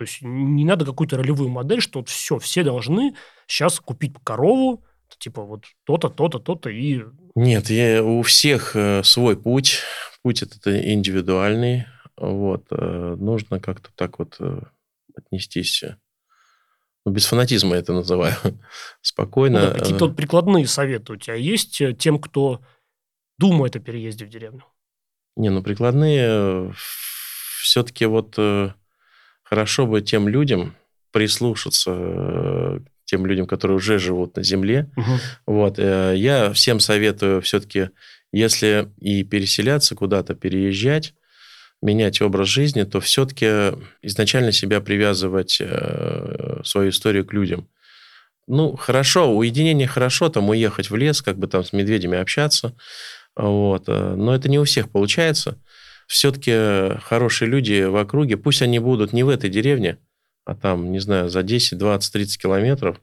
то 0.00 0.04
есть 0.04 0.22
не 0.22 0.64
надо 0.64 0.86
какую-то 0.86 1.18
ролевую 1.18 1.50
модель, 1.50 1.82
что 1.82 1.98
вот 1.98 2.08
все, 2.08 2.38
все 2.38 2.64
должны 2.64 3.14
сейчас 3.46 3.78
купить 3.80 4.14
корову, 4.24 4.82
типа 5.18 5.42
вот 5.42 5.66
то-то, 5.84 6.08
то-то, 6.08 6.38
то-то 6.38 6.70
и... 6.70 7.02
Нет, 7.34 7.68
я, 7.68 8.02
у 8.02 8.22
всех 8.22 8.74
э, 8.74 9.02
свой 9.04 9.36
путь. 9.36 9.80
Путь 10.22 10.42
этот 10.42 10.66
индивидуальный. 10.68 11.84
Вот. 12.16 12.64
Э, 12.70 13.14
нужно 13.18 13.60
как-то 13.60 13.90
так 13.94 14.18
вот 14.18 14.36
э, 14.40 14.62
отнестись 15.14 15.84
ну, 17.04 17.12
без 17.12 17.26
фанатизма 17.26 17.76
это 17.76 17.92
называю, 17.92 18.36
спокойно. 19.02 19.60
Ну, 19.60 19.66
да, 19.66 19.78
какие-то 19.80 20.06
вот 20.06 20.16
прикладные 20.16 20.66
советы 20.66 21.12
у 21.12 21.16
тебя 21.16 21.34
есть 21.34 21.82
тем, 21.98 22.18
кто 22.18 22.62
думает 23.36 23.76
о 23.76 23.80
переезде 23.80 24.24
в 24.24 24.30
деревню? 24.30 24.64
Не, 25.36 25.50
ну 25.50 25.62
прикладные 25.62 26.72
все-таки 27.60 28.06
вот 28.06 28.38
хорошо 29.50 29.86
бы 29.86 30.00
тем 30.00 30.28
людям 30.28 30.76
прислушаться 31.10 31.90
э, 31.92 32.78
тем 33.04 33.26
людям, 33.26 33.48
которые 33.48 33.76
уже 33.76 33.98
живут 33.98 34.36
на 34.36 34.44
земле. 34.44 34.88
Угу. 34.96 35.12
Вот, 35.46 35.78
э, 35.78 36.14
я 36.16 36.52
всем 36.52 36.78
советую 36.78 37.42
все-таки, 37.42 37.90
если 38.32 38.92
и 39.00 39.24
переселяться 39.24 39.96
куда-то, 39.96 40.36
переезжать, 40.36 41.14
менять 41.82 42.22
образ 42.22 42.46
жизни, 42.46 42.84
то 42.84 43.00
все-таки 43.00 43.76
изначально 44.02 44.52
себя 44.52 44.80
привязывать 44.80 45.58
э, 45.60 46.60
свою 46.62 46.90
историю 46.90 47.24
к 47.26 47.32
людям. 47.32 47.68
Ну, 48.46 48.76
хорошо, 48.76 49.36
уединение 49.36 49.88
хорошо, 49.88 50.28
там 50.28 50.48
уехать 50.48 50.90
в 50.90 50.96
лес, 50.96 51.22
как 51.22 51.38
бы 51.38 51.48
там 51.48 51.64
с 51.64 51.72
медведями 51.72 52.18
общаться, 52.18 52.76
вот, 53.34 53.86
но 53.86 54.34
это 54.34 54.48
не 54.48 54.58
у 54.58 54.64
всех 54.64 54.90
получается 54.90 55.56
все-таки 56.10 56.98
хорошие 57.04 57.48
люди 57.48 57.84
в 57.84 57.94
округе, 57.94 58.36
пусть 58.36 58.62
они 58.62 58.80
будут 58.80 59.12
не 59.12 59.22
в 59.22 59.28
этой 59.28 59.48
деревне, 59.48 59.98
а 60.44 60.56
там, 60.56 60.90
не 60.90 60.98
знаю, 60.98 61.28
за 61.28 61.44
10, 61.44 61.78
20, 61.78 62.12
30 62.12 62.42
километров, 62.42 63.00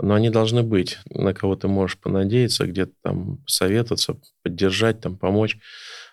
но 0.00 0.14
они 0.14 0.30
должны 0.30 0.62
быть, 0.62 0.98
на 1.10 1.34
кого 1.34 1.56
ты 1.56 1.66
можешь 1.66 1.98
понадеяться, 1.98 2.66
где-то 2.66 2.92
там 3.02 3.38
советоваться, 3.48 4.20
поддержать, 4.44 5.00
там, 5.00 5.16
помочь. 5.16 5.58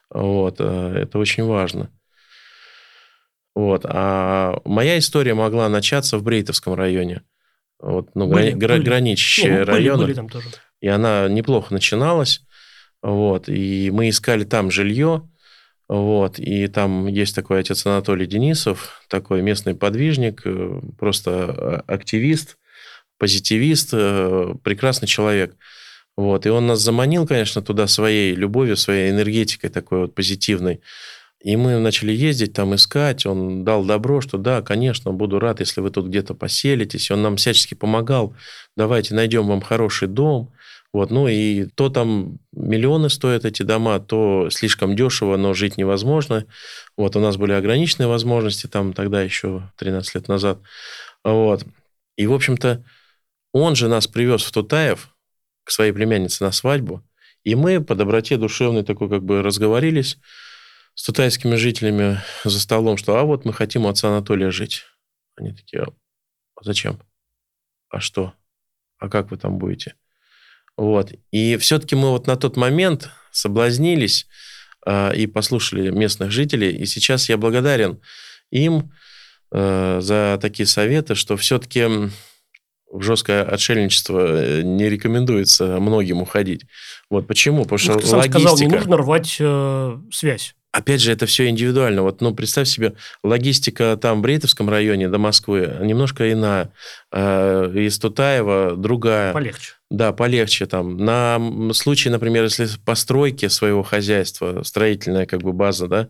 Вот, 0.10 0.56
э, 0.58 0.94
это 1.04 1.20
очень 1.20 1.44
важно. 1.44 1.92
Вот. 3.54 3.86
А 3.86 4.60
моя 4.66 4.98
история 4.98 5.36
могла 5.36 5.70
начаться 5.70 6.18
в 6.18 6.24
Брейтовском 6.24 6.74
районе. 6.74 7.22
Вот, 7.78 8.16
ну, 8.16 8.28
были, 8.28 8.50
гра- 8.52 8.78
были. 8.78 8.84
граничащие 8.84 9.60
ну, 9.60 9.66
районы. 9.66 10.06
Были 10.06 10.14
там 10.16 10.28
тоже. 10.28 10.48
И 10.80 10.88
она 10.88 11.28
неплохо 11.28 11.72
начиналась. 11.72 12.42
Вот, 13.04 13.48
и 13.48 13.92
мы 13.92 14.10
искали 14.10 14.44
там 14.44 14.72
жилье. 14.72 15.30
Вот, 15.92 16.40
и 16.40 16.68
там 16.68 17.08
есть 17.08 17.36
такой 17.36 17.60
отец 17.60 17.86
Анатолий 17.86 18.26
Денисов, 18.26 19.02
такой 19.10 19.42
местный 19.42 19.76
подвижник, 19.76 20.42
э, 20.46 20.80
просто 20.98 21.84
э, 21.86 21.92
активист, 21.94 22.58
позитивист, 23.18 23.90
э, 23.92 24.56
прекрасный 24.64 25.10
человек. 25.10 25.58
Вот, 26.16 26.46
и 26.46 26.50
он 26.50 26.66
нас 26.66 26.80
заманил, 26.80 27.28
конечно, 27.28 27.62
туда 27.62 27.88
своей 27.88 28.34
любовью, 28.36 28.78
своей 28.78 29.12
энергетикой 29.12 29.70
такой 29.70 30.00
вот 30.04 30.16
позитивной. 30.16 30.80
И 31.44 31.58
мы 31.58 31.78
начали 31.80 32.14
ездить 32.14 32.54
там 32.54 32.74
искать, 32.74 33.26
он 33.26 33.66
дал 33.66 33.84
добро, 33.84 34.22
что 34.22 34.38
да, 34.38 34.62
конечно, 34.62 35.12
буду 35.12 35.40
рад, 35.40 35.60
если 35.60 35.82
вы 35.82 35.90
тут 35.90 36.08
где-то 36.08 36.36
поселитесь. 36.36 37.12
Он 37.12 37.22
нам 37.22 37.36
всячески 37.36 37.74
помогал, 37.74 38.34
давайте 38.78 39.14
найдем 39.14 39.46
вам 39.46 39.60
хороший 39.60 40.08
дом, 40.08 40.54
вот, 40.94 41.10
ну 41.10 41.28
и 41.28 41.66
то 41.66 41.90
там 41.90 42.40
миллионы 42.52 43.10
стоят 43.10 43.46
эти 43.46 43.64
дома, 43.64 44.00
то 44.00 44.50
слишком 44.50 44.96
дешево, 44.96 45.38
но 45.38 45.54
жить 45.54 45.78
невозможно. 45.78 46.46
Вот, 46.98 47.16
у 47.16 47.20
нас 47.22 47.38
были 47.38 47.54
ограниченные 47.54 48.08
возможности 48.08 48.68
там 48.68 48.94
тогда 48.94 49.22
еще 49.22 49.72
13 49.78 50.16
лет 50.16 50.28
назад. 50.28 50.60
Вот. 51.24 51.66
И, 52.18 52.28
в 52.28 52.34
общем-то, 52.34 52.84
он 53.54 53.76
же 53.76 53.88
нас 53.88 54.08
привез 54.08 54.44
в 54.44 54.52
Тутаев 54.52 55.16
к 55.64 55.72
своей 55.72 55.94
племяннице 55.94 56.44
на 56.44 56.52
свадьбу, 56.52 57.04
и 57.44 57.56
мы 57.56 57.82
по 57.82 57.96
доброте 57.96 58.38
душевной 58.38 58.84
такой 58.84 59.10
как 59.10 59.24
бы 59.24 59.42
разговорились 59.42 60.18
с 60.94 61.04
тутайскими 61.04 61.56
жителями 61.56 62.20
за 62.44 62.60
столом, 62.60 62.98
что 62.98 63.16
а 63.16 63.24
вот 63.24 63.46
мы 63.46 63.54
хотим 63.54 63.86
у 63.86 63.90
отца 63.90 64.10
Анатолия 64.10 64.52
жить. 64.52 64.84
Они 65.38 65.54
такие, 65.54 65.84
а 65.84 66.64
зачем? 66.64 67.00
А 67.90 68.00
что? 68.00 68.34
А 68.98 69.10
как 69.10 69.32
вы 69.32 69.38
там 69.38 69.58
будете? 69.58 69.96
Вот. 70.78 71.12
И 71.32 71.58
все-таки 71.58 71.96
мы 71.96 72.10
вот 72.10 72.28
на 72.28 72.36
тот 72.36 72.58
момент 72.58 73.10
соблазнились 73.32 74.28
э, 74.86 75.16
и 75.16 75.28
послушали 75.28 75.90
местных 75.90 76.32
жителей. 76.32 76.72
И 76.72 76.86
сейчас 76.86 77.30
я 77.30 77.38
благодарен 77.38 78.00
им 78.52 78.92
э, 79.52 80.00
за 80.02 80.40
такие 80.42 80.66
советы, 80.66 81.16
что 81.16 81.38
все-таки 81.38 82.10
в 82.92 83.02
жесткое 83.02 83.44
отшельничество 83.44 84.20
э, 84.20 84.62
не 84.62 84.90
рекомендуется 84.90 85.80
многим 85.80 86.22
уходить. 86.22 86.66
Вот 87.10 87.28
почему? 87.28 87.64
Потому 87.64 87.78
что 87.78 87.94
ну, 87.94 88.00
ты 88.00 88.08
логистика... 88.08 88.40
сказал, 88.40 88.58
не 88.60 88.68
нужно 88.68 88.98
рвать 88.98 89.38
э, 89.40 89.98
связь. 90.12 90.56
Опять 90.72 91.02
же, 91.02 91.12
это 91.12 91.26
все 91.26 91.50
индивидуально. 91.50 92.02
Вот, 92.02 92.22
ну, 92.22 92.34
представь 92.34 92.68
себе, 92.68 92.94
логистика 93.24 93.98
там 94.02 94.20
в 94.20 94.22
Брейтовском 94.22 94.70
районе 94.70 95.10
до 95.10 95.18
Москвы 95.18 95.78
немножко 95.82 96.32
иная. 96.32 96.72
Э, 97.12 97.70
из 97.74 98.00
Тутаева 98.00 98.76
другая. 98.78 99.34
Полегче. 99.34 99.74
Да, 99.92 100.14
полегче 100.14 100.68
там. 100.68 100.96
На 100.96 101.38
случай, 101.74 102.10
например, 102.10 102.46
если 102.46 102.66
постройки 102.86 103.50
своего 103.50 103.84
хозяйства, 103.84 104.64
строительная 104.64 105.26
как 105.26 105.42
бы 105.42 105.52
база, 105.52 105.90
да, 105.90 106.08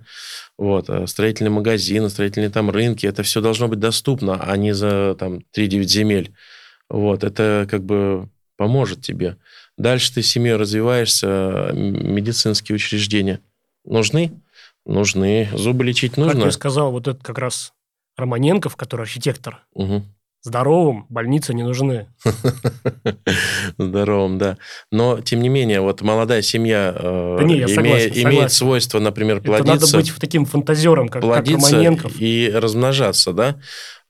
вот, 0.56 0.88
э, 0.88 1.08
строительный 1.08 1.50
магазин, 1.50 2.08
строительные 2.08 2.52
там 2.52 2.70
рынки, 2.70 3.08
это 3.08 3.24
все 3.24 3.42
должно 3.42 3.68
быть 3.68 3.80
доступно, 3.80 4.40
а 4.40 4.56
не 4.56 4.76
за 4.76 5.16
там 5.18 5.42
3-9 5.52 5.88
земель. 5.88 6.32
Вот, 6.90 7.24
это 7.24 7.68
как 7.72 7.84
бы 7.84 8.30
поможет 8.56 9.02
тебе. 9.02 9.38
Дальше 9.80 10.14
ты 10.14 10.22
семьей 10.22 10.58
развиваешься, 10.58 11.72
медицинские 11.74 12.76
учреждения 12.76 13.40
нужны? 13.84 14.32
Нужны. 14.86 15.50
Зубы 15.56 15.84
лечить 15.86 16.18
нужно? 16.18 16.34
Как 16.34 16.46
я 16.46 16.52
сказал, 16.52 16.92
вот 16.92 17.08
этот 17.08 17.24
как 17.24 17.40
раз 17.40 17.74
Романенков, 18.16 18.76
который 18.76 19.02
архитектор, 19.02 19.66
угу. 19.74 20.04
Здоровым 20.44 21.06
больницы 21.10 21.54
не 21.54 21.62
нужны. 21.62 22.08
Здоровым, 23.78 24.40
да. 24.40 24.58
Но, 24.92 25.22
тем 25.22 25.40
не 25.40 25.50
менее, 25.50 25.82
вот 25.82 26.02
молодая 26.02 26.42
семья 26.42 26.96
э, 26.98 27.36
да 27.40 27.44
не, 27.44 27.60
я 27.60 27.68
согласен, 27.68 27.90
имеет, 27.90 28.16
согласен. 28.16 28.30
имеет 28.30 28.52
свойство, 28.52 29.00
например, 29.00 29.42
плодиться. 29.42 29.74
Это 29.74 29.86
надо 29.86 29.98
быть 29.98 30.14
таким 30.20 30.46
фантазером, 30.46 31.10
как, 31.10 31.22
как 31.22 31.48
Романенков. 31.48 32.20
и 32.20 32.52
размножаться, 32.52 33.34
да? 33.34 33.58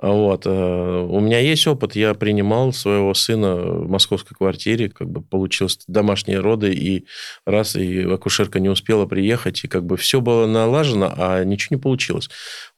Вот. 0.01 0.45
Э, 0.45 1.05
у 1.07 1.19
меня 1.19 1.39
есть 1.39 1.67
опыт. 1.67 1.95
Я 1.95 2.13
принимал 2.13 2.73
своего 2.73 3.13
сына 3.13 3.55
в 3.55 3.89
московской 3.89 4.35
квартире, 4.35 4.89
как 4.89 5.09
бы 5.09 5.21
получилось 5.21 5.79
домашние 5.87 6.39
роды, 6.39 6.73
и 6.73 7.05
раз, 7.45 7.75
и 7.75 8.03
акушерка 8.03 8.59
не 8.59 8.69
успела 8.69 9.05
приехать, 9.05 9.63
и 9.63 9.67
как 9.67 9.85
бы 9.85 9.97
все 9.97 10.21
было 10.21 10.47
налажено, 10.47 11.13
а 11.15 11.43
ничего 11.43 11.75
не 11.75 11.81
получилось. 11.81 12.29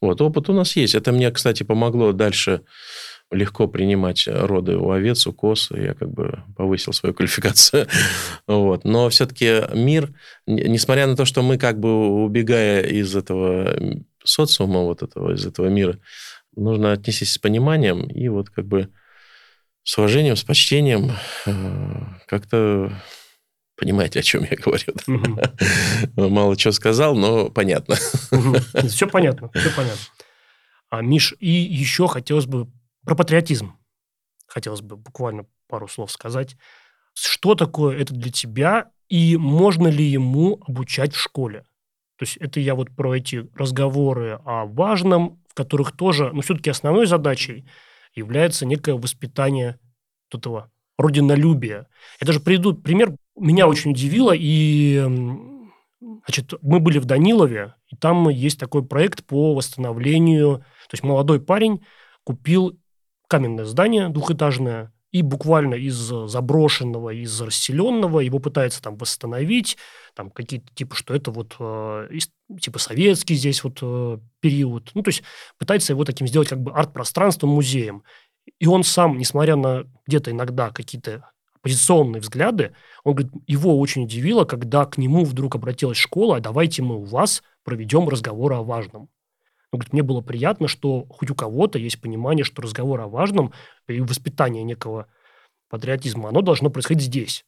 Вот. 0.01 0.21
Опыт 0.21 0.49
у 0.49 0.53
нас 0.53 0.75
есть. 0.75 0.95
Это 0.95 1.11
мне, 1.11 1.31
кстати, 1.31 1.63
помогло 1.63 2.11
дальше 2.11 2.61
легко 3.31 3.67
принимать 3.67 4.27
роды 4.27 4.77
у 4.77 4.91
овец, 4.91 5.25
у 5.27 5.33
коз, 5.33 5.69
я 5.71 5.93
как 5.93 6.11
бы 6.11 6.43
повысил 6.55 6.93
свою 6.93 7.13
квалификацию. 7.15 7.87
вот. 8.47 8.85
Но 8.85 9.09
все-таки 9.09 9.63
мир, 9.73 10.13
несмотря 10.45 11.07
на 11.07 11.15
то, 11.15 11.25
что 11.25 11.41
мы 11.41 11.57
как 11.57 11.79
бы 11.79 12.23
убегая 12.23 12.83
из 12.83 13.15
этого 13.15 13.75
социума, 14.23 14.81
вот 14.81 15.03
этого, 15.03 15.33
из 15.33 15.45
этого 15.45 15.67
мира, 15.67 15.99
нужно 16.55 16.91
отнестись 16.91 17.33
с 17.33 17.37
пониманием 17.37 18.03
и 18.07 18.27
вот 18.27 18.49
как 18.49 18.65
бы 18.65 18.89
с 19.83 19.97
уважением, 19.97 20.35
с 20.35 20.43
почтением 20.43 21.11
э, 21.45 21.51
как-то 22.27 22.91
Понимаете, 23.75 24.19
о 24.19 24.23
чем 24.23 24.43
я 24.43 24.55
говорю? 24.55 24.93
Угу. 25.07 25.41
Мало 26.29 26.55
чего 26.55 26.71
сказал, 26.71 27.15
но 27.15 27.49
понятно. 27.49 27.95
Угу. 28.31 28.87
Все 28.87 29.07
понятно, 29.07 29.49
все 29.53 29.71
понятно. 29.75 30.01
А, 30.89 31.01
Миш, 31.01 31.33
и 31.39 31.49
еще 31.49 32.07
хотелось 32.07 32.45
бы 32.45 32.67
про 33.05 33.15
патриотизм. 33.15 33.73
Хотелось 34.47 34.81
бы 34.81 34.95
буквально 34.95 35.45
пару 35.67 35.87
слов 35.87 36.11
сказать. 36.11 36.55
Что 37.13 37.55
такое 37.55 37.97
это 37.97 38.13
для 38.13 38.31
тебя, 38.31 38.91
и 39.09 39.37
можно 39.37 39.87
ли 39.87 40.03
ему 40.03 40.59
обучать 40.67 41.13
в 41.13 41.19
школе? 41.19 41.65
То 42.17 42.23
есть 42.25 42.37
это 42.37 42.59
я 42.59 42.75
вот 42.75 42.89
про 42.95 43.15
эти 43.15 43.47
разговоры 43.55 44.39
о 44.45 44.65
важном, 44.65 45.43
в 45.47 45.53
которых 45.53 45.91
тоже, 45.95 46.31
ну, 46.33 46.41
все-таки 46.41 46.69
основной 46.69 47.05
задачей 47.05 47.67
является 48.15 48.65
некое 48.65 48.95
воспитание 48.95 49.79
вот 50.31 50.39
этого 50.39 50.71
родинолюбия. 50.97 51.87
Я 52.21 52.27
даже 52.27 52.39
приведу 52.39 52.73
пример, 52.73 53.15
меня 53.35 53.67
очень 53.67 53.91
удивило, 53.91 54.33
и 54.35 55.03
значит, 55.99 56.53
мы 56.61 56.79
были 56.79 56.99
в 56.99 57.05
Данилове, 57.05 57.75
и 57.87 57.95
там 57.95 58.29
есть 58.29 58.59
такой 58.59 58.85
проект 58.85 59.25
по 59.25 59.55
восстановлению, 59.55 60.59
то 60.59 60.93
есть 60.93 61.03
молодой 61.03 61.41
парень 61.41 61.83
купил 62.23 62.79
каменное 63.27 63.65
здание 63.65 64.09
двухэтажное, 64.09 64.91
и 65.13 65.21
буквально 65.21 65.75
из 65.75 65.95
заброшенного, 65.95 67.11
из 67.11 67.39
расселенного 67.39 68.19
его 68.19 68.39
пытается 68.39 68.81
там 68.81 68.97
восстановить, 68.97 69.77
там 70.15 70.31
какие-то 70.31 70.73
типа, 70.73 70.95
что 70.95 71.13
это 71.13 71.29
вот 71.29 71.55
э, 71.59 72.09
типа 72.59 72.79
советский 72.79 73.35
здесь 73.35 73.63
вот 73.63 73.77
э, 73.83 74.17
период. 74.39 74.89
Ну, 74.95 75.03
то 75.03 75.09
есть 75.09 75.21
пытается 75.59 75.93
его 75.93 76.03
таким 76.03 76.25
сделать 76.25 76.49
как 76.49 76.61
бы 76.61 76.71
арт-пространством, 76.71 77.51
музеем. 77.51 78.03
И 78.59 78.65
он 78.65 78.83
сам, 78.83 79.19
несмотря 79.19 79.55
на 79.55 79.85
где-то 80.07 80.31
иногда 80.31 80.71
какие-то 80.71 81.29
оппозиционные 81.57 82.19
взгляды, 82.19 82.75
он 83.03 83.13
говорит, 83.13 83.33
его 83.45 83.79
очень 83.79 84.05
удивило, 84.05 84.45
когда 84.45 84.85
к 84.85 84.97
нему 84.97 85.25
вдруг 85.25 85.55
обратилась 85.55 85.97
школа, 85.97 86.37
а 86.37 86.41
давайте 86.41 86.81
мы 86.81 86.97
у 86.97 87.03
вас 87.03 87.43
проведем 87.63 88.09
разговор 88.09 88.53
о 88.53 88.63
важном. 88.63 89.09
Он 89.73 89.79
говорит, 89.79 89.93
мне 89.93 90.03
было 90.03 90.21
приятно, 90.21 90.67
что 90.67 91.07
хоть 91.09 91.31
у 91.31 91.35
кого-то 91.35 91.79
есть 91.79 91.99
понимание, 91.99 92.43
что 92.43 92.61
разговор 92.61 93.01
о 93.01 93.07
важном 93.07 93.53
и 93.87 93.99
воспитание 94.01 94.63
некого 94.63 95.07
патриотизма, 95.67 96.29
оно 96.29 96.41
должно 96.41 96.69
происходить 96.69 97.05
здесь. 97.05 97.43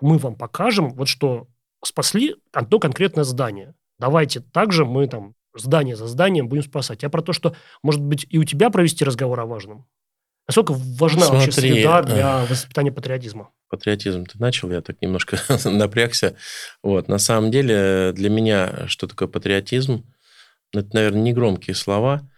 Мы 0.00 0.16
вам 0.18 0.36
покажем, 0.36 0.90
вот 0.90 1.08
что 1.08 1.48
спасли 1.84 2.36
то 2.52 2.78
конкретное 2.78 3.24
здание. 3.24 3.74
Давайте 3.98 4.38
также 4.38 4.84
мы 4.84 5.08
там 5.08 5.34
здание 5.52 5.96
за 5.96 6.06
зданием 6.06 6.48
будем 6.48 6.62
спасать. 6.62 7.02
Я 7.02 7.10
про 7.10 7.20
то, 7.20 7.32
что, 7.32 7.56
может 7.82 8.00
быть, 8.00 8.26
и 8.30 8.38
у 8.38 8.44
тебя 8.44 8.70
провести 8.70 9.04
разговор 9.04 9.40
о 9.40 9.46
важном. 9.46 9.88
Насколько 10.46 10.74
важна 10.74 11.22
Смотри, 11.22 11.46
вообще 11.46 11.60
среда 11.60 12.02
для 12.02 12.44
воспитания 12.44 12.92
патриотизма? 12.92 13.50
Патриотизм 13.68 14.24
ты 14.24 14.38
начал, 14.38 14.70
я 14.70 14.82
так 14.82 15.02
немножко 15.02 15.40
напрягся. 15.64 16.36
Вот. 16.84 17.08
На 17.08 17.18
самом 17.18 17.50
деле 17.50 18.12
для 18.12 18.30
меня 18.30 18.86
что 18.86 19.08
такое 19.08 19.26
патриотизм? 19.26 20.04
Это, 20.72 20.88
наверное, 20.92 21.22
не 21.22 21.32
громкие 21.32 21.74
слова, 21.74 22.28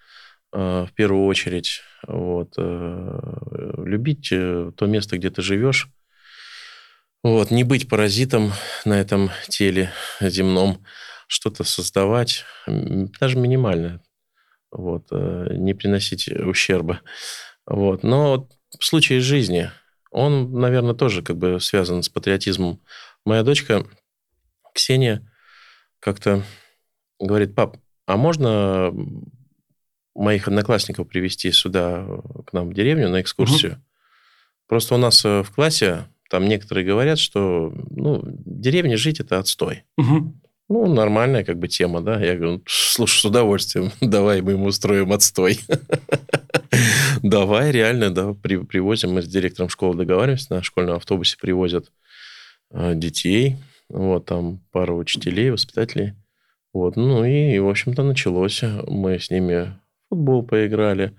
э, 0.52 0.86
в 0.88 0.92
первую 0.94 1.26
очередь. 1.26 1.82
Вот. 2.06 2.54
Э, 2.56 3.82
любить 3.84 4.28
э, 4.32 4.72
то 4.76 4.86
место, 4.86 5.18
где 5.18 5.30
ты 5.30 5.42
живешь. 5.42 5.88
Вот. 7.22 7.50
Не 7.50 7.64
быть 7.64 7.88
паразитом 7.88 8.52
на 8.84 9.00
этом 9.00 9.30
теле 9.48 9.92
земном. 10.20 10.84
Что-то 11.28 11.64
создавать, 11.64 12.44
даже 12.66 13.38
минимально. 13.38 14.02
Вот. 14.70 15.10
Не 15.10 15.72
приносить 15.72 16.28
ущерба. 16.28 17.00
Вот. 17.66 18.02
Но 18.02 18.48
в 18.78 18.84
случае 18.84 19.20
жизни 19.20 19.70
он, 20.10 20.52
наверное, 20.52 20.94
тоже 20.94 21.22
как 21.22 21.38
бы 21.38 21.58
связан 21.58 22.02
с 22.02 22.08
патриотизмом. 22.10 22.82
Моя 23.24 23.42
дочка 23.42 23.86
Ксения 24.74 25.26
как-то 26.00 26.42
говорит, 27.18 27.54
пап, 27.54 27.76
а 28.12 28.16
можно 28.18 28.92
моих 30.14 30.46
одноклассников 30.46 31.08
привести 31.08 31.50
сюда 31.50 32.06
к 32.46 32.52
нам 32.52 32.68
в 32.68 32.74
деревню 32.74 33.08
на 33.08 33.22
экскурсию? 33.22 33.72
Угу. 33.72 33.80
Просто 34.68 34.94
у 34.96 34.98
нас 34.98 35.24
э, 35.24 35.42
в 35.42 35.50
классе 35.50 36.08
там 36.28 36.46
некоторые 36.46 36.84
говорят, 36.84 37.18
что 37.18 37.72
ну, 37.88 38.20
в 38.20 38.60
деревне 38.60 38.98
жить 38.98 39.20
это 39.20 39.38
отстой. 39.38 39.84
Угу. 39.96 40.34
Ну, 40.68 40.92
нормальная 40.92 41.42
как 41.42 41.58
бы 41.58 41.68
тема, 41.68 42.02
да. 42.02 42.22
Я 42.22 42.36
говорю, 42.36 42.62
слушай, 42.66 43.18
с 43.18 43.24
удовольствием, 43.24 43.92
давай 44.02 44.42
мы 44.42 44.52
ему 44.52 44.66
устроим 44.66 45.12
отстой. 45.12 45.58
Давай, 47.22 47.70
реально, 47.70 48.10
да, 48.10 48.34
при, 48.34 48.56
привозим. 48.56 49.12
Мы 49.12 49.22
с 49.22 49.28
директором 49.28 49.68
школы 49.68 49.96
договариваемся, 49.96 50.54
на 50.54 50.62
школьном 50.62 50.96
автобусе 50.96 51.36
привозят 51.38 51.92
э, 52.70 52.94
детей. 52.94 53.56
Вот, 53.88 54.24
там 54.24 54.60
пару 54.72 54.96
учителей, 54.96 55.50
воспитателей. 55.50 56.14
Вот, 56.72 56.96
ну 56.96 57.24
и, 57.24 57.58
в 57.58 57.68
общем-то, 57.68 58.02
началось. 58.02 58.62
Мы 58.86 59.18
с 59.18 59.30
ними 59.30 59.74
в 60.06 60.14
футбол 60.14 60.42
поиграли. 60.42 61.14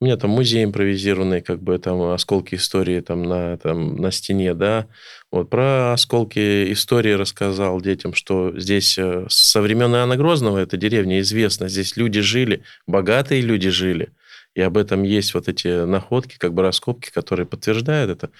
У 0.00 0.06
меня 0.06 0.16
там 0.16 0.30
музей 0.30 0.64
импровизированный, 0.64 1.40
как 1.40 1.62
бы 1.62 1.78
там 1.78 2.02
осколки 2.02 2.56
истории 2.56 3.00
там 3.00 3.22
на, 3.22 3.56
там, 3.58 3.96
на 3.96 4.10
стене, 4.10 4.52
да. 4.54 4.86
Вот 5.30 5.50
про 5.50 5.92
осколки 5.92 6.72
истории 6.72 7.12
рассказал 7.12 7.80
детям, 7.80 8.12
что 8.12 8.52
здесь 8.58 8.98
э, 8.98 9.26
со 9.28 9.62
времен 9.62 9.94
Иоанна 9.94 10.16
Грозного 10.16 10.58
эта 10.58 10.76
деревня 10.76 11.20
известна. 11.20 11.68
Здесь 11.68 11.96
люди 11.96 12.20
жили, 12.20 12.64
богатые 12.86 13.40
люди 13.40 13.70
жили. 13.70 14.10
И 14.54 14.60
об 14.60 14.76
этом 14.76 15.04
есть 15.04 15.32
вот 15.34 15.48
эти 15.48 15.84
находки, 15.84 16.36
как 16.38 16.54
бы 16.54 16.62
раскопки, 16.62 17.10
которые 17.10 17.46
подтверждают 17.46 18.10
это. 18.10 18.30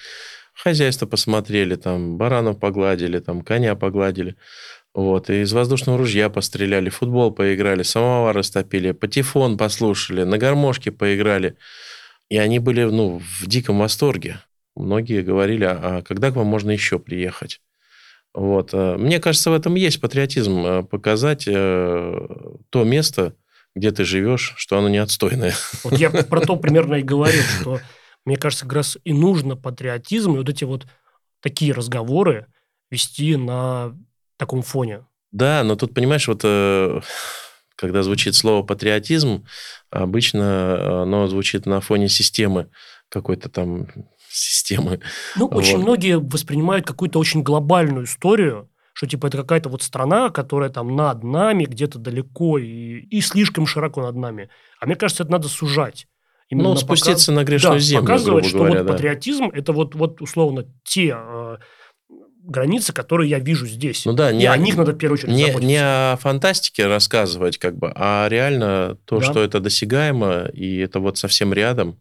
Хозяйство 0.54 1.06
посмотрели, 1.06 1.74
там 1.74 2.16
баранов 2.16 2.60
погладили, 2.60 3.18
там 3.18 3.42
коня 3.42 3.74
погладили. 3.74 4.36
Вот, 4.94 5.28
и 5.28 5.42
из 5.42 5.52
воздушного 5.52 5.98
ружья 5.98 6.30
постреляли, 6.30 6.88
футбол 6.88 7.32
поиграли, 7.32 7.82
самовар 7.82 8.36
растопили, 8.36 8.92
патефон 8.92 9.58
послушали, 9.58 10.22
на 10.22 10.38
гармошке 10.38 10.92
поиграли. 10.92 11.56
И 12.28 12.38
они 12.38 12.60
были 12.60 12.84
ну, 12.84 13.20
в 13.40 13.46
диком 13.46 13.80
восторге. 13.80 14.40
Многие 14.76 15.22
говорили, 15.22 15.64
а 15.64 16.02
когда 16.02 16.30
к 16.30 16.36
вам 16.36 16.46
можно 16.46 16.70
еще 16.70 17.00
приехать? 17.00 17.60
Вот. 18.32 18.70
Э, 18.72 18.96
мне 18.96 19.20
кажется, 19.20 19.50
в 19.50 19.54
этом 19.54 19.74
есть 19.74 20.00
патриотизм. 20.00 20.66
Э, 20.66 20.82
показать 20.82 21.44
э, 21.46 22.28
то 22.70 22.84
место, 22.84 23.34
где 23.74 23.90
ты 23.90 24.04
живешь, 24.04 24.54
что 24.56 24.78
оно 24.78 24.88
не 24.88 24.98
отстойное. 24.98 25.54
Вот 25.82 25.98
я 25.98 26.10
про 26.10 26.40
то 26.40 26.56
примерно 26.56 26.94
и 26.96 27.02
говорил, 27.02 27.42
что 27.60 27.80
мне 28.24 28.36
кажется, 28.36 28.64
как 28.64 28.74
раз 28.74 28.98
и 29.04 29.12
нужно 29.12 29.56
патриотизм, 29.56 30.34
и 30.34 30.38
вот 30.38 30.48
эти 30.48 30.64
вот 30.64 30.86
такие 31.40 31.72
разговоры 31.72 32.46
вести 32.90 33.36
на 33.36 33.96
таком 34.38 34.62
фоне. 34.62 35.06
Да, 35.32 35.62
но 35.64 35.76
тут, 35.76 35.94
понимаешь, 35.94 36.28
вот 36.28 36.40
э, 36.44 37.00
когда 37.76 38.02
звучит 38.02 38.34
слово 38.34 38.62
патриотизм, 38.62 39.46
обычно 39.90 41.02
оно 41.02 41.26
звучит 41.26 41.66
на 41.66 41.80
фоне 41.80 42.08
системы 42.08 42.70
какой-то 43.08 43.48
там 43.48 43.88
системы. 44.28 45.00
Ну, 45.36 45.48
вот. 45.48 45.56
очень 45.56 45.78
многие 45.78 46.18
воспринимают 46.18 46.86
какую-то 46.86 47.18
очень 47.18 47.42
глобальную 47.42 48.04
историю, 48.04 48.70
что 48.92 49.06
типа 49.06 49.26
это 49.26 49.38
какая-то 49.38 49.68
вот 49.68 49.82
страна, 49.82 50.30
которая 50.30 50.70
там 50.70 50.94
над 50.94 51.22
нами, 51.22 51.64
где-то 51.64 51.98
далеко 51.98 52.58
и, 52.58 53.00
и 53.00 53.20
слишком 53.20 53.66
широко 53.66 54.02
над 54.02 54.16
нами. 54.16 54.50
А 54.80 54.86
мне 54.86 54.96
кажется, 54.96 55.22
это 55.22 55.32
надо 55.32 55.48
сужать. 55.48 56.06
Именно 56.48 56.70
ну, 56.70 56.76
спуститься 56.76 57.32
показ... 57.32 57.42
на 57.42 57.44
грешную 57.44 57.74
да, 57.74 57.80
землю, 57.80 58.02
показывать, 58.02 58.46
что 58.46 58.58
говоря, 58.58 58.78
вот 58.78 58.86
да. 58.86 58.92
патриотизм– 58.92 59.44
это 59.52 59.72
вот, 59.72 59.94
вот 59.94 60.20
условно 60.20 60.66
те 60.84 61.16
э, 61.16 61.56
границы, 62.46 62.92
которые 62.92 63.30
я 63.30 63.38
вижу 63.38 63.66
здесь. 63.66 64.04
Ну 64.04 64.12
да, 64.12 64.32
не, 64.32 64.44
и 64.44 64.46
о 64.46 64.56
них 64.56 64.76
надо 64.76 64.92
в 64.92 64.98
первую 64.98 65.18
очередь 65.18 65.34
не, 65.34 65.46
заботиться. 65.46 65.66
Не 65.66 65.78
о 65.78 66.16
фантастике 66.20 66.86
рассказывать, 66.86 67.58
как 67.58 67.76
бы, 67.76 67.92
а 67.94 68.28
реально 68.28 68.98
то, 69.04 69.18
да. 69.18 69.24
что 69.24 69.42
это 69.42 69.60
досягаемо, 69.60 70.50
и 70.52 70.78
это 70.78 71.00
вот 71.00 71.18
совсем 71.18 71.52
рядом. 71.52 71.98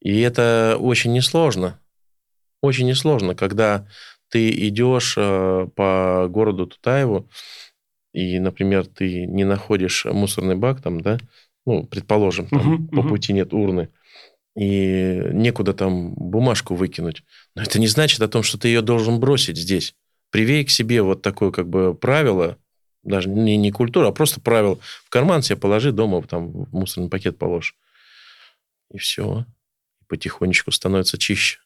И 0.00 0.20
это 0.20 0.76
очень 0.80 1.12
несложно. 1.12 1.78
Очень 2.60 2.86
несложно, 2.86 3.34
когда 3.34 3.86
ты 4.28 4.50
идешь 4.68 5.14
э, 5.16 5.68
по 5.74 6.26
городу 6.28 6.66
Тутаеву, 6.66 7.28
и, 8.12 8.38
например, 8.38 8.86
ты 8.86 9.26
не 9.26 9.44
находишь 9.44 10.04
мусорный 10.04 10.56
бак 10.56 10.80
там, 10.82 11.00
да, 11.00 11.18
ну, 11.66 11.84
предположим, 11.84 12.48
там 12.48 12.74
угу, 12.74 12.88
по 12.88 13.00
угу. 13.00 13.08
пути 13.10 13.32
нет 13.32 13.52
урны, 13.52 13.90
и 14.54 15.20
некуда 15.32 15.72
там 15.72 16.14
бумажку 16.14 16.74
выкинуть. 16.74 17.24
Но 17.54 17.62
это 17.62 17.78
не 17.78 17.86
значит 17.86 18.20
о 18.20 18.28
том, 18.28 18.42
что 18.42 18.58
ты 18.58 18.68
ее 18.68 18.82
должен 18.82 19.18
бросить 19.18 19.56
здесь. 19.56 19.94
Привей 20.30 20.64
к 20.64 20.70
себе 20.70 21.02
вот 21.02 21.22
такое 21.22 21.50
как 21.50 21.68
бы 21.68 21.94
правило, 21.94 22.58
даже 23.02 23.28
не, 23.28 23.56
не 23.56 23.72
культура, 23.72 24.08
а 24.08 24.12
просто 24.12 24.40
правило. 24.40 24.78
В 25.04 25.10
карман 25.10 25.42
себе 25.42 25.56
положи, 25.56 25.92
дома 25.92 26.22
там 26.22 26.64
в 26.64 26.72
мусорный 26.72 27.10
пакет 27.10 27.38
положь. 27.38 27.74
И 28.92 28.98
все. 28.98 29.46
потихонечку 30.08 30.70
становится 30.70 31.18
чище. 31.18 31.58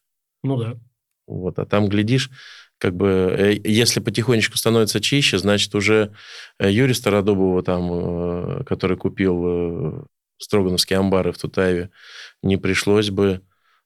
Ну 0.42 0.56
да. 0.56 0.78
Вот, 1.26 1.58
а 1.58 1.66
там, 1.66 1.88
глядишь, 1.88 2.30
как 2.78 2.94
бы, 2.94 3.34
э, 3.36 3.60
если 3.64 4.00
потихонечку 4.00 4.56
становится 4.56 5.00
чище, 5.00 5.38
значит, 5.38 5.74
уже 5.74 6.12
э, 6.58 6.70
Юрий 6.70 6.94
Стародубова, 6.94 7.62
там, 7.62 7.90
э, 8.60 8.64
который 8.64 8.96
купил 8.96 10.06
Строгановские 10.38 10.98
амбары 10.98 11.32
в 11.32 11.38
Тутаеве, 11.38 11.90
не 12.42 12.56
пришлось 12.56 13.10
бы 13.10 13.42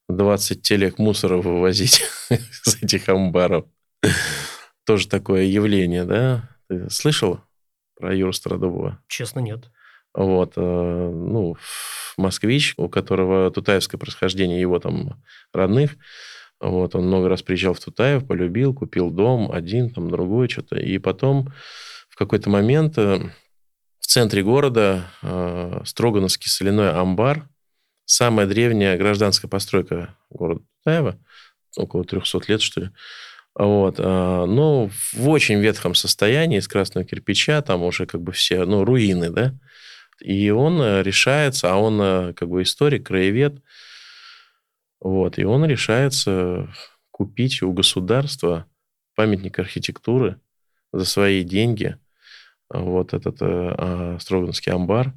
20 0.08 0.62
телег 0.62 0.98
мусора 0.98 1.36
вывозить 1.36 2.02
из 2.30 2.82
этих 2.82 3.08
амбаров. 3.08 3.66
Тоже 4.84 5.08
такое 5.08 5.44
явление, 5.44 6.04
да? 6.04 6.48
Ты 6.68 6.90
слышал 6.90 7.40
про 7.96 8.14
Юру 8.14 8.32
Стародубова? 8.32 9.02
Честно, 9.06 9.40
нет. 9.40 9.70
Вот, 10.12 10.56
ну, 10.56 11.56
москвич, 12.16 12.74
у 12.76 12.88
которого 12.88 13.50
тутаевское 13.52 13.98
происхождение, 13.98 14.60
его 14.60 14.80
там 14.80 15.22
родных, 15.52 15.96
вот, 16.60 16.94
он 16.94 17.06
много 17.06 17.28
раз 17.28 17.42
приезжал 17.42 17.72
в 17.72 17.80
Тутаев, 17.80 18.26
полюбил, 18.26 18.74
купил 18.74 19.10
дом, 19.10 19.50
один, 19.50 19.90
там, 19.90 20.10
другой, 20.10 20.48
что-то. 20.48 20.76
И 20.78 20.98
потом 20.98 21.52
в 22.10 22.16
какой-то 22.16 22.50
момент 22.50 22.98
э, 22.98 23.30
центре 24.10 24.42
города 24.42 25.08
э, 25.22 25.82
Строгановский 25.84 26.50
соляной 26.50 26.90
амбар, 26.90 27.48
самая 28.06 28.48
древняя 28.48 28.98
гражданская 28.98 29.48
постройка 29.48 30.16
города 30.30 30.62
Тутаева, 30.82 31.16
около 31.76 32.04
300 32.04 32.40
лет, 32.48 32.60
что 32.60 32.80
ли, 32.80 32.90
вот, 33.54 34.00
э, 34.00 34.02
ну, 34.02 34.90
в 35.12 35.28
очень 35.28 35.60
ветхом 35.60 35.94
состоянии, 35.94 36.58
из 36.58 36.66
красного 36.66 37.06
кирпича, 37.06 37.62
там 37.62 37.84
уже 37.84 38.04
как 38.06 38.20
бы 38.20 38.32
все, 38.32 38.64
ну, 38.64 38.84
руины, 38.84 39.30
да, 39.30 39.54
и 40.18 40.50
он 40.50 40.82
решается, 41.02 41.72
а 41.72 41.76
он 41.76 42.34
как 42.34 42.48
бы 42.48 42.62
историк, 42.62 43.06
краевед, 43.06 43.62
вот, 44.98 45.38
и 45.38 45.44
он 45.44 45.64
решается 45.66 46.68
купить 47.12 47.62
у 47.62 47.72
государства 47.72 48.66
памятник 49.14 49.60
архитектуры 49.60 50.40
за 50.92 51.04
свои 51.04 51.44
деньги, 51.44 51.96
вот 52.72 53.14
этот 53.14 53.38
э, 53.40 54.18
Строгановский 54.20 54.72
амбар, 54.72 55.12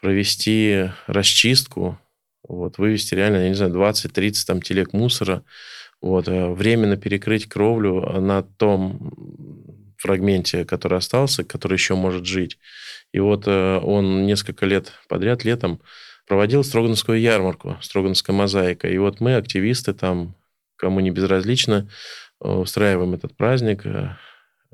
провести 0.00 0.90
расчистку, 1.06 1.98
вот, 2.46 2.78
вывести 2.78 3.14
реально, 3.14 3.38
я 3.38 3.48
не 3.48 3.54
знаю, 3.54 3.72
20-30 3.72 4.32
там 4.46 4.62
телег 4.62 4.92
мусора, 4.92 5.44
вот, 6.00 6.28
э, 6.28 6.48
временно 6.50 6.96
перекрыть 6.96 7.48
кровлю 7.48 8.00
на 8.20 8.42
том 8.42 9.12
фрагменте, 9.96 10.64
который 10.64 10.98
остался, 10.98 11.44
который 11.44 11.74
еще 11.74 11.94
может 11.94 12.26
жить. 12.26 12.58
И 13.12 13.20
вот 13.20 13.44
э, 13.46 13.78
он 13.78 14.26
несколько 14.26 14.66
лет 14.66 14.92
подряд 15.08 15.44
летом 15.44 15.80
проводил 16.26 16.62
Строгановскую 16.62 17.20
ярмарку, 17.20 17.76
Строгановская 17.80 18.36
мозаика. 18.36 18.88
И 18.88 18.96
вот 18.98 19.20
мы, 19.20 19.34
активисты 19.36 19.92
там, 19.94 20.36
кому 20.76 21.00
не 21.00 21.10
безразлично, 21.10 21.90
устраиваем 22.38 23.14
этот 23.14 23.36
праздник. 23.36 23.84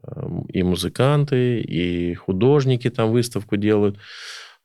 Э, 0.03 0.29
и 0.49 0.63
музыканты, 0.63 1.61
и 1.61 2.15
художники 2.15 2.91
там 2.91 3.11
выставку 3.11 3.57
делают. 3.57 3.99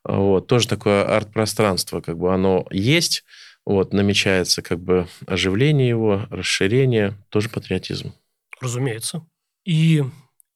Вот. 0.03 0.47
Тоже 0.47 0.67
такое 0.67 1.03
арт-пространство, 1.03 2.01
как 2.01 2.17
бы 2.17 2.33
оно 2.33 2.65
есть, 2.71 3.23
вот, 3.65 3.93
намечается 3.93 4.61
как 4.61 4.79
бы 4.79 5.07
оживление 5.27 5.89
его, 5.89 6.25
расширение, 6.29 7.15
тоже 7.29 7.49
патриотизм. 7.49 8.13
Разумеется. 8.59 9.25
И 9.63 10.03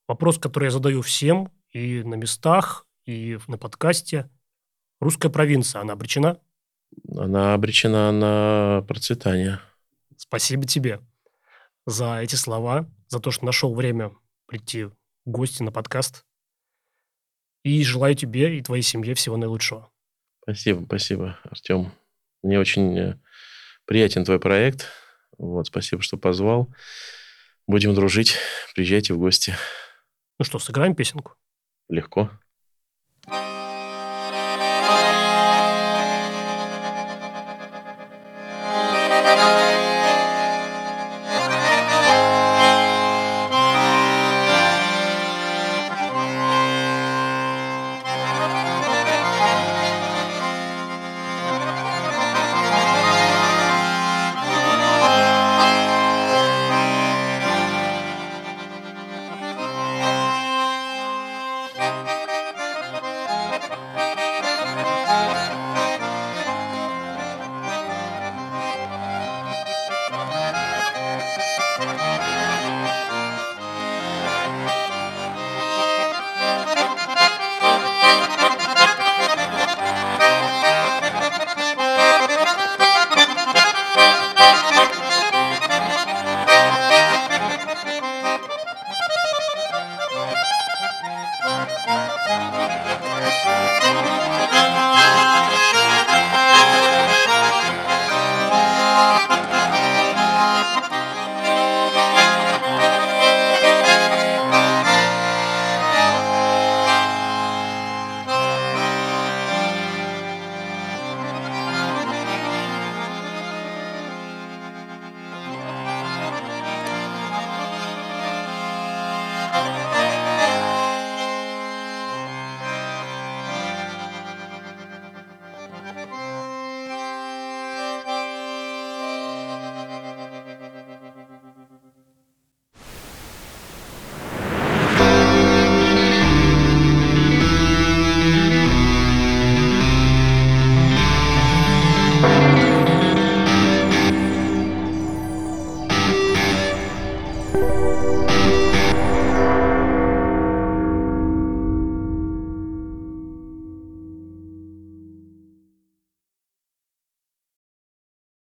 вопрос, 0.07 0.39
который 0.39 0.65
я 0.65 0.71
задаю 0.71 1.01
всем, 1.01 1.51
и 1.71 2.01
на 2.03 2.15
местах, 2.15 2.87
и 3.05 3.37
на 3.47 3.57
подкасте. 3.57 4.29
Русская 4.99 5.29
провинция, 5.29 5.81
она 5.81 5.93
обречена? 5.93 6.39
Она 7.15 7.53
обречена 7.53 8.11
на 8.11 8.83
процветание. 8.87 9.59
Спасибо 10.17 10.65
тебе 10.65 11.01
за 11.85 12.21
эти 12.21 12.35
слова, 12.35 12.89
за 13.09 13.19
то, 13.19 13.29
что 13.29 13.45
нашел 13.45 13.75
время 13.75 14.11
прийти 14.47 14.85
в 14.85 14.95
гости 15.25 15.63
на 15.63 15.71
подкаст. 15.71 16.25
И 17.63 17.83
желаю 17.83 18.15
тебе 18.15 18.57
и 18.57 18.61
твоей 18.61 18.83
семье 18.83 19.15
всего 19.15 19.37
наилучшего. 19.37 19.91
Спасибо, 20.43 20.83
спасибо, 20.85 21.39
Артем. 21.43 21.91
Мне 22.43 22.59
очень 22.59 22.97
э, 22.97 23.19
приятен 23.85 24.23
твой 24.23 24.39
проект. 24.39 24.85
Вот, 25.37 25.67
спасибо, 25.67 26.01
что 26.03 26.17
позвал. 26.17 26.71
Будем 27.65 27.95
дружить. 27.95 28.35
Приезжайте 28.75 29.13
в 29.13 29.17
гости. 29.17 29.55
Ну 30.37 30.45
что, 30.45 30.59
сыграем 30.59 30.93
песенку? 30.93 31.35
Легко. 31.89 32.29